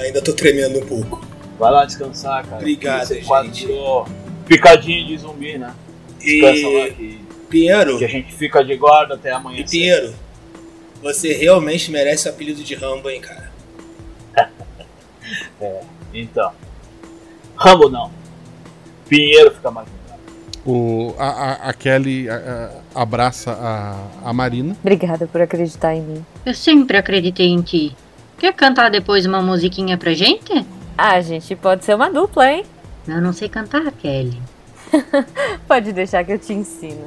[0.00, 1.26] ainda tô tremendo um pouco.
[1.58, 2.56] Vai lá descansar, cara.
[2.58, 3.26] Obrigado, Você gente.
[3.26, 3.66] quase
[4.46, 5.74] picadinho de zumbi, né?
[6.18, 9.60] Descansa E- lá que, Pinheiro, que a gente fica de guarda até amanhã.
[9.60, 10.14] e Pinheiro,
[11.02, 13.50] você realmente merece o apelido de Rambo, hein, cara?
[15.60, 15.80] É,
[16.14, 16.52] então.
[17.56, 18.10] Rambo não.
[19.08, 19.88] Pinheiro fica mais.
[20.64, 22.34] O, a, a- a Kelly a-
[22.94, 24.76] a- abraça a, a Marina.
[24.80, 26.26] Obrigada por acreditar em mim.
[26.46, 27.96] Eu sempre acreditei em ti.
[28.38, 30.64] Quer cantar depois uma musiquinha pra gente?
[30.96, 32.64] Ah, gente, pode ser uma dupla, hein?
[33.06, 34.40] Eu não sei cantar, Kelly.
[35.66, 37.06] Pode deixar que eu te ensino.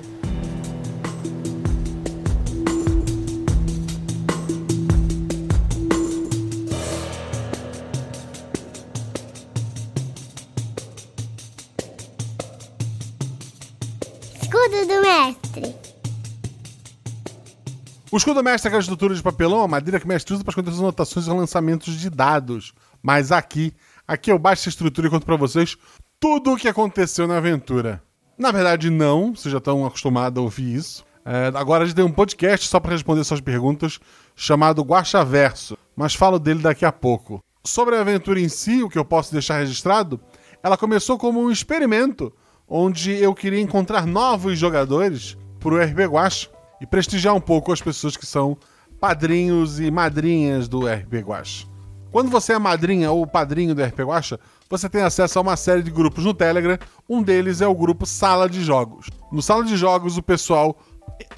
[18.11, 20.51] O escudo mestre é aquela estrutura de papelão, a madeira que o mestre usa para
[20.51, 22.73] esconder suas anotações e lançamentos de dados.
[23.01, 23.73] Mas aqui,
[24.05, 25.77] aqui eu baixo essa estrutura e conto para vocês
[26.19, 28.03] tudo o que aconteceu na aventura.
[28.37, 31.05] Na verdade, não, vocês já estão acostumados a ouvir isso.
[31.23, 33.97] É, agora a gente tem um podcast só para responder suas perguntas,
[34.35, 37.41] chamado Guaxaverso, mas falo dele daqui a pouco.
[37.63, 40.19] Sobre a aventura em si, o que eu posso deixar registrado,
[40.61, 42.33] ela começou como um experimento,
[42.67, 46.49] onde eu queria encontrar novos jogadores para o RP Guacha
[46.81, 48.57] e prestigiar um pouco as pessoas que são
[48.99, 51.67] padrinhos e madrinhas do RP Guacha.
[52.11, 54.39] Quando você é madrinha ou padrinho do RP Guacha,
[54.69, 56.77] você tem acesso a uma série de grupos no Telegram.
[57.07, 59.09] Um deles é o grupo Sala de Jogos.
[59.31, 60.77] No Sala de Jogos, o pessoal,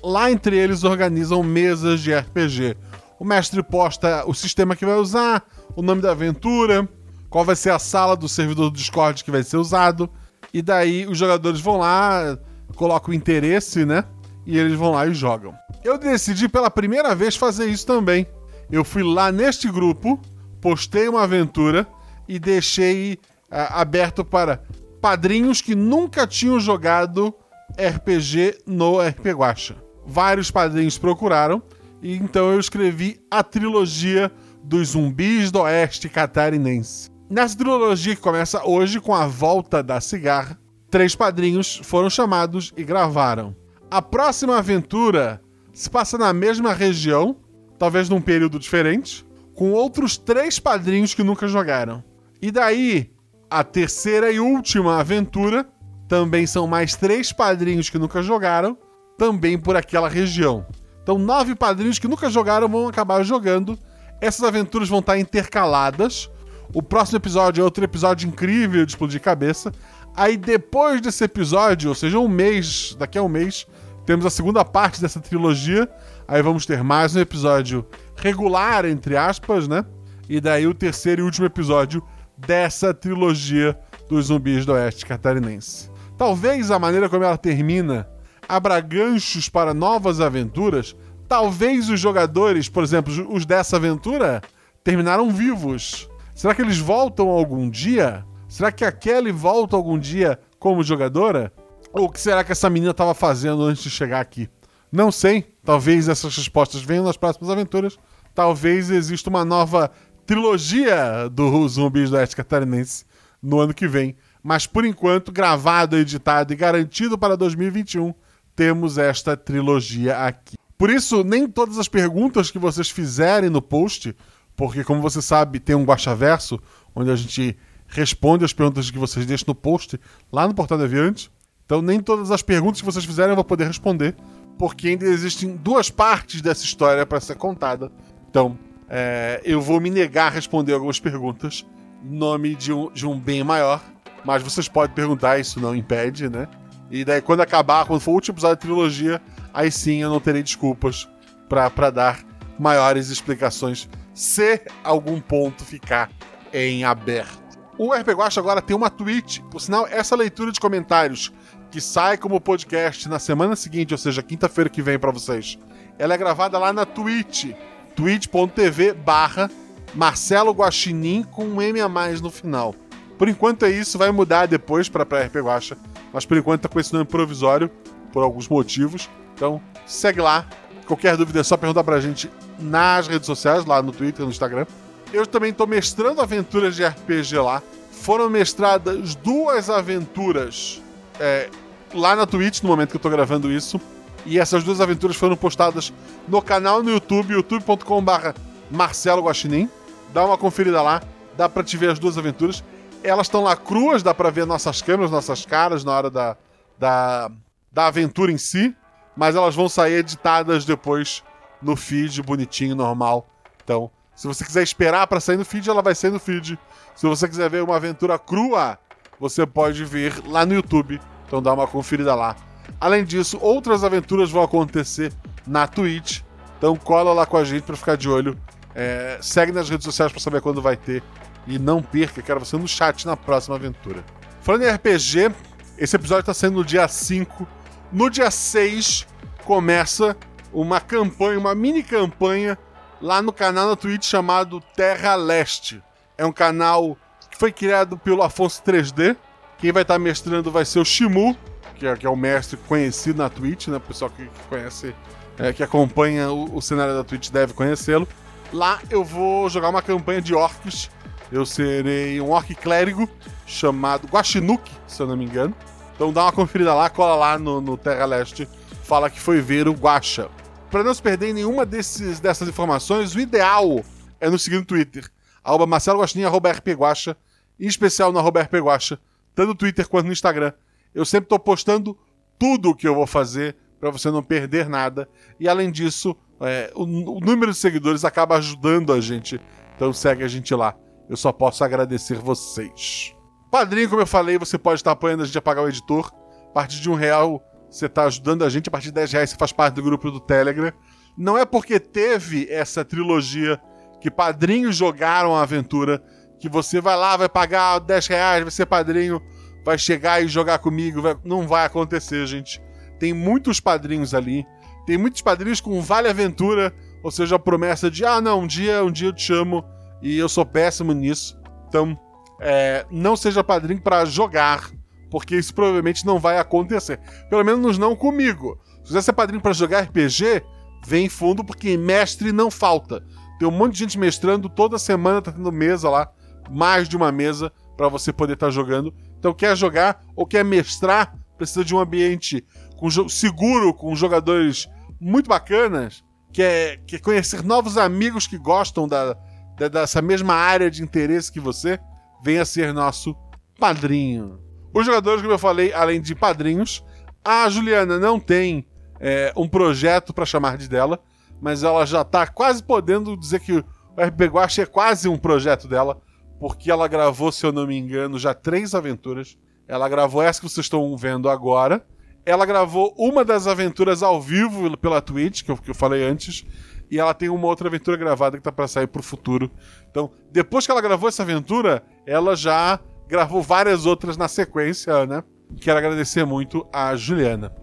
[0.02, 2.76] lá entre eles, organizam mesas de RPG.
[3.20, 5.46] O mestre posta o sistema que vai usar,
[5.76, 6.88] o nome da aventura,
[7.30, 10.10] qual vai ser a sala do servidor do Discord que vai ser usado.
[10.54, 12.38] E daí os jogadores vão lá,
[12.76, 14.06] colocam o interesse, né?
[14.46, 15.54] E eles vão lá e jogam.
[15.84, 18.28] Eu decidi pela primeira vez fazer isso também.
[18.72, 20.20] Eu fui lá neste grupo,
[20.60, 21.88] postei uma aventura
[22.28, 24.64] e deixei ah, aberto para
[25.02, 27.34] padrinhos que nunca tinham jogado
[27.72, 29.76] RPG no RP Guacha.
[30.06, 31.62] Vários padrinhos procuraram
[32.02, 34.32] e então eu escrevi a trilogia
[34.64, 37.10] dos zumbis do oeste catarinense.
[37.30, 40.58] Nessa trilogia que começa hoje com a volta da cigarra,
[40.90, 43.56] três padrinhos foram chamados e gravaram.
[43.94, 45.40] A próxima aventura
[45.72, 47.36] se passa na mesma região,
[47.78, 52.04] talvez num período diferente, com outros três padrinhos que nunca jogaram.
[52.42, 53.12] E daí,
[53.48, 55.70] a terceira e última aventura
[56.08, 58.76] também são mais três padrinhos que nunca jogaram,
[59.16, 60.66] também por aquela região.
[61.04, 63.78] Então, nove padrinhos que nunca jogaram vão acabar jogando.
[64.20, 66.32] Essas aventuras vão estar intercaladas.
[66.74, 69.72] O próximo episódio é outro episódio incrível de explodir cabeça.
[70.16, 73.68] Aí depois desse episódio, ou seja, um mês, daqui a um mês,
[74.06, 75.90] temos a segunda parte dessa trilogia.
[76.28, 77.86] Aí vamos ter mais um episódio
[78.16, 79.86] regular, entre aspas, né?
[80.28, 82.04] E daí o terceiro e último episódio
[82.38, 83.78] dessa trilogia
[84.10, 85.90] dos zumbis do Oeste catarinense.
[86.18, 88.08] Talvez a maneira como ela termina
[88.48, 90.96] abra ganchos para novas aventuras.
[91.28, 94.42] Talvez os jogadores, por exemplo, os dessa aventura,
[94.84, 96.10] terminaram vivos.
[96.36, 98.26] Será que eles voltam algum dia?
[98.48, 101.52] Será que a Kelly volta algum dia como jogadora?
[101.96, 104.50] O que será que essa menina estava fazendo antes de chegar aqui?
[104.92, 105.56] Não sei.
[105.64, 108.00] Talvez essas respostas venham nas próximas aventuras.
[108.34, 109.92] Talvez exista uma nova
[110.26, 113.06] trilogia do Zumbis do Oeste Catarinense
[113.40, 114.16] no ano que vem.
[114.42, 118.12] Mas por enquanto, gravado, editado e garantido para 2021,
[118.56, 120.58] temos esta trilogia aqui.
[120.76, 124.16] Por isso, nem todas as perguntas que vocês fizerem no post,
[124.56, 126.60] porque como você sabe, tem um Guaxaverso,
[126.96, 127.56] onde a gente
[127.86, 130.00] responde as perguntas que vocês deixam no post
[130.32, 131.32] lá no Portal Deviante.
[131.66, 134.16] Então, nem todas as perguntas que vocês fizerem eu vou poder responder,
[134.58, 137.92] porque ainda existem duas partes dessa história para ser contada.
[138.30, 138.58] Então,
[138.90, 141.66] é, eu vou me negar a responder algumas perguntas
[142.04, 143.82] em nome de um, de um bem maior.
[144.26, 146.48] Mas vocês podem perguntar, isso não impede, né?
[146.90, 149.22] E daí, quando acabar, quando for o último episódio da trilogia,
[149.54, 151.10] aí sim eu não terei desculpas
[151.50, 152.20] para dar
[152.58, 156.10] maiores explicações se algum ponto ficar
[156.54, 157.42] em aberto.
[157.78, 161.34] O RP Guacha agora tem uma tweet, por sinal, essa leitura de comentários
[161.74, 165.58] que sai como podcast na semana seguinte, ou seja, quinta-feira que vem para vocês,
[165.98, 167.48] ela é gravada lá na Twitch,
[167.96, 169.50] twitch.tv barra
[169.96, 172.76] Marcelo Guaxinim com um M a mais no final.
[173.18, 175.76] Por enquanto é isso, vai mudar depois para RP Guacha,
[176.14, 177.72] mas por enquanto tá com esse nome provisório,
[178.12, 179.10] por alguns motivos.
[179.34, 180.46] Então, segue lá.
[180.86, 182.30] Qualquer dúvida é só perguntar pra gente
[182.60, 184.68] nas redes sociais, lá no Twitter, no Instagram.
[185.12, 187.64] Eu também estou mestrando aventuras de RPG lá.
[187.92, 190.84] Foram mestradas duas aventuras
[191.20, 191.50] é,
[191.94, 193.80] lá na Twitch, no momento que eu estou gravando isso.
[194.26, 195.94] E essas duas aventuras foram postadas
[196.28, 198.40] no canal no YouTube, youtube.com.br
[198.72, 199.70] Marcelo Guaxinim.
[200.14, 201.02] Dá uma conferida lá,
[201.36, 202.64] dá pra te ver as duas aventuras.
[203.04, 206.38] Elas estão lá cruas, dá pra ver nossas câmeras, nossas caras na hora da,
[206.80, 207.32] da,
[207.72, 208.76] da aventura em si.
[209.16, 211.24] Mas elas vão sair editadas depois
[211.62, 213.28] no feed bonitinho, normal.
[213.64, 216.58] Então, se você quiser esperar para sair no feed, ela vai sair no feed.
[216.96, 218.78] Se você quiser ver uma aventura crua,
[219.20, 221.00] você pode ver lá no YouTube.
[221.34, 222.36] Então dá uma conferida lá.
[222.80, 225.12] Além disso, outras aventuras vão acontecer
[225.48, 226.22] na Twitch.
[226.60, 228.38] Então cola lá com a gente para ficar de olho.
[228.76, 231.02] É, segue nas redes sociais para saber quando vai ter.
[231.48, 234.06] E não perca, quero você no chat na próxima aventura.
[234.44, 235.34] Falando em RPG,
[235.76, 237.48] esse episódio está sendo no dia 5.
[237.92, 239.08] No dia 6
[239.44, 240.16] começa
[240.54, 242.60] uma campanha, uma mini campanha
[243.02, 245.82] lá no canal na Twitch chamado Terra Leste.
[246.16, 246.96] É um canal
[247.32, 249.18] que foi criado pelo Afonso 3D.
[249.64, 251.38] Quem vai estar mestrando vai ser o Shimu,
[251.78, 253.78] que é, que é o mestre conhecido na Twitch, né?
[253.78, 254.94] O pessoal que, que conhece,
[255.38, 258.06] é, que acompanha o, o, cenário da Twitch deve conhecê-lo.
[258.52, 260.92] Lá eu vou jogar uma campanha de orcs.
[261.32, 263.10] Eu serei um orc clérigo
[263.48, 265.56] chamado Guaxinuki, se eu não me engano.
[265.96, 268.46] Então dá uma conferida lá, cola lá no, no Terra Leste,
[268.84, 270.30] fala que foi ver o Guaxa
[270.70, 273.82] para não se perder nenhuma desses, dessas informações, o ideal
[274.20, 275.10] é no seguinte Twitter,
[275.42, 277.16] arroba Marcelo Guaxinim, rpguacha,
[277.58, 279.00] em especial no arroba rpguacha,
[279.34, 280.54] tanto no Twitter quanto no Instagram.
[280.94, 281.98] Eu sempre estou postando
[282.38, 285.10] tudo o que eu vou fazer para você não perder nada.
[285.40, 289.40] E além disso, é, o, o, número de seguidores acaba ajudando a gente.
[289.76, 290.76] Então segue a gente lá.
[291.10, 293.14] Eu só posso agradecer vocês.
[293.52, 296.12] Padrinho, como eu falei, você pode estar apoiando a gente a pagar o editor.
[296.50, 298.68] A partir de um real você está ajudando a gente.
[298.68, 300.72] A partir de 10 reais você faz parte do grupo do Telegram.
[301.18, 303.60] Não é porque teve essa trilogia
[304.00, 306.04] que padrinhos jogaram a aventura
[306.44, 309.22] que você vai lá, vai pagar 10 reais, vai ser padrinho,
[309.64, 311.02] vai chegar e jogar comigo.
[311.02, 311.16] Vai...
[311.24, 312.62] Não vai acontecer, gente.
[313.00, 314.46] Tem muitos padrinhos ali.
[314.86, 318.84] Tem muitos padrinhos com Vale Aventura, ou seja, a promessa de ah, não, um dia,
[318.84, 319.64] um dia eu te chamo
[320.02, 321.40] e eu sou péssimo nisso.
[321.70, 321.98] Então,
[322.42, 324.70] é, não seja padrinho para jogar
[325.10, 327.00] porque isso provavelmente não vai acontecer.
[327.30, 328.60] Pelo menos não comigo.
[328.80, 330.44] Se quiser ser padrinho para jogar RPG,
[330.86, 333.02] vem fundo, porque mestre não falta.
[333.40, 336.12] Tem um monte de gente mestrando, toda semana tá tendo mesa lá,
[336.50, 338.94] mais de uma mesa para você poder estar tá jogando.
[339.18, 342.46] Então, quer jogar ou quer mestrar, precisa de um ambiente
[342.78, 344.68] com seguro, com jogadores
[345.00, 349.16] muito bacanas, quer, quer conhecer novos amigos que gostam da,
[349.58, 351.80] da, dessa mesma área de interesse que você,
[352.24, 353.16] venha ser nosso
[353.60, 354.40] padrinho.
[354.74, 356.84] Os jogadores, como eu falei, além de padrinhos,
[357.24, 358.66] a Juliana não tem
[359.00, 361.00] é, um projeto para chamar de dela,
[361.42, 363.66] mas ela já tá quase podendo dizer que o
[363.98, 366.02] RP Guache é quase um projeto dela,
[366.44, 369.38] porque ela gravou, se eu não me engano, já três aventuras.
[369.66, 371.86] Ela gravou essa que vocês estão vendo agora.
[372.26, 376.46] Ela gravou uma das aventuras ao vivo pela Twitch, que eu, que eu falei antes.
[376.92, 379.50] E ela tem uma outra aventura gravada que tá para sair pro futuro.
[379.90, 385.24] Então, depois que ela gravou essa aventura, ela já gravou várias outras na sequência, né?
[385.62, 387.56] Quero agradecer muito a Juliana.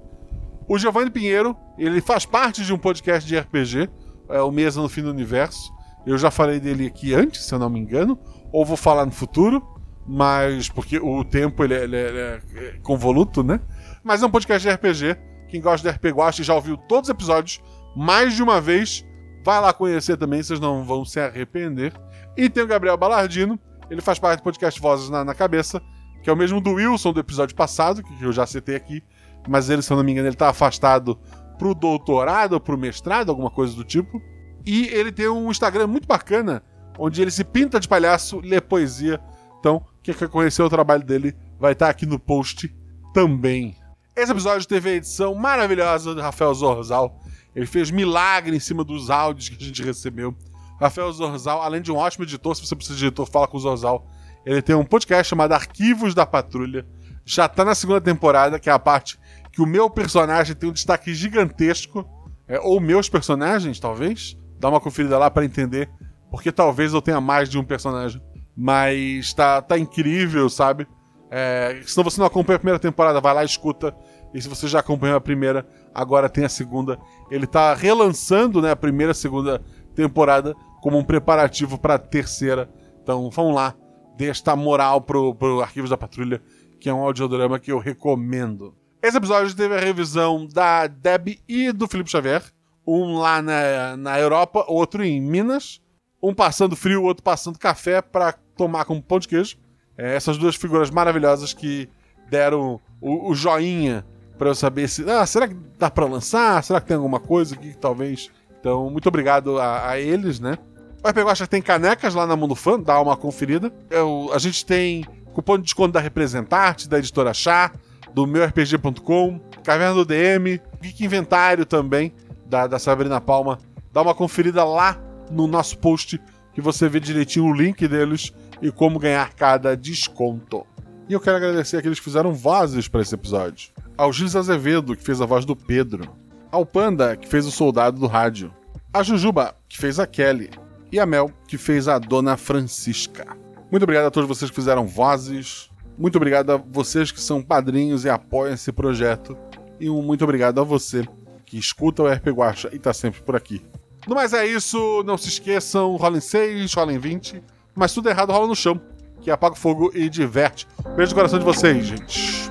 [0.67, 3.91] O Giovanni Pinheiro, ele faz parte de um podcast de RPG,
[4.31, 5.71] é o Mesa no Fim do Universo.
[6.07, 8.19] Eu já falei dele aqui antes, se eu não me engano,
[8.53, 9.63] ou vou falar no futuro,
[10.07, 13.61] mas porque o tempo ele é, ele é, ele é convoluto, né?
[14.03, 15.17] Mas é um podcast de RPG.
[15.49, 17.63] Quem gosta de RPG Watch já ouviu todos os episódios
[17.97, 19.07] mais de uma vez.
[19.45, 21.93] Vai lá conhecer também, vocês não vão se arrepender.
[22.37, 23.59] E tem o Gabriel Balardino,
[23.91, 25.83] ele faz parte do podcast Vozes na, na Cabeça,
[26.23, 29.03] que é o mesmo do Wilson do episódio passado, que eu já citei aqui,
[29.49, 31.19] mas ele, se eu não me engano, ele tá afastado
[31.59, 34.23] pro doutorado ou pro mestrado, alguma coisa do tipo.
[34.65, 36.63] E ele tem um Instagram muito bacana,
[36.99, 39.21] onde ele se pinta de palhaço, lê poesia.
[39.59, 42.75] Então, quem quer conhecer o trabalho dele vai estar aqui no post
[43.13, 43.77] também.
[44.17, 47.21] Esse episódio teve a edição maravilhosa do Rafael Zorzal.
[47.55, 50.35] Ele fez milagre em cima dos áudios que a gente recebeu.
[50.81, 53.61] Rafael Zorzal, além de um ótimo editor, se você precisa de editor, fala com o
[53.61, 54.07] Zorzal.
[54.45, 56.87] Ele tem um podcast chamado Arquivos da Patrulha.
[57.25, 59.19] Já tá na segunda temporada, que é a parte
[59.53, 62.09] que o meu personagem tem um destaque gigantesco.
[62.49, 64.37] É, ou meus personagens, talvez.
[64.59, 65.89] Dá uma conferida lá para entender.
[66.31, 68.23] Porque talvez eu tenha mais de um personagem.
[68.57, 70.87] Mas tá, tá incrível, sabe?
[71.31, 73.95] É, se você não acompanha a primeira temporada, vai lá e escuta.
[74.35, 76.99] E se você já acompanhou a primeira, agora tem a segunda.
[77.31, 79.63] Ele tá relançando né, a primeira e segunda
[79.95, 82.71] temporada como um preparativo para a terceira.
[83.03, 83.75] Então vamos lá,
[84.17, 86.43] dê esta moral pro, pro Arquivos da Patrulha,
[86.81, 88.75] que é um audiodrama que eu recomendo.
[89.03, 92.43] Esse episódio teve a revisão da Deb e do Felipe Xavier.
[92.87, 95.81] Um lá na, na Europa, outro em Minas.
[96.23, 99.57] Um passando frio, outro passando café para tomar como pão de queijo.
[99.97, 101.89] É, essas duas figuras maravilhosas que
[102.29, 104.05] deram o, o joinha
[104.39, 105.09] para eu saber se.
[105.11, 106.63] Ah, será que dá para lançar?
[106.65, 108.31] Será que tem alguma coisa aqui que talvez.
[108.59, 110.59] Então, muito obrigado a, a eles, né?
[111.03, 113.73] O RPG Guacha tem canecas lá na Mundo Fã, dá uma conferida.
[113.89, 117.73] Eu, a gente tem cupom de desconto da Representarte, da editora Chá,
[118.13, 122.13] do meurpg.com, Caverna do DM, Geek Inventário também,
[122.45, 123.59] da, da Sabrina Palma.
[123.93, 124.99] Dá uma conferida lá
[125.31, 126.21] no nosso post
[126.53, 130.67] que você vê direitinho o link deles e como ganhar cada desconto.
[131.09, 133.71] E eu quero agradecer aqueles que fizeram vozes para esse episódio.
[133.97, 136.09] Ao Gilles Azevedo, que fez a voz do Pedro.
[136.51, 138.53] Ao Panda, que fez o soldado do rádio.
[138.93, 140.51] A Jujuba, que fez a Kelly.
[140.93, 143.27] E a Mel, que fez a Dona Francisca.
[143.71, 145.71] Muito obrigado a todos vocês que fizeram vozes.
[145.97, 149.37] Muito obrigado a vocês que são padrinhos e apoiam esse projeto.
[149.79, 151.07] E um muito obrigado a você
[151.45, 153.63] que escuta o RP Guacha e tá sempre por aqui.
[154.07, 157.43] No mais é isso, não se esqueçam, rolem 6, rolem 20,
[157.75, 158.81] mas tudo errado rola no chão,
[159.21, 160.67] que apaga o fogo e diverte.
[160.97, 162.51] Beijo no coração de vocês, gente.